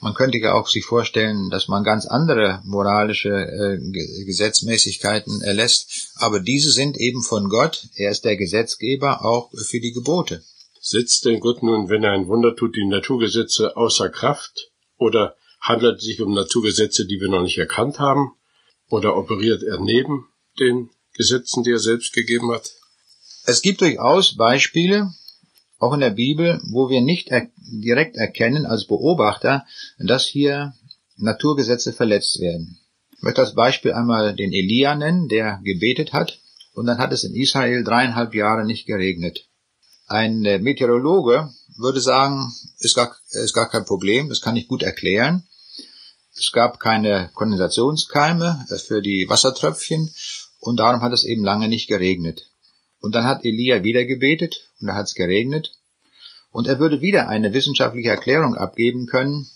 Man 0.00 0.14
könnte 0.14 0.38
ja 0.38 0.54
auch 0.54 0.66
sich 0.66 0.84
vorstellen, 0.84 1.50
dass 1.50 1.68
man 1.68 1.84
ganz 1.84 2.06
andere 2.06 2.60
moralische 2.64 3.30
äh, 3.30 4.24
Gesetzmäßigkeiten 4.24 5.42
erlässt, 5.42 6.12
aber 6.16 6.40
diese 6.40 6.70
sind 6.70 6.96
eben 6.98 7.22
von 7.22 7.48
Gott. 7.48 7.86
Er 7.94 8.10
ist 8.10 8.24
der 8.24 8.36
Gesetzgeber 8.36 9.24
auch 9.24 9.50
für 9.52 9.80
die 9.80 9.92
Gebote. 9.92 10.42
Setzt 10.80 11.26
denn 11.26 11.40
Gott 11.40 11.62
nun, 11.62 11.90
wenn 11.90 12.02
er 12.02 12.12
ein 12.12 12.26
Wunder 12.26 12.56
tut, 12.56 12.74
die 12.74 12.86
Naturgesetze 12.86 13.76
außer 13.76 14.08
Kraft? 14.08 14.70
Oder 14.96 15.36
handelt 15.60 15.98
es 15.98 16.04
sich 16.04 16.20
um 16.20 16.32
Naturgesetze, 16.32 17.06
die 17.06 17.20
wir 17.20 17.28
noch 17.28 17.42
nicht 17.42 17.58
erkannt 17.58 17.98
haben? 17.98 18.32
Oder 18.90 19.16
operiert 19.16 19.62
er 19.62 19.80
neben 19.80 20.26
den 20.58 20.90
Gesetzen, 21.14 21.62
die 21.62 21.70
er 21.70 21.78
selbst 21.78 22.12
gegeben 22.12 22.52
hat? 22.52 22.70
Es 23.46 23.62
gibt 23.62 23.80
durchaus 23.80 24.36
Beispiele, 24.36 25.12
auch 25.78 25.94
in 25.94 26.00
der 26.00 26.10
Bibel, 26.10 26.60
wo 26.70 26.90
wir 26.90 27.00
nicht 27.00 27.28
er 27.28 27.48
direkt 27.56 28.16
erkennen 28.16 28.66
als 28.66 28.86
Beobachter, 28.86 29.64
dass 29.98 30.26
hier 30.26 30.74
Naturgesetze 31.16 31.92
verletzt 31.92 32.40
werden. 32.40 32.78
Ich 33.16 33.22
möchte 33.22 33.40
als 33.40 33.54
Beispiel 33.54 33.92
einmal 33.92 34.34
den 34.34 34.52
Elia 34.52 34.94
nennen, 34.94 35.28
der 35.28 35.60
gebetet 35.64 36.12
hat, 36.12 36.38
und 36.74 36.86
dann 36.86 36.98
hat 36.98 37.12
es 37.12 37.24
in 37.24 37.34
Israel 37.34 37.84
dreieinhalb 37.84 38.34
Jahre 38.34 38.64
nicht 38.64 38.86
geregnet. 38.86 39.46
Ein 40.06 40.44
äh, 40.44 40.58
Meteorologe 40.58 41.50
würde 41.76 42.00
sagen, 42.00 42.52
ist 42.78 42.94
gar, 42.94 43.14
ist 43.30 43.54
gar 43.54 43.68
kein 43.68 43.84
Problem, 43.84 44.28
das 44.28 44.40
kann 44.40 44.56
ich 44.56 44.68
gut 44.68 44.82
erklären. 44.82 45.46
Es 46.36 46.52
gab 46.52 46.80
keine 46.80 47.30
Kondensationskeime 47.34 48.66
für 48.86 49.02
die 49.02 49.26
Wassertröpfchen 49.28 50.14
und 50.60 50.78
darum 50.78 51.02
hat 51.02 51.12
es 51.12 51.24
eben 51.24 51.44
lange 51.44 51.68
nicht 51.68 51.88
geregnet. 51.88 52.50
Und 53.00 53.14
dann 53.14 53.24
hat 53.24 53.44
Elia 53.44 53.82
wieder 53.82 54.04
gebetet 54.04 54.70
und 54.80 54.88
da 54.88 54.94
hat 54.94 55.06
es 55.06 55.14
geregnet. 55.14 55.72
Und 56.50 56.66
er 56.66 56.78
würde 56.78 57.00
wieder 57.00 57.28
eine 57.28 57.52
wissenschaftliche 57.52 58.10
Erklärung 58.10 58.56
abgeben 58.56 59.06
können, 59.06 59.48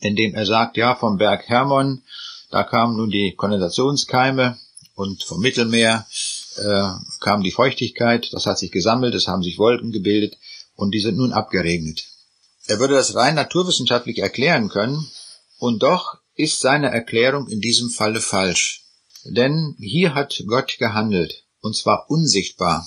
indem 0.00 0.34
er 0.34 0.46
sagt, 0.46 0.76
ja, 0.76 0.94
vom 0.94 1.18
Berg 1.18 1.48
Hermon, 1.48 2.02
da 2.50 2.64
kamen 2.64 2.96
nun 2.96 3.10
die 3.10 3.34
Kondensationskeime 3.34 4.58
und 4.94 5.22
vom 5.24 5.40
Mittelmeer 5.40 6.06
äh, 6.56 6.90
kam 7.20 7.42
die 7.42 7.50
Feuchtigkeit, 7.50 8.28
das 8.32 8.46
hat 8.46 8.58
sich 8.58 8.70
gesammelt, 8.70 9.14
es 9.14 9.26
haben 9.26 9.42
sich 9.42 9.58
Wolken 9.58 9.90
gebildet 9.90 10.36
und 10.74 10.92
die 10.92 11.00
sind 11.00 11.16
nun 11.16 11.32
abgeregnet. 11.32 12.04
Er 12.66 12.78
würde 12.78 12.94
das 12.94 13.14
rein 13.14 13.34
naturwissenschaftlich 13.34 14.18
erklären 14.18 14.68
können, 14.68 15.06
und 15.62 15.84
doch 15.84 16.18
ist 16.34 16.58
seine 16.58 16.90
Erklärung 16.90 17.46
in 17.46 17.60
diesem 17.60 17.88
Falle 17.88 18.20
falsch. 18.20 18.84
Denn 19.24 19.76
hier 19.78 20.12
hat 20.12 20.42
Gott 20.48 20.76
gehandelt 20.76 21.44
und 21.60 21.76
zwar 21.76 22.10
unsichtbar. 22.10 22.84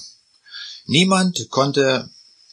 Niemand 0.85 1.49
konnte 1.51 2.09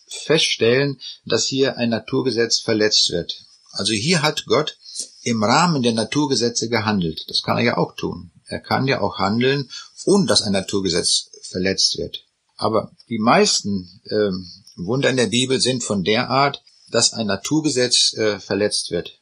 feststellen, 0.07 1.01
dass 1.25 1.49
hier 1.49 1.77
ein 1.77 1.91
Naturgesetz 1.91 2.61
verletzt 2.61 3.11
wird. 3.11 3.47
Also 3.73 3.95
hier 3.95 4.23
hat 4.23 4.47
Gott 4.47 4.79
im 5.23 5.43
Rahmen 5.43 5.83
der 5.83 5.93
Naturgesetze 5.93 6.69
gehandelt. 6.69 7.25
Das 7.27 7.43
kann 7.43 7.57
er 7.57 7.65
ja 7.65 7.77
auch 7.77 7.97
tun. 7.97 8.31
Er 8.47 8.61
kann 8.61 8.87
ja 8.87 9.01
auch 9.01 9.19
handeln, 9.19 9.69
ohne 10.05 10.27
dass 10.27 10.43
ein 10.43 10.53
Naturgesetz 10.53 11.31
verletzt 11.51 11.99
wird. 11.99 12.27
Aber 12.55 12.93
die 13.09 13.19
meisten 13.19 14.01
äh, 14.05 14.31
Wunder 14.77 15.11
in 15.11 15.17
der 15.17 15.27
Bibel 15.27 15.61
sind 15.61 15.83
von 15.83 16.05
der 16.05 16.31
Art, 16.31 16.63
dass 16.93 17.13
ein 17.13 17.27
Naturgesetz 17.27 18.13
äh, 18.13 18.39
verletzt 18.39 18.93
wird. 18.93 19.19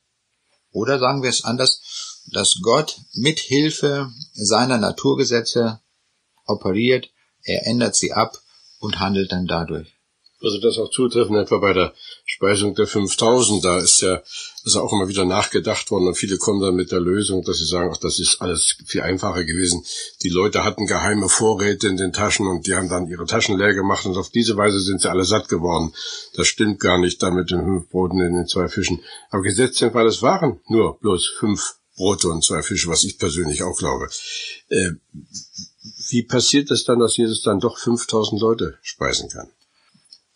Oder 0.73 0.99
sagen 0.99 1.23
wir 1.23 1.31
es 1.31 1.45
anders, 1.45 2.23
dass 2.33 2.61
Gott 2.63 3.01
mit 3.13 3.39
Hilfe 3.39 4.13
seiner 4.33 4.79
Naturgesetze 4.79 5.81
operiert, 6.47 7.11
er 7.43 7.67
ändert 7.67 7.97
sie 7.97 8.13
ab 8.13 8.39
und 8.79 9.01
handelt 9.01 9.33
dann 9.33 9.47
dadurch. 9.47 10.00
Also 10.43 10.59
das 10.59 10.79
auch 10.79 10.91
zutreffen 10.91 11.37
etwa 11.37 11.59
bei 11.59 11.73
der 11.73 11.93
Speisung 12.25 12.75
der 12.75 12.87
5000, 12.87 13.65
da 13.65 13.79
ist 13.79 14.01
ja 14.01 14.23
ist 14.65 14.77
auch 14.77 14.93
immer 14.93 15.09
wieder 15.09 15.25
nachgedacht 15.25 15.91
worden 15.91 16.09
und 16.09 16.17
viele 16.17 16.37
kommen 16.37 16.61
dann 16.61 16.75
mit 16.75 16.93
der 16.93 17.01
Lösung, 17.01 17.43
dass 17.43 17.59
sie 17.59 17.65
sagen, 17.65 17.91
ach, 17.93 17.99
das 17.99 18.19
ist 18.19 18.41
alles 18.43 18.77
viel 18.85 19.01
einfacher 19.01 19.45
gewesen. 19.45 19.85
Die 20.23 20.29
Leute 20.29 20.65
hatten 20.65 20.87
geheime 20.87 21.29
Vorräte 21.29 21.89
in 21.89 21.97
den 21.97 22.13
Taschen 22.13 22.47
und 22.47 22.67
die 22.67 22.75
haben 22.75 22.89
dann 22.89 23.09
ihre 23.09 23.25
Taschen 23.25 23.57
leer 23.57 23.75
gemacht 23.75 24.05
und 24.05 24.17
auf 24.17 24.29
diese 24.29 24.57
Weise 24.57 24.81
sind 24.81 25.01
sie 25.01 25.11
alle 25.11 25.25
satt 25.25 25.49
geworden. 25.49 25.95
Das 26.35 26.47
stimmt 26.47 26.81
gar 26.81 26.99
nicht 26.99 27.23
da 27.23 27.31
mit 27.31 27.51
den 27.51 27.65
fünf 27.65 27.89
Broten 27.89 28.21
in 28.21 28.35
den 28.35 28.47
zwei 28.47 28.69
Fischen. 28.69 29.03
Aber 29.31 29.43
gesetzt 29.43 29.81
den 29.81 29.93
Fall, 29.93 30.07
es 30.07 30.23
waren 30.23 30.61
nur 30.69 30.99
bloß 30.99 31.27
fünf 31.39 31.77
Brote 31.97 32.29
und 32.29 32.45
zwei 32.45 32.63
Fische, 32.63 32.89
was 32.89 33.05
ich 33.05 33.19
persönlich 33.19 33.63
auch 33.63 33.77
glaube. 33.77 34.09
Äh, 34.69 34.91
wie 36.11 36.23
passiert 36.23 36.71
es 36.71 36.85
dann, 36.85 36.99
dass 36.99 37.17
Jesus 37.17 37.43
dann 37.43 37.61
doch 37.61 37.79
5000 37.79 38.41
Leute 38.41 38.79
speisen 38.83 39.31
kann? 39.31 39.49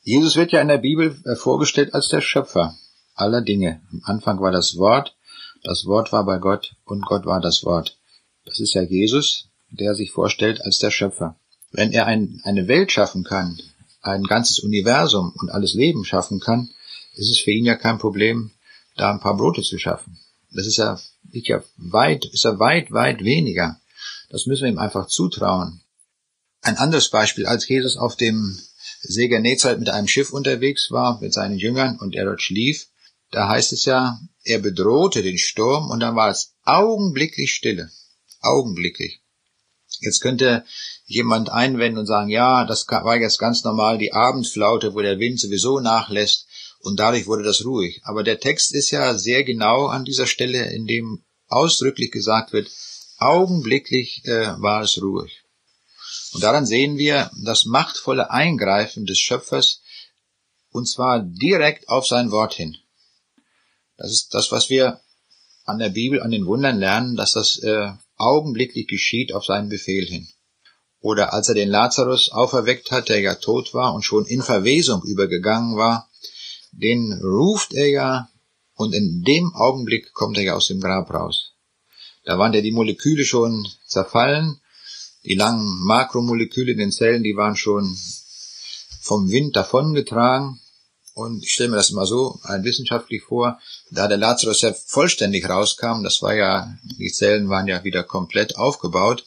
Jesus 0.05 0.37
wird 0.37 0.53
ja 0.53 0.61
in 0.61 0.69
der 0.69 0.79
Bibel 0.79 1.19
äh, 1.25 1.35
vorgestellt 1.35 1.95
als 1.95 2.09
der 2.09 2.21
Schöpfer 2.21 2.77
aller 3.15 3.41
Dinge. 3.41 3.81
Am 3.91 4.03
Anfang 4.05 4.41
war 4.41 4.53
das 4.53 4.77
Wort, 4.77 5.17
das 5.63 5.87
Wort 5.87 6.13
war 6.13 6.27
bei 6.27 6.39
Gott 6.39 6.77
und 6.85 7.07
Gott 7.07 7.25
war 7.25 7.41
das 7.41 7.65
Wort. 7.65 7.97
Das 8.45 8.61
ist 8.61 8.75
ja 8.75 8.83
Jesus, 8.83 9.49
der 9.71 9.95
sich 9.95 10.11
vorstellt 10.11 10.63
als 10.63 10.79
der 10.79 10.91
Schöpfer. 10.91 11.37
Wenn 11.73 11.93
er 11.93 12.07
ein, 12.07 12.41
eine 12.45 12.69
Welt 12.69 12.93
schaffen 12.93 13.25
kann, 13.25 13.59
ein 14.03 14.25
ganzes 14.25 14.59
Universum 14.59 15.33
und 15.39 15.51
alles 15.51 15.73
Leben 15.73 16.05
schaffen 16.05 16.39
kann, 16.39 16.71
ist 17.15 17.31
es 17.31 17.41
für 17.41 17.53
ihn 17.53 17.65
ja 17.65 17.75
kein 17.75 17.99
Problem, 17.99 18.51
da 18.97 19.11
ein 19.11 19.21
paar 19.21 19.37
Brote 19.37 19.63
zu 19.63 19.79
schaffen. 19.79 20.19
Das 20.53 20.67
ist 20.67 20.77
ja, 20.77 21.01
ist 21.33 21.49
ja 21.49 21.63
weit, 21.79 22.27
ist 22.27 22.45
ja 22.45 22.59
weit, 22.59 22.93
weit 22.93 23.25
weniger. 23.25 23.81
Das 24.29 24.47
müssen 24.47 24.65
wir 24.65 24.71
ihm 24.71 24.79
einfach 24.79 25.07
zutrauen. 25.07 25.81
Ein 26.61 26.77
anderes 26.77 27.09
Beispiel, 27.09 27.47
als 27.47 27.67
Jesus 27.67 27.97
auf 27.97 28.17
dem 28.17 28.59
See 29.07 29.29
Genezareth 29.29 29.79
mit 29.79 29.91
einem 29.91 30.09
Schiff 30.09 30.33
unterwegs 30.33 30.91
war, 30.91 31.21
mit 31.21 31.33
seinen 31.33 31.59
Jüngern, 31.59 31.99
und 31.99 32.15
er 32.15 32.25
dort 32.25 32.43
schlief, 32.43 32.89
da 33.31 33.49
heißt 33.49 33.73
es 33.73 33.85
ja, 33.85 34.21
er 34.45 34.61
bedrohte 34.61 35.23
den 35.23 35.39
Sturm 35.39 35.91
und 35.91 36.01
dann 36.01 36.17
war 36.17 36.31
es 36.31 36.55
augenblicklich 36.65 37.53
Stille. 37.53 37.91
Augenblicklich. 38.41 39.23
Jetzt 40.01 40.21
könnte 40.21 40.65
jemand 41.07 41.51
einwenden 41.51 41.99
und 41.99 42.07
sagen, 42.07 42.31
ja, 42.31 42.65
das 42.65 42.87
war 42.89 43.17
jetzt 43.17 43.39
ganz 43.39 43.65
normal 43.65 43.99
die 43.99 44.13
Abendflaute, 44.13 44.95
wo 44.95 45.01
der 45.01 45.19
Wind 45.19 45.41
sowieso 45.41 45.81
nachlässt 45.81 46.47
und 46.81 47.01
dadurch 47.01 47.27
wurde 47.27 47.43
das 47.43 47.65
ruhig. 47.65 48.01
Aber 48.05 48.23
der 48.23 48.41
Text 48.41 48.75
ist 48.75 48.91
ja 48.91 49.15
sehr 49.15 49.45
genau 49.45 49.87
an 49.87 50.05
dieser 50.05 50.27
Stelle, 50.27 50.71
in 50.73 50.87
dem 50.87 51.25
ausdrücklich 51.49 52.11
gesagt 52.11 52.53
wird, 52.53 52.71
augenblicklich 53.19 54.23
äh, 54.25 54.61
war 54.61 54.83
es 54.83 55.01
ruhig. 55.01 55.44
Und 56.35 56.43
daran 56.43 56.67
sehen 56.67 56.99
wir 56.99 57.31
das 57.45 57.65
machtvolle 57.65 58.31
Eingreifen 58.31 59.07
des 59.07 59.19
Schöpfers, 59.19 59.83
und 60.71 60.89
zwar 60.89 61.21
direkt 61.21 61.89
auf 61.89 62.07
sein 62.07 62.33
Wort 62.33 62.55
hin. 62.55 62.77
Das 63.97 64.11
ist 64.11 64.35
das, 64.35 64.51
was 64.51 64.69
wir 64.69 65.01
an 65.65 65.79
der 65.79 65.91
Bibel, 65.91 66.21
an 66.21 66.33
den 66.33 66.47
Wundern 66.47 66.79
lernen, 66.79 67.15
dass 67.15 67.35
das 67.35 67.59
äh, 67.63 67.93
augenblicklich 68.17 68.89
geschieht 68.89 69.33
auf 69.33 69.45
seinen 69.45 69.69
Befehl 69.69 70.05
hin. 70.05 70.29
Oder 71.01 71.33
als 71.33 71.49
er 71.49 71.55
den 71.55 71.69
Lazarus 71.69 72.31
auferweckt 72.31 72.91
hat, 72.91 73.09
der 73.09 73.21
ja 73.21 73.37
tot 73.37 73.73
war 73.73 73.95
und 73.95 74.03
schon 74.03 74.27
in 74.27 74.43
Verwesung 74.43 75.03
übergegangen 75.05 75.77
war, 75.77 76.11
den 76.73 77.21
ruft 77.23 77.73
er 77.73 77.89
ja 77.89 78.29
und 78.75 78.93
in 78.93 79.23
dem 79.23 79.55
Augenblick 79.55 80.13
kommt 80.13 80.37
er 80.39 80.43
ja 80.43 80.55
aus 80.55 80.67
dem 80.67 80.81
Grab 80.81 81.13
raus. 81.15 81.53
Da 82.25 82.39
waren 82.39 82.53
ja 82.55 82.61
die 82.61 82.73
Moleküle 82.73 83.25
schon 83.25 83.69
zerfallen, 83.87 84.61
die 85.25 85.35
langen 85.35 85.85
Makromoleküle 85.85 86.73
in 86.73 86.79
den 86.79 86.93
Zellen, 86.93 87.23
die 87.23 87.37
waren 87.37 87.57
schon 87.57 87.97
vom 89.01 89.31
Wind 89.31 89.57
davongetragen 89.57 90.61
und 91.15 91.45
ich 91.45 91.53
stelle 91.53 91.71
mir 91.71 91.77
das 91.77 91.91
immer 91.91 92.07
so 92.07 92.41
ein 92.43 92.65
wissenschaftlich 92.65 93.23
vor, 93.23 93.59
da 93.91 94.09
der 94.09 94.19
Lazarus 94.19 94.63
ja 94.63 94.73
vollständig 94.73 95.49
rauskam, 95.49 96.03
das 96.03 96.21
war 96.23 96.35
ja, 96.35 96.77
die 96.99 97.13
Zellen 97.13 97.49
waren 97.49 97.69
ja 97.69 97.85
wieder 97.85 98.03
komplett 98.03 98.57
aufgebaut, 98.57 99.25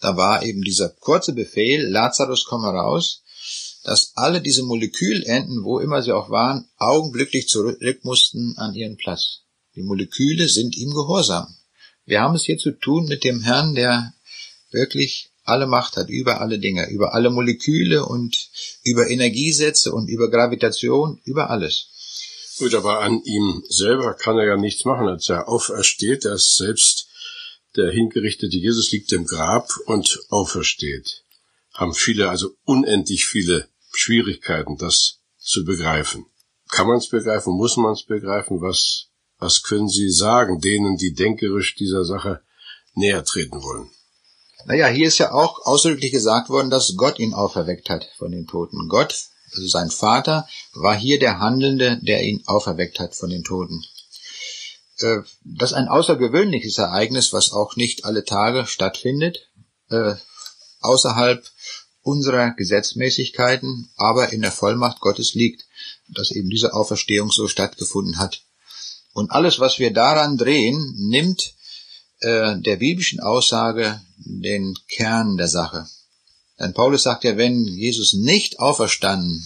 da 0.00 0.16
war 0.16 0.42
eben 0.42 0.62
dieser 0.62 0.90
kurze 0.90 1.32
Befehl, 1.32 1.88
Lazarus 1.88 2.44
komme 2.44 2.68
raus, 2.68 3.22
dass 3.84 4.12
alle 4.14 4.40
diese 4.40 4.62
Molekülenden, 4.62 5.64
wo 5.64 5.80
immer 5.80 6.02
sie 6.02 6.12
auch 6.12 6.30
waren, 6.30 6.68
augenblicklich 6.76 7.48
zurück 7.48 8.04
mussten 8.04 8.54
an 8.58 8.74
ihren 8.74 8.96
Platz. 8.96 9.40
Die 9.74 9.82
Moleküle 9.82 10.48
sind 10.48 10.76
ihm 10.76 10.90
gehorsam. 10.90 11.56
Wir 12.04 12.20
haben 12.20 12.34
es 12.34 12.44
hier 12.44 12.58
zu 12.58 12.72
tun 12.72 13.06
mit 13.06 13.24
dem 13.24 13.40
Herrn, 13.40 13.74
der 13.74 14.12
wirklich 14.70 15.31
alle 15.44 15.66
Macht 15.66 15.96
hat 15.96 16.08
über 16.08 16.40
alle 16.40 16.58
Dinge, 16.58 16.88
über 16.90 17.14
alle 17.14 17.30
Moleküle 17.30 18.06
und 18.06 18.50
über 18.84 19.08
Energiesätze 19.08 19.92
und 19.92 20.08
über 20.08 20.30
Gravitation, 20.30 21.20
über 21.24 21.50
alles. 21.50 21.88
Gut, 22.58 22.74
aber 22.74 23.00
an 23.00 23.20
ihm 23.24 23.62
selber 23.68 24.14
kann 24.14 24.38
er 24.38 24.46
ja 24.46 24.56
nichts 24.56 24.84
machen, 24.84 25.08
als 25.08 25.28
er 25.28 25.48
aufersteht, 25.48 26.24
er 26.24 26.34
ist 26.34 26.56
selbst 26.56 27.08
der 27.76 27.90
hingerichtete 27.90 28.56
Jesus 28.56 28.92
liegt 28.92 29.12
im 29.12 29.24
Grab 29.24 29.70
und 29.86 30.20
aufersteht. 30.28 31.24
Haben 31.72 31.94
viele, 31.94 32.28
also 32.28 32.50
unendlich 32.64 33.24
viele 33.26 33.68
Schwierigkeiten, 33.94 34.76
das 34.76 35.20
zu 35.38 35.64
begreifen. 35.64 36.26
Kann 36.70 36.86
man 36.86 36.98
es 36.98 37.08
begreifen? 37.08 37.54
Muss 37.54 37.76
man 37.76 37.92
es 37.92 38.04
begreifen? 38.04 38.60
Was, 38.60 39.08
was 39.38 39.62
können 39.62 39.88
Sie 39.88 40.10
sagen 40.10 40.60
denen, 40.60 40.96
die 40.96 41.14
denkerisch 41.14 41.74
dieser 41.74 42.04
Sache 42.04 42.42
näher 42.94 43.24
treten 43.24 43.62
wollen? 43.62 43.90
Naja, 44.66 44.86
hier 44.88 45.08
ist 45.08 45.18
ja 45.18 45.32
auch 45.32 45.64
ausdrücklich 45.64 46.12
gesagt 46.12 46.48
worden, 46.48 46.70
dass 46.70 46.94
Gott 46.96 47.18
ihn 47.18 47.34
auferweckt 47.34 47.90
hat 47.90 48.08
von 48.16 48.30
den 48.30 48.46
Toten. 48.46 48.88
Gott, 48.88 49.14
also 49.52 49.66
sein 49.66 49.90
Vater, 49.90 50.46
war 50.74 50.94
hier 50.94 51.18
der 51.18 51.40
Handelnde, 51.40 51.98
der 52.02 52.22
ihn 52.22 52.42
auferweckt 52.46 53.00
hat 53.00 53.14
von 53.14 53.30
den 53.30 53.44
Toten. 53.44 53.84
Äh, 54.98 55.18
das 55.44 55.70
ist 55.70 55.76
ein 55.76 55.88
außergewöhnliches 55.88 56.78
Ereignis, 56.78 57.32
was 57.32 57.52
auch 57.52 57.76
nicht 57.76 58.04
alle 58.04 58.24
Tage 58.24 58.66
stattfindet, 58.66 59.48
äh, 59.90 60.14
außerhalb 60.80 61.44
unserer 62.02 62.50
Gesetzmäßigkeiten, 62.50 63.90
aber 63.96 64.32
in 64.32 64.42
der 64.42 64.52
Vollmacht 64.52 65.00
Gottes 65.00 65.34
liegt, 65.34 65.64
dass 66.08 66.30
eben 66.30 66.50
diese 66.50 66.74
Auferstehung 66.74 67.30
so 67.30 67.48
stattgefunden 67.48 68.18
hat. 68.18 68.42
Und 69.12 69.30
alles, 69.30 69.60
was 69.60 69.78
wir 69.78 69.92
daran 69.92 70.36
drehen, 70.36 70.94
nimmt 70.96 71.54
äh, 72.22 72.58
der 72.58 72.76
biblischen 72.76 73.20
Aussage 73.20 74.00
den 74.16 74.76
Kern 74.88 75.36
der 75.36 75.48
Sache. 75.48 75.86
Denn 76.58 76.74
Paulus 76.74 77.02
sagt 77.02 77.24
ja, 77.24 77.36
wenn 77.36 77.66
Jesus 77.66 78.12
nicht 78.12 78.60
auferstanden 78.60 79.44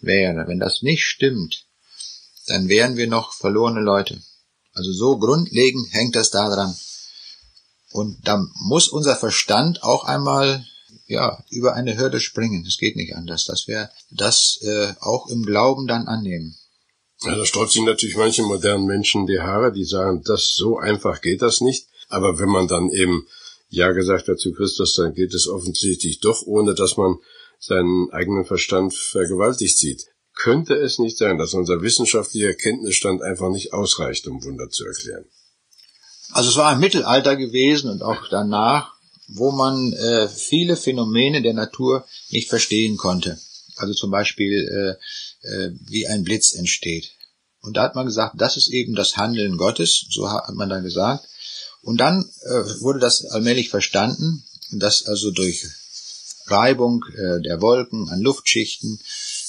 wäre, 0.00 0.46
wenn 0.46 0.60
das 0.60 0.82
nicht 0.82 1.04
stimmt, 1.04 1.66
dann 2.46 2.68
wären 2.68 2.96
wir 2.96 3.08
noch 3.08 3.32
verlorene 3.32 3.80
Leute. 3.80 4.20
Also 4.72 4.92
so 4.92 5.18
grundlegend 5.18 5.92
hängt 5.92 6.16
das 6.16 6.30
daran. 6.30 6.74
Und 7.90 8.26
da 8.26 8.44
muss 8.54 8.88
unser 8.88 9.16
Verstand 9.16 9.82
auch 9.82 10.04
einmal 10.04 10.64
ja 11.06 11.44
über 11.50 11.74
eine 11.74 11.96
Hürde 11.96 12.20
springen. 12.20 12.64
Es 12.66 12.78
geht 12.78 12.96
nicht 12.96 13.14
anders, 13.14 13.44
dass 13.44 13.68
wir 13.68 13.90
das 14.10 14.58
äh, 14.62 14.94
auch 15.00 15.28
im 15.28 15.44
Glauben 15.44 15.86
dann 15.86 16.08
annehmen. 16.08 16.56
Ja, 17.22 17.36
da 17.36 17.44
sträubt 17.44 17.70
sich 17.70 17.82
natürlich 17.82 18.16
manche 18.16 18.42
modernen 18.42 18.86
Menschen 18.86 19.26
die 19.26 19.40
Haare, 19.40 19.72
die 19.72 19.84
sagen, 19.84 20.22
das 20.24 20.54
so 20.54 20.78
einfach 20.78 21.20
geht 21.20 21.42
das 21.42 21.60
nicht. 21.60 21.86
Aber 22.12 22.38
wenn 22.38 22.50
man 22.50 22.68
dann 22.68 22.90
eben 22.90 23.26
Ja 23.68 23.92
gesagt 23.92 24.28
hat 24.28 24.38
zu 24.38 24.52
Christus, 24.52 24.94
dann 24.96 25.14
geht 25.14 25.32
es 25.32 25.48
offensichtlich 25.48 26.20
doch, 26.20 26.42
ohne 26.42 26.74
dass 26.74 26.98
man 26.98 27.16
seinen 27.58 28.10
eigenen 28.10 28.44
Verstand 28.44 28.94
vergewaltigt 28.94 29.78
sieht. 29.78 30.06
Könnte 30.34 30.74
es 30.74 30.98
nicht 30.98 31.16
sein, 31.16 31.38
dass 31.38 31.54
unser 31.54 31.80
wissenschaftlicher 31.80 32.52
Kenntnisstand 32.52 33.22
einfach 33.22 33.50
nicht 33.50 33.72
ausreicht, 33.72 34.26
um 34.26 34.44
Wunder 34.44 34.68
zu 34.68 34.84
erklären? 34.84 35.24
Also 36.32 36.50
es 36.50 36.56
war 36.56 36.74
im 36.74 36.80
Mittelalter 36.80 37.36
gewesen 37.36 37.90
und 37.90 38.02
auch 38.02 38.28
danach, 38.30 38.92
wo 39.28 39.50
man 39.50 39.92
äh, 39.94 40.28
viele 40.28 40.76
Phänomene 40.76 41.40
der 41.40 41.54
Natur 41.54 42.04
nicht 42.30 42.50
verstehen 42.50 42.98
konnte. 42.98 43.38
Also 43.76 43.94
zum 43.94 44.10
Beispiel, 44.10 44.98
äh, 45.44 45.48
äh, 45.48 45.70
wie 45.86 46.06
ein 46.06 46.24
Blitz 46.24 46.52
entsteht. 46.54 47.12
Und 47.62 47.76
da 47.76 47.84
hat 47.84 47.94
man 47.94 48.06
gesagt, 48.06 48.34
das 48.38 48.58
ist 48.58 48.68
eben 48.68 48.94
das 48.94 49.16
Handeln 49.16 49.56
Gottes, 49.56 50.06
so 50.10 50.30
hat 50.30 50.54
man 50.54 50.68
dann 50.68 50.82
gesagt. 50.82 51.26
Und 51.82 51.98
dann 51.98 52.24
äh, 52.42 52.80
wurde 52.80 53.00
das 53.00 53.24
allmählich 53.24 53.68
verstanden, 53.68 54.44
dass 54.70 55.06
also 55.06 55.30
durch 55.30 55.66
Reibung 56.46 57.04
äh, 57.14 57.40
der 57.42 57.60
Wolken 57.60 58.08
an 58.08 58.20
Luftschichten 58.20 58.98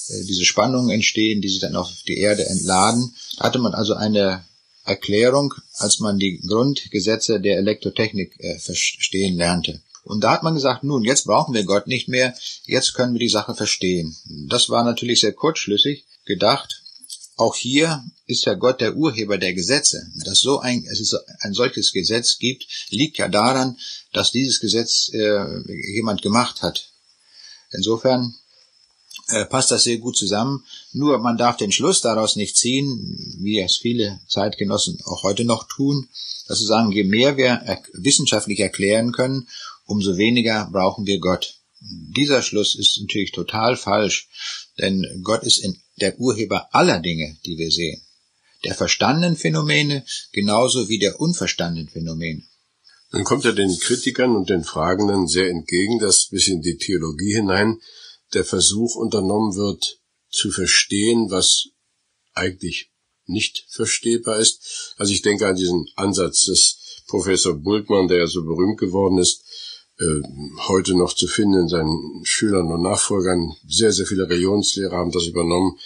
äh, 0.10 0.24
diese 0.26 0.46
Spannungen 0.46 0.89
entstehen, 0.89 1.41
die 1.41 1.50
sich 1.50 1.60
dann 1.60 1.76
auf 1.76 1.89
die 2.08 2.17
Erde 2.17 2.46
entladen. 2.46 3.13
Da 3.38 3.46
hatte 3.46 3.60
man 3.60 3.74
also 3.74 3.93
eine 3.93 4.43
Erklärung, 4.84 5.54
als 5.78 6.00
man 6.00 6.19
die 6.19 6.41
Grundgesetze 6.46 7.39
der 7.39 7.58
Elektrotechnik 7.58 8.36
äh, 8.39 8.60
verstehen 8.60 9.38
lernte. 9.38 9.82
Und 10.04 10.24
da 10.24 10.32
hat 10.34 10.43
man 10.43 10.56
gesagt, 10.56 10.84
nun, 10.84 11.06
jetzt 11.06 11.26
brauchen 11.26 11.54
wir 11.54 11.63
Gott 11.63 11.88
nicht 11.88 12.10
mehr, 12.10 12.36
jetzt 12.65 12.93
können 12.93 13.13
wir 13.13 13.19
die 13.19 13.30
Sache 13.30 13.56
verstehen. 13.56 14.15
Das 14.50 14.69
war 14.69 14.84
natürlich 14.84 15.22
sehr 15.22 15.32
kurzschlüssig 15.32 16.06
gedacht, 16.26 16.83
auch 17.36 17.56
hier 17.56 18.04
ist 18.26 18.46
ja 18.46 18.54
Gott 18.54 18.82
der 18.82 18.96
Urheber 18.96 19.38
der 19.38 19.54
Gesetze. 19.54 20.08
Dass 20.26 20.39
so 20.39 20.60
ein, 20.60 20.86
es 20.86 21.00
ist 21.00 21.17
ein 21.39 21.54
solches 21.54 21.91
Gesetz 21.91 22.38
gibt, 22.38 22.65
liegt 22.89 23.17
ja 23.17 23.28
daran, 23.28 23.78
dass 24.12 24.32
dieses 24.32 24.60
Gesetz 24.60 25.10
äh, 25.13 25.46
jemand 25.96 26.22
gemacht 26.22 26.62
hat. 26.62 26.91
Insofern 27.72 28.36
äh, 29.30 29.46
passt 29.46 29.72
das 29.72 29.84
sehr 29.84 29.98
gut 29.98 30.17
zusammen. 30.17 30.63
Nur 30.91 31.17
man 31.19 31.38
darf 31.38 31.58
den 31.58 31.72
Schluss 31.72 32.02
daraus 32.02 32.36
nicht 32.36 32.58
ziehen, 32.58 33.38
wie 33.39 33.60
es 33.60 33.78
viele 33.78 34.19
Zeitgenossen 34.28 35.00
auch 35.06 35.24
heute 35.24 35.46
noch 35.46 35.67
tun, 35.67 36.10
dass 36.48 36.60
sie 36.60 36.65
sagen, 36.65 36.91
je 36.91 37.04
mehr 37.04 37.38
wir 37.38 37.82
wissenschaftlich 37.93 38.60
erklären 38.60 39.12
können, 39.12 39.48
umso 39.86 40.17
weniger 40.17 40.69
brauchen 40.72 41.06
wir 41.06 41.19
Gott. 41.19 41.56
Dieser 41.82 42.41
Schluss 42.41 42.76
ist 42.76 43.00
natürlich 43.02 43.32
total 43.32 43.76
falsch, 43.76 44.30
denn 44.80 45.22
Gott 45.24 45.43
ist 45.43 45.58
in 45.58 45.78
der 46.02 46.20
Urheber 46.20 46.74
aller 46.74 47.00
Dinge, 47.00 47.38
die 47.46 47.58
wir 47.58 47.72
sehen. 47.72 48.02
Der 48.64 48.76
verstandenen 48.76 49.36
Phänomene 49.36 50.06
genauso 50.32 50.88
wie 50.90 51.00
der 51.00 51.20
unverstandenen 51.20 51.90
Phänomene. 51.90 52.44
Dann 53.12 53.26
kommt 53.26 53.46
er 53.46 53.54
den 53.54 53.78
Kritikern 53.78 54.36
und 54.36 54.50
den 54.50 54.64
Fragenden 54.64 55.28
sehr 55.28 55.50
entgegen, 55.50 56.00
dass 56.00 56.30
bis 56.30 56.48
in 56.48 56.62
die 56.62 56.78
Theologie 56.78 57.36
hinein 57.36 57.80
der 58.34 58.44
Versuch 58.44 58.96
unternommen 58.96 59.56
wird, 59.56 60.00
zu 60.32 60.50
verstehen, 60.50 61.30
was 61.30 61.68
eigentlich 62.34 62.92
nicht 63.26 63.66
verstehbar 63.70 64.40
ist. 64.40 64.96
Also 64.98 65.14
ich 65.14 65.22
denke 65.22 65.48
an 65.48 65.56
diesen 65.56 65.88
Ansatz 65.96 66.46
des 66.46 67.04
Professor 67.08 67.54
Bultmann, 67.54 68.08
der 68.08 68.18
ja 68.18 68.28
so 68.28 68.44
berühmt 68.44 68.80
geworden 68.80 69.20
ist, 69.20 69.44
heute 70.68 70.98
noch 70.98 71.14
zu 71.14 71.28
finden 71.28 71.62
in 71.62 71.68
seinen 71.68 72.22
Schülern 72.24 72.72
und 72.72 72.82
Nachfolgern. 72.82 73.54
Sehr, 73.68 73.92
sehr 73.92 74.06
viele 74.06 74.28
Religionslehrer 74.28 74.98
haben 74.98 75.12
das 75.12 75.28
übernommen, 75.28 75.78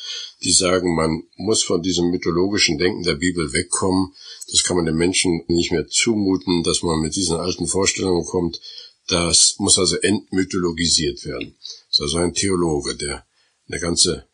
die 0.43 0.51
sagen, 0.51 0.95
man 0.95 1.23
muss 1.35 1.63
von 1.63 1.81
diesem 1.81 2.09
mythologischen 2.09 2.77
Denken 2.77 3.03
der 3.03 3.15
Bibel 3.15 3.51
wegkommen. 3.51 4.13
Das 4.49 4.63
kann 4.63 4.77
man 4.77 4.85
den 4.85 4.95
Menschen 4.95 5.43
nicht 5.47 5.71
mehr 5.71 5.87
zumuten, 5.87 6.63
dass 6.63 6.83
man 6.83 7.01
mit 7.01 7.15
diesen 7.15 7.35
alten 7.37 7.67
Vorstellungen 7.67 8.25
kommt. 8.25 8.61
Das 9.07 9.55
muss 9.59 9.77
also 9.77 9.97
entmythologisiert 9.97 11.25
werden. 11.25 11.55
Das 11.59 11.97
ist 11.97 12.01
also 12.01 12.17
ein 12.17 12.33
Theologe, 12.33 12.95
der 12.95 13.25
eine 13.67 13.79
ganze 13.79 14.27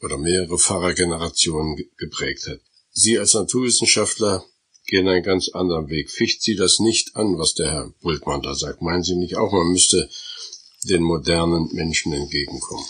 oder 0.00 0.18
mehrere 0.18 0.58
Pfarrergenerationen 0.58 1.76
geprägt 1.96 2.46
hat. 2.46 2.60
Sie 2.90 3.18
als 3.18 3.34
Naturwissenschaftler 3.34 4.44
gehen 4.86 5.08
einen 5.08 5.22
ganz 5.22 5.48
anderen 5.48 5.88
Weg. 5.88 6.10
Ficht 6.10 6.42
Sie 6.42 6.54
das 6.54 6.78
nicht 6.78 7.16
an, 7.16 7.38
was 7.38 7.54
der 7.54 7.70
Herr 7.70 7.90
Bultmann 8.00 8.42
da 8.42 8.54
sagt? 8.54 8.82
Meinen 8.82 9.02
Sie 9.02 9.16
nicht 9.16 9.36
auch, 9.36 9.52
man 9.52 9.72
müsste 9.72 10.08
den 10.84 11.02
modernen 11.02 11.68
Menschen 11.72 12.12
entgegenkommen? 12.12 12.86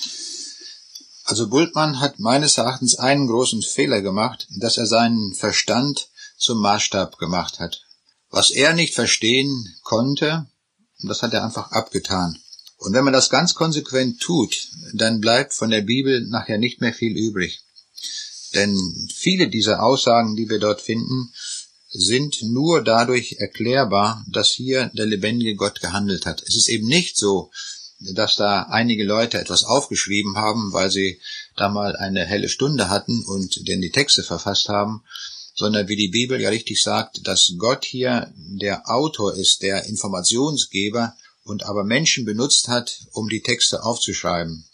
Also 1.25 1.49
Bultmann 1.49 2.01
hat 2.01 2.21
meines 2.21 2.57
Erachtens 2.57 2.99
einen 2.99 3.27
großen 3.27 3.63
Fehler 3.63 4.01
gemacht, 4.01 4.47
dass 4.61 4.79
er 4.79 4.87
seinen 4.87 5.35
Verstand 5.35 6.09
zum 6.37 6.61
Maßstab 6.61 7.19
gemacht 7.19 7.59
hat. 7.59 7.83
Was 8.31 8.51
er 8.51 8.75
nicht 8.75 8.95
verstehen 8.95 9.75
konnte, 9.83 10.47
das 11.03 11.23
hat 11.23 11.33
er 11.33 11.45
einfach 11.45 11.73
abgetan. 11.73 12.39
Und 12.79 12.93
wenn 12.93 13.05
man 13.05 13.13
das 13.13 13.31
ganz 13.31 13.55
konsequent 13.55 14.21
tut, 14.21 14.69
dann 14.93 15.21
bleibt 15.21 15.55
von 15.55 15.71
der 15.71 15.81
Bibel 15.81 16.27
nachher 16.29 16.59
nicht 16.59 16.81
mehr 16.81 16.93
viel 16.93 17.17
übrig. 17.17 17.63
Denn 18.55 18.79
viele 19.13 19.49
dieser 19.49 19.83
Aussagen, 19.83 20.37
die 20.37 20.49
wir 20.49 20.59
dort 20.59 20.81
finden, 20.81 21.33
sind 21.99 22.43
nur 22.43 22.83
dadurch 22.83 23.37
erklärbar, 23.39 24.25
dass 24.29 24.51
hier 24.51 24.91
der 24.95 25.07
lebendige 25.07 25.57
Gott 25.57 25.81
gehandelt 25.81 26.27
hat. 26.27 26.43
Es 26.47 26.57
ist 26.57 26.69
eben 26.69 26.87
nicht 26.87 27.17
so, 27.17 27.51
dass 27.99 28.37
da 28.37 28.63
einige 28.65 29.05
Leute 29.05 29.39
etwas 29.39 29.65
aufgeschrieben 29.65 30.37
haben, 30.37 30.73
weil 30.73 30.91
sie 30.91 31.21
da 31.57 31.69
mal 31.69 31.97
eine 31.97 32.25
helle 32.25 32.49
Stunde 32.49 32.91
hatten 32.91 33.25
und 33.25 33.67
denn 33.69 33.81
die 33.81 33.91
Texte 33.91 34.23
verfasst 34.23 34.69
haben, 34.69 35.03
sondern 35.55 35.89
wie 35.89 35.97
die 35.97 36.09
Bibel 36.09 36.41
ja 36.41 36.51
richtig 36.51 36.83
sagt, 36.83 37.27
dass 37.27 37.55
Gott 37.59 37.85
hier 37.85 38.33
der 38.37 38.91
Autor 38.91 39.35
ist, 39.35 39.63
der 39.63 39.87
Informationsgeber 39.87 41.15
und 41.45 41.65
aber 41.65 41.85
Menschen 41.85 42.27
benutzt 42.27 42.69
hat, 42.69 43.01
um 43.13 43.29
die 43.29 43.41
Texte 43.41 43.83
aufzuschreiben. 43.83 44.67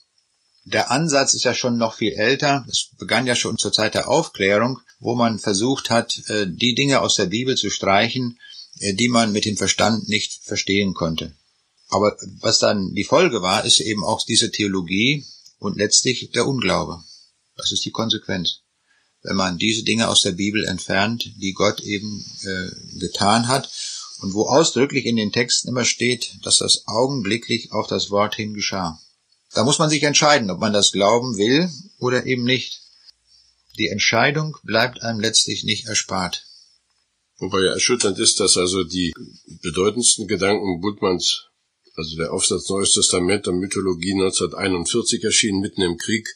Der 0.65 0.91
Ansatz 0.91 1.35
ist 1.35 1.45
ja 1.45 1.55
schon 1.55 1.77
noch 1.77 1.95
viel 1.95 2.13
älter. 2.13 2.65
Es 2.69 2.89
begann 2.99 3.27
ja 3.27 3.35
schon 3.35 3.59
zur 3.59 3.73
Zeit 3.73 3.95
der 3.95 4.09
Aufklärung, 4.09 4.81
wo 5.03 5.17
man 5.17 5.41
versucht 5.41 5.91
hat, 5.91 6.23
äh, 6.29 6.47
die 6.49 6.75
Dinge 6.75 7.01
aus 7.01 7.17
der 7.17 7.27
Bibel 7.27 7.57
zu 7.57 7.71
streichen, 7.71 8.39
äh, 8.79 8.95
die 8.95 9.09
man 9.09 9.33
mit 9.33 9.45
dem 9.45 9.57
Verstand 9.57 10.09
nicht 10.09 10.45
verstehen 10.45 10.95
konnte. 10.95 11.35
Aber 11.89 12.17
was 12.41 12.61
dann 12.61 12.95
die 12.95 13.05
Folge 13.05 13.43
war, 13.43 13.65
ist 13.65 13.81
eben 13.81 14.05
auch 14.05 14.25
diese 14.25 14.51
Theologie 14.51 15.27
und 15.59 15.77
letztlich 15.77 16.31
der 16.31 16.47
Unglaube. 16.47 17.03
Das 17.57 17.73
ist 17.73 17.85
die 17.85 17.91
Konsequenz. 17.91 18.61
Wenn 19.23 19.37
man 19.37 19.59
diese 19.59 19.83
Dinge 19.83 20.09
aus 20.09 20.23
der 20.23 20.33
Bibel 20.33 20.65
entfernt, 20.65 21.33
die 21.37 21.53
Gott 21.53 21.81
eben 21.81 22.25
äh, 22.45 22.99
getan 22.99 23.49
hat 23.49 23.71
und 24.21 24.35
wo 24.35 24.47
ausdrücklich 24.47 25.05
in 25.05 25.17
den 25.17 25.33
Texten 25.33 25.69
immer 25.69 25.85
steht, 25.85 26.37
dass 26.43 26.59
das 26.59 26.85
augenblicklich 26.87 27.73
auf 27.73 27.89
das 27.89 28.11
Wort 28.11 28.37
hin 28.37 28.55
geschah. 28.55 29.01
Da 29.53 29.65
muss 29.65 29.79
man 29.79 29.91
sich 29.91 30.05
entscheiden, 30.05 30.51
ob 30.51 30.61
man 30.61 30.73
das 30.73 30.93
glauben 30.93 31.37
will 31.37 31.71
oder 31.99 32.25
eben 32.25 32.45
nicht. 32.45 32.83
Die 33.79 33.89
Entscheidung 33.89 34.57
bleibt 34.63 35.03
einem 35.03 35.21
letztlich 35.21 35.65
nicht 35.65 35.87
erspart. 35.87 36.45
Wobei 37.39 37.63
ja 37.63 37.73
erschütternd 37.73 38.19
ist, 38.19 38.39
dass 38.41 38.57
also 38.57 38.85
die 38.85 39.13
bedeutendsten 39.63 40.29
Gedanken 40.29 40.81
Budmanns 40.81 41.53
also 41.97 42.17
der 42.17 42.33
Aufsatz 42.33 42.69
Neues 42.69 42.95
Testament 42.95 43.47
der 43.47 43.53
Mythologie 43.53 44.13
1941 44.13 45.23
erschien, 45.25 45.61
mitten 45.61 45.83
im 45.83 45.99
Krieg, 45.99 46.27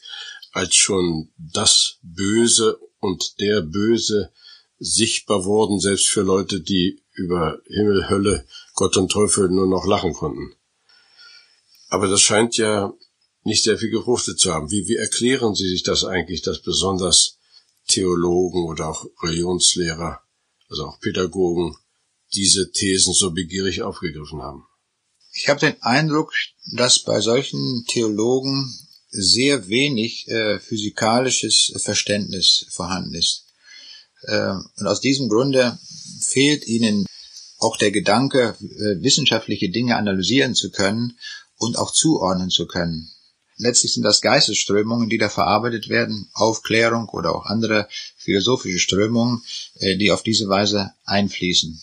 als 0.51 0.75
schon 0.75 1.31
das 1.37 1.97
Böse 2.01 2.79
und 2.99 3.39
der 3.39 3.61
Böse 3.61 4.31
sichtbar 4.79 5.45
wurden, 5.45 5.79
selbst 5.79 6.09
für 6.09 6.21
Leute, 6.21 6.61
die 6.61 7.01
über 7.13 7.59
Himmel, 7.65 8.09
Hölle, 8.09 8.45
Gott 8.75 8.97
und 8.97 9.11
Teufel 9.11 9.49
nur 9.49 9.67
noch 9.67 9.87
lachen 9.87 10.13
konnten. 10.13 10.53
Aber 11.89 12.07
das 12.07 12.21
scheint 12.21 12.57
ja 12.57 12.93
nicht 13.47 13.63
sehr 13.63 13.77
viel 13.77 13.89
gefruchtet 13.89 14.39
zu 14.39 14.53
haben. 14.53 14.69
Wie, 14.69 14.87
wie 14.87 14.97
erklären 14.97 15.55
Sie 15.55 15.69
sich 15.69 15.81
das 15.81 16.03
eigentlich, 16.03 16.41
dass 16.41 16.61
besonders 16.61 17.37
Theologen 17.87 18.65
oder 18.65 18.89
auch 18.89 19.05
Religionslehrer, 19.23 20.21
also 20.69 20.85
auch 20.85 20.99
Pädagogen, 20.99 21.75
diese 22.33 22.71
Thesen 22.71 23.13
so 23.13 23.31
begierig 23.31 23.81
aufgegriffen 23.81 24.41
haben? 24.41 24.65
Ich 25.31 25.47
habe 25.47 25.61
den 25.61 25.81
Eindruck, 25.81 26.33
dass 26.73 26.99
bei 26.99 27.21
solchen 27.21 27.85
Theologen 27.87 28.73
sehr 29.09 29.69
wenig 29.69 30.27
äh, 30.27 30.59
physikalisches 30.59 31.73
Verständnis 31.77 32.65
vorhanden 32.69 33.15
ist. 33.15 33.45
Äh, 34.23 34.49
und 34.49 34.87
aus 34.87 34.99
diesem 34.99 35.29
Grunde 35.29 35.79
fehlt 36.19 36.67
ihnen 36.67 37.05
auch 37.59 37.77
der 37.77 37.91
Gedanke, 37.91 38.57
äh, 38.59 39.01
wissenschaftliche 39.01 39.69
Dinge 39.69 39.95
analysieren 39.95 40.53
zu 40.53 40.69
können 40.69 41.17
und 41.57 41.77
auch 41.77 41.91
zuordnen 41.93 42.49
zu 42.49 42.67
können. 42.67 43.09
Letztlich 43.57 43.93
sind 43.93 44.03
das 44.03 44.21
Geistesströmungen, 44.21 45.09
die 45.09 45.17
da 45.17 45.29
verarbeitet 45.29 45.89
werden, 45.89 46.29
Aufklärung 46.33 47.09
oder 47.09 47.35
auch 47.35 47.45
andere 47.45 47.87
philosophische 48.17 48.79
Strömungen, 48.79 49.43
äh, 49.75 49.97
die 49.97 50.11
auf 50.11 50.21
diese 50.21 50.47
Weise 50.47 50.93
einfließen. 51.05 51.81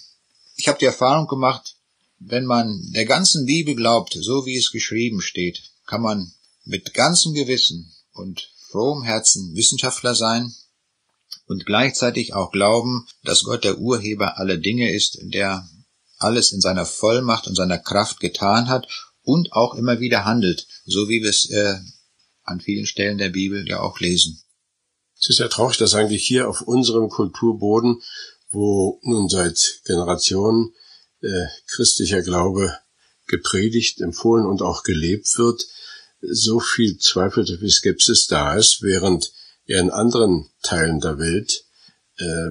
Ich 0.56 0.68
habe 0.68 0.78
die 0.78 0.84
Erfahrung 0.84 1.26
gemacht, 1.26 1.74
wenn 2.20 2.44
man 2.44 2.80
der 2.92 3.06
ganzen 3.06 3.44
Bibel 3.44 3.74
glaubt, 3.74 4.16
so 4.20 4.46
wie 4.46 4.56
es 4.56 4.70
geschrieben 4.70 5.20
steht, 5.20 5.62
kann 5.86 6.00
man 6.00 6.32
mit 6.64 6.94
ganzem 6.94 7.34
Gewissen 7.34 7.92
und 8.12 8.50
frohem 8.70 9.02
Herzen 9.02 9.54
Wissenschaftler 9.56 10.14
sein 10.14 10.54
und 11.46 11.66
gleichzeitig 11.66 12.34
auch 12.34 12.52
glauben, 12.52 13.06
dass 13.24 13.42
Gott 13.42 13.64
der 13.64 13.78
Urheber 13.78 14.38
aller 14.38 14.56
Dinge 14.56 14.92
ist, 14.92 15.18
der 15.22 15.68
alles 16.18 16.52
in 16.52 16.60
seiner 16.60 16.86
Vollmacht 16.86 17.48
und 17.48 17.56
seiner 17.56 17.78
Kraft 17.78 18.20
getan 18.20 18.68
hat 18.68 18.86
und 19.24 19.52
auch 19.52 19.74
immer 19.74 20.00
wieder 20.00 20.24
handelt, 20.24 20.66
so 20.84 21.08
wie 21.08 21.22
wir 21.22 21.30
es 21.30 21.50
äh, 21.50 21.78
an 22.44 22.60
vielen 22.60 22.86
Stellen 22.86 23.18
der 23.18 23.30
Bibel 23.30 23.66
ja 23.66 23.80
auch 23.80 23.98
lesen. 23.98 24.40
Es 25.18 25.30
ist 25.30 25.38
ja 25.38 25.48
traurig, 25.48 25.78
dass 25.78 25.94
eigentlich 25.94 26.26
hier 26.26 26.48
auf 26.48 26.60
unserem 26.60 27.08
Kulturboden, 27.08 28.02
wo 28.50 29.00
nun 29.02 29.28
seit 29.28 29.80
Generationen 29.86 30.74
äh, 31.22 31.46
christlicher 31.66 32.22
Glaube 32.22 32.76
gepredigt, 33.26 34.00
empfohlen 34.00 34.46
und 34.46 34.60
auch 34.60 34.82
gelebt 34.82 35.38
wird, 35.38 35.64
so 36.20 36.60
viel 36.60 36.98
Zweifel, 36.98 37.44
wie 37.60 37.70
Skepsis 37.70 38.26
da 38.26 38.54
ist, 38.54 38.82
während 38.82 39.32
ja 39.66 39.80
in 39.80 39.90
anderen 39.90 40.50
Teilen 40.62 41.00
der 41.00 41.18
Welt, 41.18 41.64
äh, 42.18 42.50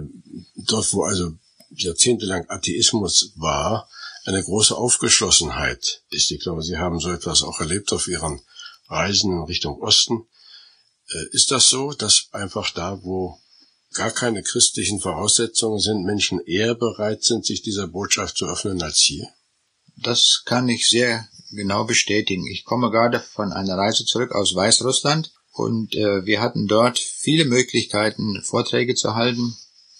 dort 0.56 0.92
wo 0.94 1.04
also 1.04 1.38
jahrzehntelang 1.70 2.50
Atheismus 2.50 3.34
war, 3.36 3.90
eine 4.26 4.44
große 4.44 4.76
Aufgeschlossenheit 4.76 6.04
ist. 6.10 6.32
Ich 6.32 6.42
glaube, 6.42 6.64
Sie 6.64 6.78
haben 6.78 7.00
so 7.00 7.12
etwas 7.12 7.44
auch 7.44 7.60
erlebt 7.60 7.92
auf 7.92 8.08
Ihren 8.08 8.42
Reisen 8.88 9.32
in 9.32 9.44
Richtung 9.44 9.82
Osten. 9.82 10.28
Äh, 11.10 11.26
ist 11.32 11.52
das 11.52 11.70
so, 11.70 11.92
dass 11.92 12.28
einfach 12.32 12.70
da, 12.72 13.04
wo 13.04 13.40
gar 13.94 14.12
keine 14.12 14.44
christlichen 14.44 15.00
Voraussetzungen 15.00 15.80
sind, 15.80 16.04
Menschen 16.04 16.40
eher 16.40 16.76
bereit 16.76 17.24
sind, 17.24 17.46
sich 17.46 17.62
dieser 17.62 17.88
Botschaft 17.88 18.38
zu 18.38 18.46
öffnen 18.46 18.82
als 18.82 19.00
hier? 19.00 19.28
Das 19.98 20.44
kann 20.46 20.70
ich 20.70 20.90
sehr 20.90 21.28
genau 21.52 21.84
bestätigen. 21.84 22.48
Ich 22.48 22.66
komme 22.66 22.90
gerade 22.90 23.20
von 23.20 23.52
einer 23.54 23.78
Reise 23.78 24.06
zurück 24.06 24.32
aus 24.32 24.56
Weißrussland 24.56 25.32
und 25.52 25.96
äh, 25.96 26.26
wir 26.26 26.42
hatten 26.42 26.68
dort 26.68 26.98
viele 26.98 27.46
Möglichkeiten, 27.46 28.42
Vorträge 28.44 28.96
zu 28.96 29.14
halten. 29.14 29.56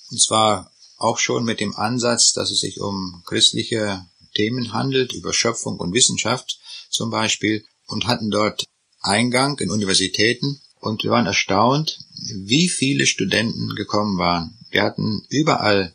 Und 0.10 0.22
zwar 0.22 0.72
auch 0.98 1.20
schon 1.20 1.44
mit 1.44 1.60
dem 1.60 1.76
Ansatz, 1.76 2.34
dass 2.34 2.50
es 2.50 2.62
sich 2.62 2.80
um 2.80 3.22
christliche 3.26 4.06
Themen 4.34 4.74
handelt, 4.74 5.14
über 5.14 5.34
Schöpfung 5.34 5.78
und 5.78 5.94
Wissenschaft 5.94 6.60
zum 6.90 7.10
Beispiel, 7.10 7.64
und 7.88 8.08
hatten 8.08 8.32
dort 8.32 8.66
Eingang 9.02 9.60
in 9.60 9.70
Universitäten 9.70 10.62
und 10.80 11.04
wir 11.04 11.12
waren 11.12 11.26
erstaunt, 11.26 12.00
wie 12.36 12.70
viele 12.70 13.06
Studenten 13.06 13.76
gekommen 13.76 14.18
waren. 14.18 14.58
Wir 14.70 14.84
hatten 14.84 15.26
überall 15.30 15.94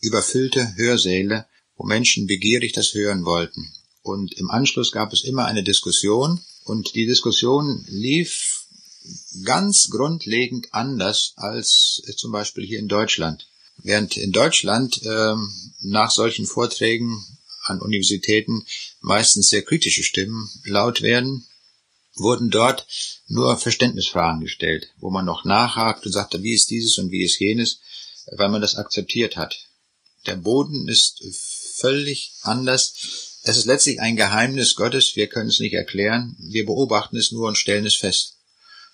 überfüllte 0.00 0.76
Hörsäle, 0.76 1.46
wo 1.76 1.84
Menschen 1.84 2.26
begierig 2.26 2.72
das 2.72 2.94
hören 2.94 3.24
wollten. 3.24 3.72
Und 4.02 4.32
im 4.34 4.50
Anschluss 4.50 4.92
gab 4.92 5.12
es 5.12 5.24
immer 5.24 5.44
eine 5.44 5.62
Diskussion 5.62 6.40
und 6.64 6.94
die 6.94 7.06
Diskussion 7.06 7.84
lief 7.88 8.64
ganz 9.44 9.88
grundlegend 9.90 10.68
anders 10.72 11.32
als 11.36 12.02
zum 12.16 12.32
Beispiel 12.32 12.66
hier 12.66 12.78
in 12.78 12.88
Deutschland. 12.88 13.48
Während 13.82 14.16
in 14.16 14.32
Deutschland 14.32 15.00
ähm, 15.04 15.50
nach 15.80 16.10
solchen 16.10 16.46
Vorträgen 16.46 17.24
an 17.64 17.80
Universitäten 17.80 18.64
meistens 19.00 19.48
sehr 19.48 19.62
kritische 19.62 20.02
Stimmen 20.02 20.50
laut 20.64 21.02
werden, 21.02 21.46
wurden 22.14 22.50
dort 22.50 22.86
nur 23.28 23.56
Verständnisfragen 23.56 24.40
gestellt, 24.40 24.88
wo 24.98 25.10
man 25.10 25.24
noch 25.24 25.44
nachhakt 25.44 26.06
und 26.06 26.12
sagte, 26.12 26.42
wie 26.42 26.54
ist 26.54 26.70
dieses 26.70 26.98
und 26.98 27.10
wie 27.10 27.24
ist 27.24 27.38
jenes, 27.38 27.80
weil 28.32 28.48
man 28.48 28.60
das 28.60 28.76
akzeptiert 28.76 29.36
hat. 29.36 29.66
Der 30.26 30.36
Boden 30.36 30.88
ist 30.88 31.22
völlig 31.76 32.32
anders. 32.42 33.38
Es 33.42 33.56
ist 33.56 33.64
letztlich 33.64 34.00
ein 34.00 34.16
Geheimnis 34.16 34.74
Gottes, 34.74 35.16
wir 35.16 35.28
können 35.28 35.48
es 35.48 35.60
nicht 35.60 35.72
erklären, 35.72 36.36
wir 36.38 36.66
beobachten 36.66 37.16
es 37.16 37.32
nur 37.32 37.48
und 37.48 37.56
stellen 37.56 37.86
es 37.86 37.96
fest. 37.96 38.36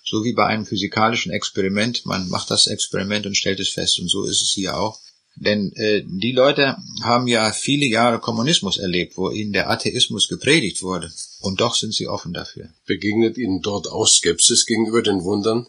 So 0.05 0.23
wie 0.23 0.31
bei 0.31 0.45
einem 0.45 0.65
physikalischen 0.65 1.33
Experiment, 1.33 2.05
man 2.05 2.29
macht 2.29 2.49
das 2.49 2.67
Experiment 2.67 3.25
und 3.25 3.35
stellt 3.35 3.59
es 3.59 3.69
fest, 3.69 3.99
und 3.99 4.07
so 4.07 4.23
ist 4.23 4.41
es 4.41 4.51
hier 4.51 4.77
auch. 4.77 5.01
Denn 5.39 5.71
äh, 5.75 6.03
die 6.05 6.31
Leute 6.31 6.77
haben 7.03 7.27
ja 7.27 7.51
viele 7.51 7.85
Jahre 7.85 8.19
Kommunismus 8.19 8.77
erlebt, 8.77 9.17
wo 9.17 9.29
ihnen 9.29 9.53
der 9.53 9.69
Atheismus 9.69 10.27
gepredigt 10.27 10.81
wurde. 10.81 11.11
Und 11.41 11.61
doch 11.61 11.75
sind 11.75 11.93
sie 11.93 12.07
offen 12.07 12.33
dafür. 12.33 12.69
Begegnet 12.85 13.37
Ihnen 13.37 13.61
dort 13.61 13.87
auch 13.87 14.07
Skepsis 14.07 14.65
gegenüber 14.65 15.03
den 15.03 15.23
Wundern? 15.23 15.67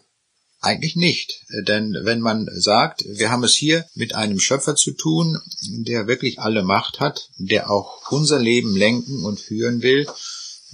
Eigentlich 0.61 0.95
nicht. 0.95 1.45
Denn 1.67 1.95
wenn 2.01 2.19
man 2.19 2.49
sagt, 2.51 3.05
wir 3.07 3.29
haben 3.29 3.43
es 3.43 3.53
hier 3.53 3.85
mit 3.95 4.15
einem 4.15 4.39
Schöpfer 4.39 4.75
zu 4.75 4.91
tun, 4.91 5.39
der 5.85 6.07
wirklich 6.07 6.39
alle 6.39 6.63
Macht 6.63 6.99
hat, 6.99 7.29
der 7.37 7.69
auch 7.69 8.11
unser 8.11 8.39
Leben 8.39 8.75
lenken 8.75 9.23
und 9.23 9.39
führen 9.39 9.83
will, 9.83 10.05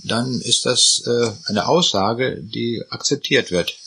dann 0.04 0.42
ist 0.42 0.66
das 0.66 1.04
äh, 1.06 1.32
eine 1.50 1.68
Aussage, 1.68 2.42
die 2.42 2.82
akzeptiert 2.90 3.52
wird. 3.52 3.78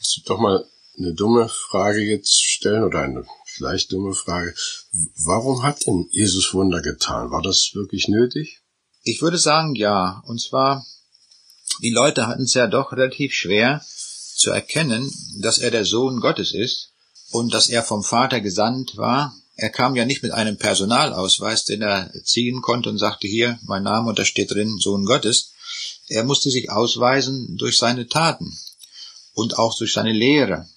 Ich 0.00 0.22
doch 0.26 0.38
mal 0.38 0.66
eine 0.98 1.14
dumme 1.14 1.48
Frage 1.48 2.00
jetzt 2.00 2.42
stellen 2.42 2.84
oder 2.84 3.00
eine 3.00 3.24
vielleicht 3.58 3.92
dumme 3.92 4.14
Frage. 4.14 4.54
Warum 5.24 5.62
hat 5.62 5.86
denn 5.86 6.08
Jesus 6.10 6.54
Wunder 6.54 6.80
getan? 6.80 7.30
War 7.30 7.42
das 7.42 7.72
wirklich 7.74 8.08
nötig? 8.08 8.62
Ich 9.02 9.20
würde 9.20 9.38
sagen, 9.38 9.74
ja. 9.74 10.22
Und 10.26 10.40
zwar, 10.40 10.86
die 11.82 11.90
Leute 11.90 12.26
hatten 12.26 12.44
es 12.44 12.54
ja 12.54 12.66
doch 12.66 12.92
relativ 12.92 13.34
schwer 13.34 13.84
zu 14.36 14.50
erkennen, 14.50 15.12
dass 15.40 15.58
er 15.58 15.70
der 15.70 15.84
Sohn 15.84 16.20
Gottes 16.20 16.54
ist 16.54 16.92
und 17.30 17.52
dass 17.52 17.68
er 17.68 17.82
vom 17.82 18.02
Vater 18.02 18.40
gesandt 18.40 18.96
war. 18.96 19.34
Er 19.56 19.70
kam 19.70 19.96
ja 19.96 20.04
nicht 20.04 20.22
mit 20.22 20.32
einem 20.32 20.56
Personalausweis, 20.56 21.64
den 21.64 21.82
er 21.82 22.12
ziehen 22.24 22.62
konnte 22.62 22.88
und 22.88 22.98
sagte, 22.98 23.26
hier, 23.26 23.58
mein 23.64 23.82
Name 23.82 24.08
und 24.08 24.18
da 24.18 24.24
steht 24.24 24.52
drin, 24.52 24.78
Sohn 24.78 25.04
Gottes. 25.04 25.52
Er 26.06 26.24
musste 26.24 26.50
sich 26.50 26.70
ausweisen 26.70 27.56
durch 27.56 27.76
seine 27.76 28.06
Taten 28.06 28.56
und 29.34 29.58
auch 29.58 29.76
durch 29.76 29.92
seine 29.92 30.12
Lehre. 30.12 30.68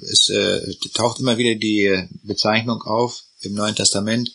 Es 0.00 0.28
äh, 0.28 0.74
taucht 0.94 1.20
immer 1.20 1.38
wieder 1.38 1.58
die 1.58 2.08
Bezeichnung 2.22 2.82
auf 2.82 3.22
im 3.40 3.54
Neuen 3.54 3.74
Testament 3.74 4.32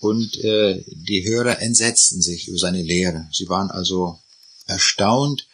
und 0.00 0.36
äh, 0.38 0.84
die 0.86 1.24
Hörer 1.26 1.60
entsetzten 1.60 2.20
sich 2.22 2.48
über 2.48 2.58
seine 2.58 2.82
Lehre. 2.82 3.28
Sie 3.32 3.48
waren 3.48 3.70
also 3.70 4.18
erstaunt 4.66 5.46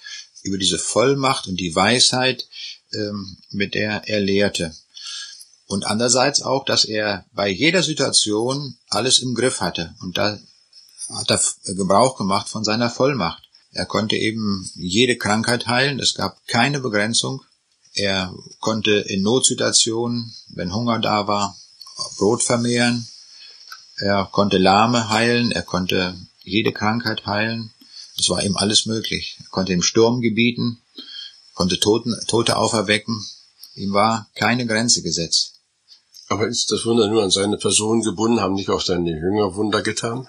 über 0.42 0.58
diese 0.58 0.78
Vollmacht 0.78 1.48
und 1.48 1.58
die 1.58 1.74
Weisheit, 1.74 2.46
ähm, 2.92 3.36
mit 3.50 3.74
der 3.74 4.08
er 4.08 4.20
lehrte. 4.20 4.74
Und 5.66 5.86
andererseits 5.86 6.40
auch, 6.40 6.64
dass 6.64 6.86
er 6.86 7.26
bei 7.34 7.48
jeder 7.48 7.82
Situation 7.82 8.78
alles 8.88 9.18
im 9.18 9.34
Griff 9.34 9.60
hatte. 9.60 9.94
Und 10.00 10.16
da 10.16 10.38
hat 11.10 11.30
er 11.30 11.74
Gebrauch 11.74 12.16
gemacht 12.16 12.48
von 12.48 12.64
seiner 12.64 12.88
Vollmacht. 12.88 13.42
Er 13.72 13.84
konnte 13.84 14.16
eben 14.16 14.70
jede 14.76 15.18
Krankheit 15.18 15.66
heilen. 15.66 16.00
Es 16.00 16.14
gab 16.14 16.46
keine 16.46 16.80
Begrenzung. 16.80 17.44
Er 17.98 18.32
konnte 18.60 18.92
in 18.92 19.22
Notsituationen, 19.22 20.32
wenn 20.50 20.72
Hunger 20.72 21.00
da 21.00 21.26
war, 21.26 21.56
Brot 22.16 22.44
vermehren. 22.44 23.08
Er 23.96 24.28
konnte 24.30 24.58
Lahme 24.58 25.10
heilen. 25.10 25.50
Er 25.50 25.62
konnte 25.62 26.16
jede 26.44 26.72
Krankheit 26.72 27.26
heilen. 27.26 27.72
Es 28.16 28.28
war 28.30 28.42
ihm 28.44 28.56
alles 28.56 28.86
möglich. 28.86 29.36
Er 29.40 29.50
konnte 29.50 29.72
im 29.72 29.82
Sturm 29.82 30.20
gebieten, 30.20 30.80
konnte 31.54 31.80
Toten, 31.80 32.14
Tote 32.28 32.56
auferwecken. 32.56 33.26
Ihm 33.74 33.92
war 33.92 34.28
keine 34.36 34.64
Grenze 34.66 35.02
gesetzt. 35.02 35.54
Aber 36.28 36.46
ist 36.46 36.70
das 36.70 36.84
Wunder 36.84 37.08
nur 37.08 37.24
an 37.24 37.30
seine 37.30 37.56
Person 37.56 38.02
gebunden? 38.02 38.40
Haben 38.40 38.54
nicht 38.54 38.70
auch 38.70 38.80
seine 38.80 39.10
Jünger 39.10 39.56
Wunder 39.56 39.82
getan? 39.82 40.28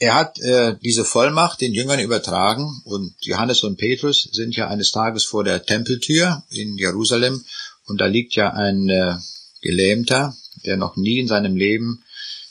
Er 0.00 0.14
hat 0.14 0.38
äh, 0.38 0.76
diese 0.82 1.04
Vollmacht 1.04 1.60
den 1.60 1.74
Jüngern 1.74 1.98
übertragen 1.98 2.82
und 2.84 3.14
Johannes 3.20 3.64
und 3.64 3.78
Petrus 3.78 4.28
sind 4.30 4.54
ja 4.54 4.68
eines 4.68 4.92
Tages 4.92 5.24
vor 5.24 5.42
der 5.42 5.64
Tempeltür 5.64 6.44
in 6.50 6.78
Jerusalem 6.78 7.44
und 7.86 8.00
da 8.00 8.06
liegt 8.06 8.34
ja 8.36 8.52
ein 8.52 8.88
äh, 8.88 9.16
Gelähmter, 9.60 10.36
der 10.64 10.76
noch 10.76 10.96
nie 10.96 11.18
in 11.18 11.26
seinem 11.26 11.56
Leben 11.56 12.04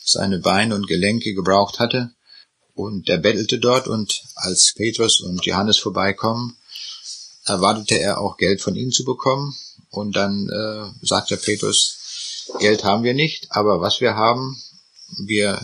seine 0.04 0.40
Beine 0.40 0.76
und 0.76 0.88
Gelenke 0.88 1.34
gebraucht 1.34 1.80
hatte 1.80 2.12
und 2.74 3.08
der 3.08 3.18
bettelte 3.18 3.60
dort 3.60 3.88
und 3.88 4.24
als 4.36 4.74
Petrus 4.76 5.22
und 5.22 5.46
Johannes 5.46 5.78
vorbeikommen, 5.78 6.58
erwartete 7.46 7.98
er 7.98 8.20
auch 8.20 8.36
Geld 8.36 8.62
von 8.62 8.76
ihnen 8.76 8.92
zu 8.92 9.06
bekommen 9.06 9.56
und 9.90 10.18
dann 10.18 10.50
äh, 10.50 11.06
sagte 11.06 11.38
Petrus, 11.38 12.46
Geld 12.60 12.84
haben 12.84 13.04
wir 13.04 13.14
nicht, 13.14 13.48
aber 13.52 13.80
was 13.80 14.02
wir 14.02 14.16
haben, 14.16 14.62
wir 15.18 15.62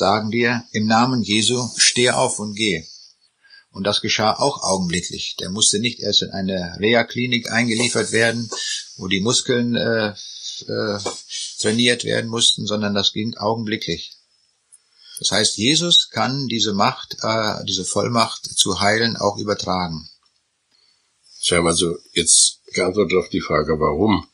sagen 0.00 0.30
dir, 0.30 0.64
im 0.72 0.86
Namen 0.86 1.22
Jesu, 1.22 1.68
steh 1.76 2.10
auf 2.10 2.40
und 2.40 2.56
geh. 2.56 2.84
Und 3.70 3.84
das 3.84 4.00
geschah 4.00 4.32
auch 4.32 4.64
augenblicklich. 4.64 5.36
Der 5.38 5.50
musste 5.50 5.78
nicht 5.78 6.00
erst 6.00 6.22
in 6.22 6.30
eine 6.30 6.76
Reha-Klinik 6.80 7.52
eingeliefert 7.52 8.10
werden, 8.10 8.50
wo 8.96 9.06
die 9.06 9.20
Muskeln 9.20 9.76
äh, 9.76 10.08
äh, 10.08 10.98
trainiert 11.60 12.04
werden 12.04 12.28
mussten, 12.28 12.66
sondern 12.66 12.94
das 12.94 13.12
ging 13.12 13.36
augenblicklich. 13.36 14.12
Das 15.20 15.30
heißt, 15.32 15.58
Jesus 15.58 16.08
kann 16.10 16.48
diese 16.48 16.72
Macht, 16.72 17.18
äh, 17.22 17.64
diese 17.66 17.84
Vollmacht 17.84 18.44
zu 18.44 18.80
heilen 18.80 19.16
auch 19.16 19.36
übertragen. 19.36 20.08
Sie 21.38 21.54
haben 21.54 21.66
also 21.66 21.96
jetzt 22.12 22.60
geantwortet 22.72 23.18
auf 23.18 23.28
die 23.28 23.40
Frage, 23.40 23.78
warum 23.78 24.26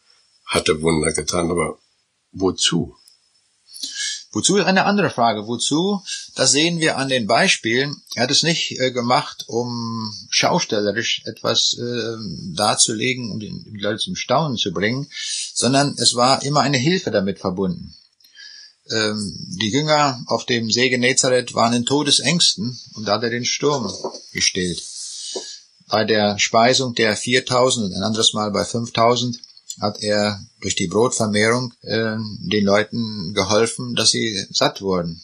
hatte 0.47 0.81
Wunder 0.81 1.13
getan, 1.13 1.51
aber 1.51 1.79
wozu? 2.33 2.97
Wozu 4.37 4.59
ist 4.59 4.67
eine 4.67 4.85
andere 4.85 5.09
Frage. 5.09 5.47
Wozu? 5.47 6.03
Das 6.35 6.53
sehen 6.53 6.79
wir 6.79 6.99
an 6.99 7.09
den 7.09 7.27
Beispielen. 7.27 8.03
Er 8.15 8.25
hat 8.25 8.31
es 8.31 8.43
nicht 8.43 8.79
äh, 8.79 8.91
gemacht, 8.91 9.45
um 9.47 10.13
schaustellerisch 10.29 11.23
etwas 11.25 11.75
äh, 11.79 12.17
darzulegen, 12.55 13.33
um 13.33 13.41
den, 13.41 13.65
die 13.65 13.81
Leute 13.81 13.97
zum 13.97 14.15
Staunen 14.15 14.59
zu 14.59 14.73
bringen, 14.73 15.09
sondern 15.55 15.95
es 15.97 16.17
war 16.17 16.43
immer 16.43 16.61
eine 16.61 16.77
Hilfe 16.77 17.11
damit 17.11 17.39
verbunden. 17.39 17.95
Ähm, 18.91 19.57
die 19.59 19.71
Jünger 19.71 20.23
auf 20.27 20.45
dem 20.45 20.71
See 20.71 20.91
Genezareth 20.91 21.55
waren 21.55 21.73
in 21.73 21.87
Todesängsten 21.87 22.79
und 22.93 23.09
da 23.09 23.15
hat 23.15 23.23
er 23.23 23.31
den 23.31 23.47
Sturm 23.47 23.91
gestillt. 24.35 24.83
Bei 25.89 26.05
der 26.05 26.39
Speisung 26.39 26.95
der 26.95 27.17
4000 27.17 27.87
und 27.87 27.95
ein 27.95 28.03
anderes 28.03 28.35
Mal 28.35 28.51
bei 28.51 28.67
5000 28.67 29.39
hat 29.81 30.03
er 30.03 30.41
durch 30.61 30.75
die 30.75 30.87
Brotvermehrung 30.87 31.73
äh, 31.83 32.17
den 32.51 32.65
Leuten 32.65 33.35
geholfen, 33.35 33.95
dass 33.95 34.11
sie 34.11 34.47
satt 34.51 34.81
wurden. 34.83 35.23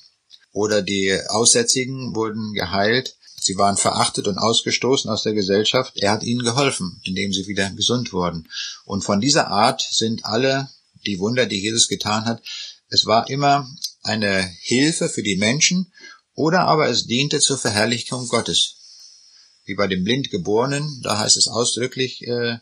Oder 0.53 0.83
die 0.83 1.19
Aussätzigen 1.29 2.15
wurden 2.15 2.53
geheilt. 2.53 3.17
Sie 3.41 3.57
waren 3.57 3.77
verachtet 3.77 4.29
und 4.29 4.39
ausgestoßen 4.39 5.11
aus 5.11 5.23
der 5.23 5.33
Gesellschaft. 5.33 5.95
Er 5.97 6.13
hat 6.13 6.23
ihnen 6.23 6.45
geholfen, 6.45 7.01
indem 7.05 7.33
sie 7.33 7.47
wieder 7.47 7.71
gesund 7.71 8.13
wurden. 8.13 8.49
Und 8.85 9.03
von 9.03 9.21
dieser 9.21 9.49
Art 9.49 9.87
sind 9.91 10.25
alle 10.25 10.69
die 11.07 11.19
Wunder, 11.19 11.47
die 11.47 11.61
Jesus 11.61 11.89
getan 11.89 12.27
hat. 12.27 12.43
Es 12.89 13.07
war 13.07 13.29
immer 13.31 13.69
eine 14.03 14.49
Hilfe 14.61 15.09
für 15.09 15.23
die 15.23 15.37
Menschen 15.37 15.93
oder 16.35 16.61
aber 16.61 16.89
es 16.89 17.07
diente 17.07 17.41
zur 17.41 17.59
Verherrlichung 17.59 18.29
Gottes. 18.29 18.77
Wie 19.65 19.75
bei 19.75 19.87
dem 19.87 20.05
Blindgeborenen, 20.05 21.01
da 21.03 21.19
heißt 21.19 21.37
es 21.37 21.49
ausdrücklich, 21.49 22.27
äh, 22.27 22.59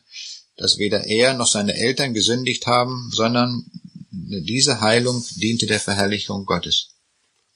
dass 0.61 0.77
weder 0.77 1.07
er 1.07 1.33
noch 1.33 1.47
seine 1.47 1.75
Eltern 1.75 2.13
gesündigt 2.13 2.67
haben, 2.67 3.11
sondern 3.13 3.65
diese 4.13 4.83
Heilung 4.83 5.25
diente 5.37 5.67
der 5.67 5.81
Verherrlichung 5.81 6.45
Gottes. 6.45 6.91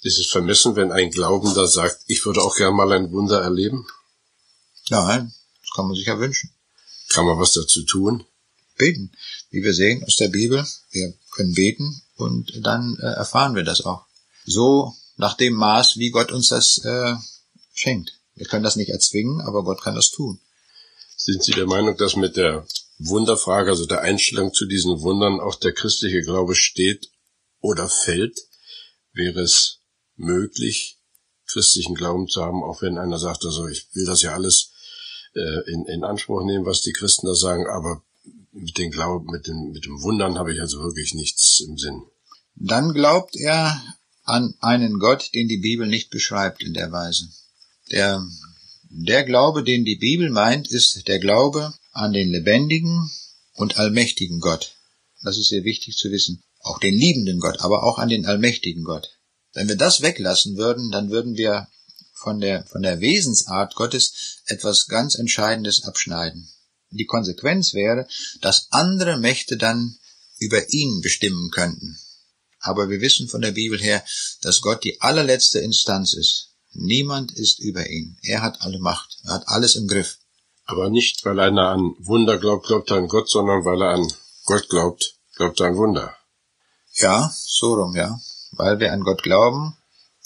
Ist 0.01 0.19
es 0.19 0.27
vermessen, 0.27 0.75
wenn 0.75 0.91
ein 0.91 1.11
Glaubender 1.11 1.69
sagt, 1.69 1.99
ich 2.07 2.25
würde 2.25 2.43
auch 2.43 2.57
gern 2.57 2.75
mal 2.75 2.91
ein 2.93 3.13
Wunder 3.13 3.43
erleben? 3.43 3.87
Nein, 4.89 5.35
das 5.61 5.71
kann 5.77 5.87
man 5.87 5.95
sich 5.97 6.07
ja 6.07 6.19
wünschen. 6.19 6.51
Kann 7.11 7.27
man 7.27 7.39
was 7.39 7.53
dazu 7.53 7.85
tun? 7.85 8.25
Beten. 8.79 9.13
Wie 9.51 9.63
wir 9.63 9.75
sehen 9.75 10.03
aus 10.05 10.17
der 10.17 10.29
Bibel, 10.29 10.67
wir 10.91 11.15
können 11.31 11.53
beten 11.53 12.03
und 12.17 12.53
dann 12.63 12.97
äh, 13.01 13.07
erfahren 13.07 13.55
wir 13.55 13.65
das 13.65 13.83
auch. 13.83 14.07
So 14.47 14.95
nach 15.17 15.37
dem 15.37 15.53
Maß, 15.53 15.99
wie 15.99 16.11
Gott 16.11 16.33
uns 16.33 16.49
das 16.49 16.79
äh, 16.79 17.15
schenkt. 17.75 18.19
Wir 18.35 18.47
können 18.47 18.65
das 18.65 18.77
nicht 18.77 18.89
erzwingen, 18.89 19.43
aber 19.43 19.63
Gott 19.63 19.83
kann 19.83 19.95
das 19.95 20.11
tun. 20.11 20.41
Sind 21.17 21.45
Sie 21.45 21.53
der 21.53 21.67
Meinung, 21.67 21.97
dass 21.99 22.17
mit 22.17 22.37
der 22.37 22.67
Wunderfrage, 22.99 23.71
also 23.71 23.87
der 23.87 24.03
Einstellung 24.03 24.53
zu 24.53 24.67
diesen 24.67 25.01
Wundern, 25.01 25.41
auch 25.41 25.57
der 25.57 25.73
christliche 25.73 26.23
Glaube 26.23 26.55
steht 26.55 27.11
oder 27.61 27.89
fällt, 27.89 28.39
wäre 29.13 29.41
es 29.41 29.81
möglich, 30.17 30.99
christlichen 31.47 31.95
Glauben 31.95 32.29
zu 32.29 32.43
haben, 32.43 32.63
auch 32.63 32.83
wenn 32.83 32.99
einer 32.99 33.19
sagt, 33.19 33.45
also 33.45 33.67
ich 33.67 33.89
will 33.95 34.07
das 34.07 34.23
ja 34.23 34.35
alles 34.35 34.73
äh, 35.35 35.71
in, 35.73 35.87
in 35.87 36.05
Anspruch 36.05 36.45
nehmen, 36.45 36.67
was 36.67 36.83
die 36.83 36.93
Christen 36.93 37.27
da 37.27 37.35
sagen, 37.35 37.67
aber 37.67 38.03
mit 38.53 38.79
dem 38.79 38.91
Glauben, 38.91 39.31
mit 39.31 39.47
dem, 39.47 39.73
mit 39.73 39.85
dem 39.85 40.01
Wundern 40.03 40.39
habe 40.39 40.53
ich 40.55 40.61
also 40.61 40.79
wirklich 40.79 41.15
nichts 41.15 41.61
im 41.61 41.77
Sinn. 41.77 42.03
Dann 42.55 42.93
glaubt 42.93 43.35
er 43.37 43.83
an 44.23 44.55
einen 44.61 44.99
Gott, 45.01 45.31
den 45.35 45.49
die 45.49 45.59
Bibel 45.59 45.87
nicht 45.87 46.11
beschreibt 46.11 46.63
in 46.63 46.73
der 46.73 46.93
Weise. 46.93 47.29
Der, 47.91 48.25
der 48.89 49.25
Glaube, 49.25 49.65
den 49.65 49.85
die 49.85 49.97
Bibel 49.97 50.31
meint, 50.31 50.69
ist 50.69 51.07
der 51.09 51.19
Glaube 51.19 51.75
an 51.95 52.13
den 52.13 52.31
lebendigen 52.31 53.11
und 53.55 53.79
allmächtigen 53.79 54.41
Gott. 54.41 54.77
Das 55.23 55.39
ist 55.39 55.49
sehr 55.49 55.65
wichtig 55.65 55.97
zu 55.97 56.11
wissen. 56.11 56.43
Auch 56.61 56.79
den 56.79 56.95
liebenden 56.95 57.41
Gott, 57.41 57.61
aber 57.61 57.85
auch 57.85 57.99
an 57.99 58.09
den 58.09 58.27
allmächtigen 58.27 58.85
Gott. 58.85 59.09
Wenn 59.53 59.69
wir 59.69 59.77
das 59.77 60.03
weglassen 60.03 60.57
würden, 60.57 60.91
dann 60.91 61.11
würden 61.11 61.37
wir 61.37 61.69
von 62.15 62.41
der, 62.41 62.67
von 62.67 62.83
der 62.83 63.01
Wesensart 63.01 63.75
Gottes 63.75 64.41
etwas 64.47 64.87
ganz 64.87 65.15
Entscheidendes 65.15 65.85
abschneiden. 65.85 66.49
Die 66.91 67.07
Konsequenz 67.07 67.75
wäre, 67.75 68.07
dass 68.41 68.69
andere 68.71 69.19
Mächte 69.19 69.57
dann 69.57 69.99
über 70.39 70.73
ihn 70.73 71.01
bestimmen 71.01 71.51
könnten. 71.51 71.99
Aber 72.61 72.89
wir 72.89 73.01
wissen 73.01 73.29
von 73.29 73.43
der 73.43 73.53
Bibel 73.53 73.81
her, 73.81 74.05
dass 74.41 74.61
Gott 74.61 74.85
die 74.85 75.01
allerletzte 75.01 75.59
Instanz 75.61 76.15
ist. 76.15 76.51
Niemand 76.73 77.33
ist 77.33 77.61
über 77.61 77.89
ihn. 77.89 78.17
Er 78.23 78.43
hat 78.43 78.63
alle 78.63 78.79
Macht. 78.79 79.19
Er 79.25 79.35
hat 79.35 79.49
alles 79.49 79.77
im 79.77 79.87
Griff. 79.87 80.19
Aber 80.65 80.89
nicht, 80.89 81.25
weil 81.25 81.39
einer 81.41 81.69
an 81.69 81.95
Wunder 81.99 82.39
glaubt, 82.39 82.67
glaubt 82.67 82.91
er 82.91 82.99
an 82.99 83.09
Gott, 83.09 83.29
sondern 83.29 83.65
weil 83.65 83.83
er 83.83 83.91
an 83.91 84.13
Gott 84.47 84.69
glaubt, 84.69 85.17
glaubt 85.37 85.61
er 85.61 85.69
an 85.69 85.77
Wunder. 85.77 86.17
Ja, 86.95 87.31
so 87.35 87.75
rum, 87.75 87.95
ja. 87.95 88.19
Weil 88.53 88.79
wir 88.81 88.93
an 88.93 89.03
Gott 89.03 89.23
glauben 89.23 89.77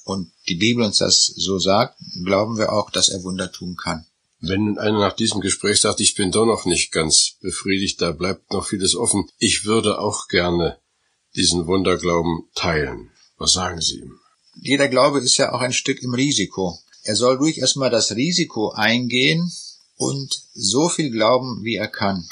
und 0.05 0.31
die 0.49 0.55
Bibel 0.55 0.85
uns 0.85 0.99
das 0.99 1.27
so 1.27 1.59
sagt, 1.59 1.99
glauben 2.25 2.57
wir 2.57 2.73
auch, 2.73 2.91
dass 2.91 3.09
er 3.09 3.23
Wunder 3.25 3.51
tun 3.51 3.77
kann. 3.77 4.07
Wenn 4.41 4.79
einer 4.79 5.01
nach 5.01 5.15
diesem 5.15 5.41
Gespräch 5.41 5.81
sagt, 5.81 6.01
ich 6.01 6.15
bin 6.15 6.31
doch 6.31 6.47
noch 6.47 6.65
nicht 6.65 6.93
ganz 6.93 7.33
befriedigt, 7.41 8.01
da 8.01 8.13
bleibt 8.13 8.53
noch 8.53 8.67
vieles 8.67 8.95
offen, 8.95 9.29
ich 9.39 9.65
würde 9.65 9.99
auch 9.99 10.29
gerne 10.29 10.79
diesen 11.35 11.67
Wunderglauben 11.67 12.49
teilen. 12.55 13.11
Was 13.37 13.53
sagen 13.53 13.81
Sie 13.81 13.99
ihm? 14.01 14.19
Jeder 14.55 14.89
Glaube 14.89 15.21
ist 15.21 15.37
ja 15.37 15.53
auch 15.53 15.61
ein 15.61 15.73
Stück 15.73 16.03
im 16.03 16.15
Risiko. 16.15 16.79
Er 17.03 17.17
soll 17.17 17.37
ruhig 17.37 17.59
erstmal 17.59 17.91
das 17.91 18.13
Risiko 18.13 18.71
eingehen 18.71 19.51
und 19.99 20.43
so 20.55 20.89
viel 20.89 21.11
glauben, 21.11 21.65
wie 21.65 21.75
er 21.75 21.89
kann 21.89 22.27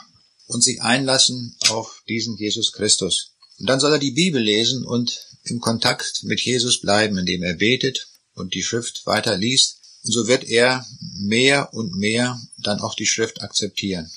und 0.47 0.63
sich 0.63 0.81
einlassen 0.81 1.57
auf 1.69 2.03
diesen 2.09 2.37
Jesus 2.37 2.73
Christus. 2.73 3.33
Und 3.59 3.69
dann 3.69 3.81
soll 3.81 3.93
er 3.93 3.99
die 3.99 4.13
Bibel 4.13 4.41
lesen 4.41 4.85
und 4.85 5.21
im 5.45 5.61
Kontakt 5.61 6.23
mit 6.23 6.41
Jesus 6.41 6.81
bleiben, 6.81 7.19
indem 7.19 7.43
er 7.43 7.55
betet 7.55 8.09
und 8.35 8.55
die 8.55 8.63
Schrift 8.63 9.05
weiter 9.07 9.37
liest. 9.37 9.81
Und 10.05 10.13
so 10.13 10.29
wird 10.29 10.45
er 10.45 10.87
mehr 11.19 11.75
und 11.75 11.97
mehr 11.97 12.41
dann 12.59 12.81
auch 12.81 12.95
die 12.95 13.07
Schrift 13.07 13.43
akzeptieren. 13.43 14.11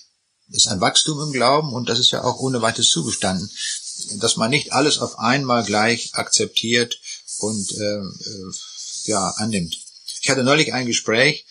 Das 0.49 0.65
ist 0.65 0.71
ein 0.71 0.81
Wachstum 0.81 1.19
im 1.21 1.31
Glauben 1.31 1.73
und 1.73 1.89
das 1.89 1.99
ist 1.99 2.11
ja 2.11 2.23
auch 2.23 2.39
ohne 2.39 2.61
weiteres 2.61 2.89
zugestanden, 2.89 3.49
dass 4.19 4.37
man 4.37 4.49
nicht 4.49 4.73
alles 4.73 4.99
auf 4.99 5.17
einmal 5.17 5.63
gleich 5.63 6.13
akzeptiert 6.13 6.99
und 7.39 7.71
äh, 7.71 7.97
äh, 7.97 8.51
ja 9.05 9.29
annimmt. 9.37 9.75
Ich 10.21 10.29
hatte 10.29 10.43
neulich 10.43 10.73
ein 10.73 10.85
Gespräch 10.85 11.45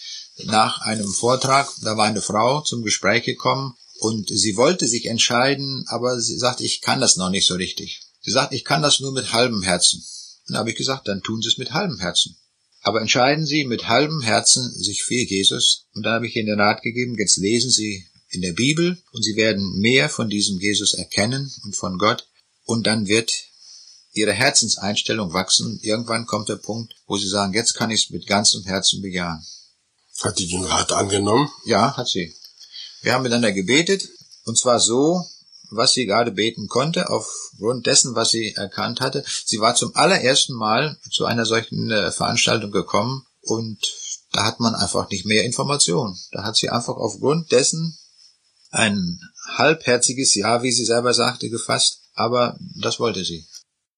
nach 0.44 0.80
einem 0.82 1.12
Vortrag, 1.12 1.68
da 1.82 1.96
war 1.96 2.06
eine 2.06 2.22
Frau 2.22 2.60
zum 2.62 2.82
Gespräch 2.82 3.24
gekommen 3.24 3.74
und 3.98 4.28
sie 4.28 4.56
wollte 4.56 4.86
sich 4.86 5.06
entscheiden, 5.06 5.84
aber 5.88 6.20
sie 6.20 6.38
sagte, 6.38 6.64
ich 6.64 6.80
kann 6.80 7.00
das 7.00 7.16
noch 7.16 7.30
nicht 7.30 7.46
so 7.46 7.54
richtig. 7.54 8.00
Sie 8.20 8.30
sagt, 8.30 8.52
ich 8.52 8.64
kann 8.64 8.82
das 8.82 9.00
nur 9.00 9.12
mit 9.12 9.32
halbem 9.32 9.62
Herzen. 9.62 10.02
Dann 10.46 10.58
habe 10.58 10.70
ich 10.70 10.76
gesagt, 10.76 11.08
dann 11.08 11.22
tun 11.22 11.42
Sie 11.42 11.48
es 11.48 11.58
mit 11.58 11.72
halbem 11.72 11.98
Herzen. 11.98 12.36
Aber 12.82 13.00
entscheiden 13.00 13.44
Sie 13.44 13.64
mit 13.64 13.88
halbem 13.88 14.22
Herzen 14.22 14.70
sich 14.72 15.02
für 15.02 15.14
Jesus. 15.14 15.86
Und 15.94 16.04
dann 16.04 16.14
habe 16.14 16.26
ich 16.26 16.36
Ihnen 16.36 16.46
den 16.46 16.60
Rat 16.60 16.82
gegeben, 16.82 17.16
jetzt 17.18 17.36
lesen 17.36 17.70
Sie 17.70 18.06
in 18.30 18.40
der 18.40 18.52
Bibel 18.52 18.98
und 19.12 19.22
Sie 19.22 19.36
werden 19.36 19.78
mehr 19.80 20.08
von 20.08 20.30
diesem 20.30 20.58
Jesus 20.58 20.94
erkennen 20.94 21.52
und 21.64 21.76
von 21.76 21.98
Gott. 21.98 22.28
Und 22.64 22.86
dann 22.86 23.06
wird 23.06 23.32
Ihre 24.12 24.32
Herzenseinstellung 24.32 25.32
wachsen. 25.32 25.78
Irgendwann 25.82 26.26
kommt 26.26 26.48
der 26.48 26.56
Punkt, 26.56 26.94
wo 27.06 27.16
Sie 27.16 27.28
sagen, 27.28 27.52
jetzt 27.52 27.74
kann 27.74 27.90
ich 27.90 28.04
es 28.04 28.10
mit 28.10 28.26
ganzem 28.26 28.64
Herzen 28.64 29.02
bejahen. 29.02 29.44
Hat 30.22 30.36
sie 30.36 30.48
den 30.48 30.64
Rat 30.64 30.92
angenommen? 30.92 31.48
Ja, 31.64 31.96
hat 31.96 32.08
sie. 32.08 32.34
Wir 33.02 33.12
haben 33.12 33.22
miteinander 33.22 33.52
gebetet, 33.52 34.08
und 34.44 34.58
zwar 34.58 34.80
so, 34.80 35.24
was 35.70 35.92
sie 35.92 36.06
gerade 36.06 36.32
beten 36.32 36.66
konnte, 36.68 37.10
aufgrund 37.10 37.86
dessen, 37.86 38.14
was 38.14 38.30
sie 38.30 38.54
erkannt 38.54 39.00
hatte. 39.00 39.24
Sie 39.44 39.60
war 39.60 39.74
zum 39.74 39.94
allerersten 39.94 40.54
Mal 40.54 40.96
zu 41.10 41.26
einer 41.26 41.44
solchen 41.44 41.90
äh, 41.90 42.10
Veranstaltung 42.10 42.70
gekommen 42.70 43.26
und 43.42 43.78
da 44.32 44.44
hat 44.44 44.60
man 44.60 44.74
einfach 44.74 45.08
nicht 45.10 45.26
mehr 45.26 45.44
Informationen. 45.44 46.18
Da 46.32 46.44
hat 46.44 46.56
sie 46.56 46.68
einfach 46.68 46.96
aufgrund 46.96 47.52
dessen 47.52 47.96
ein 48.70 49.20
halbherziges 49.56 50.34
Ja, 50.34 50.62
wie 50.62 50.72
sie 50.72 50.84
selber 50.84 51.14
sagte, 51.14 51.48
gefasst, 51.48 52.00
aber 52.14 52.58
das 52.80 53.00
wollte 53.00 53.24
sie. 53.24 53.46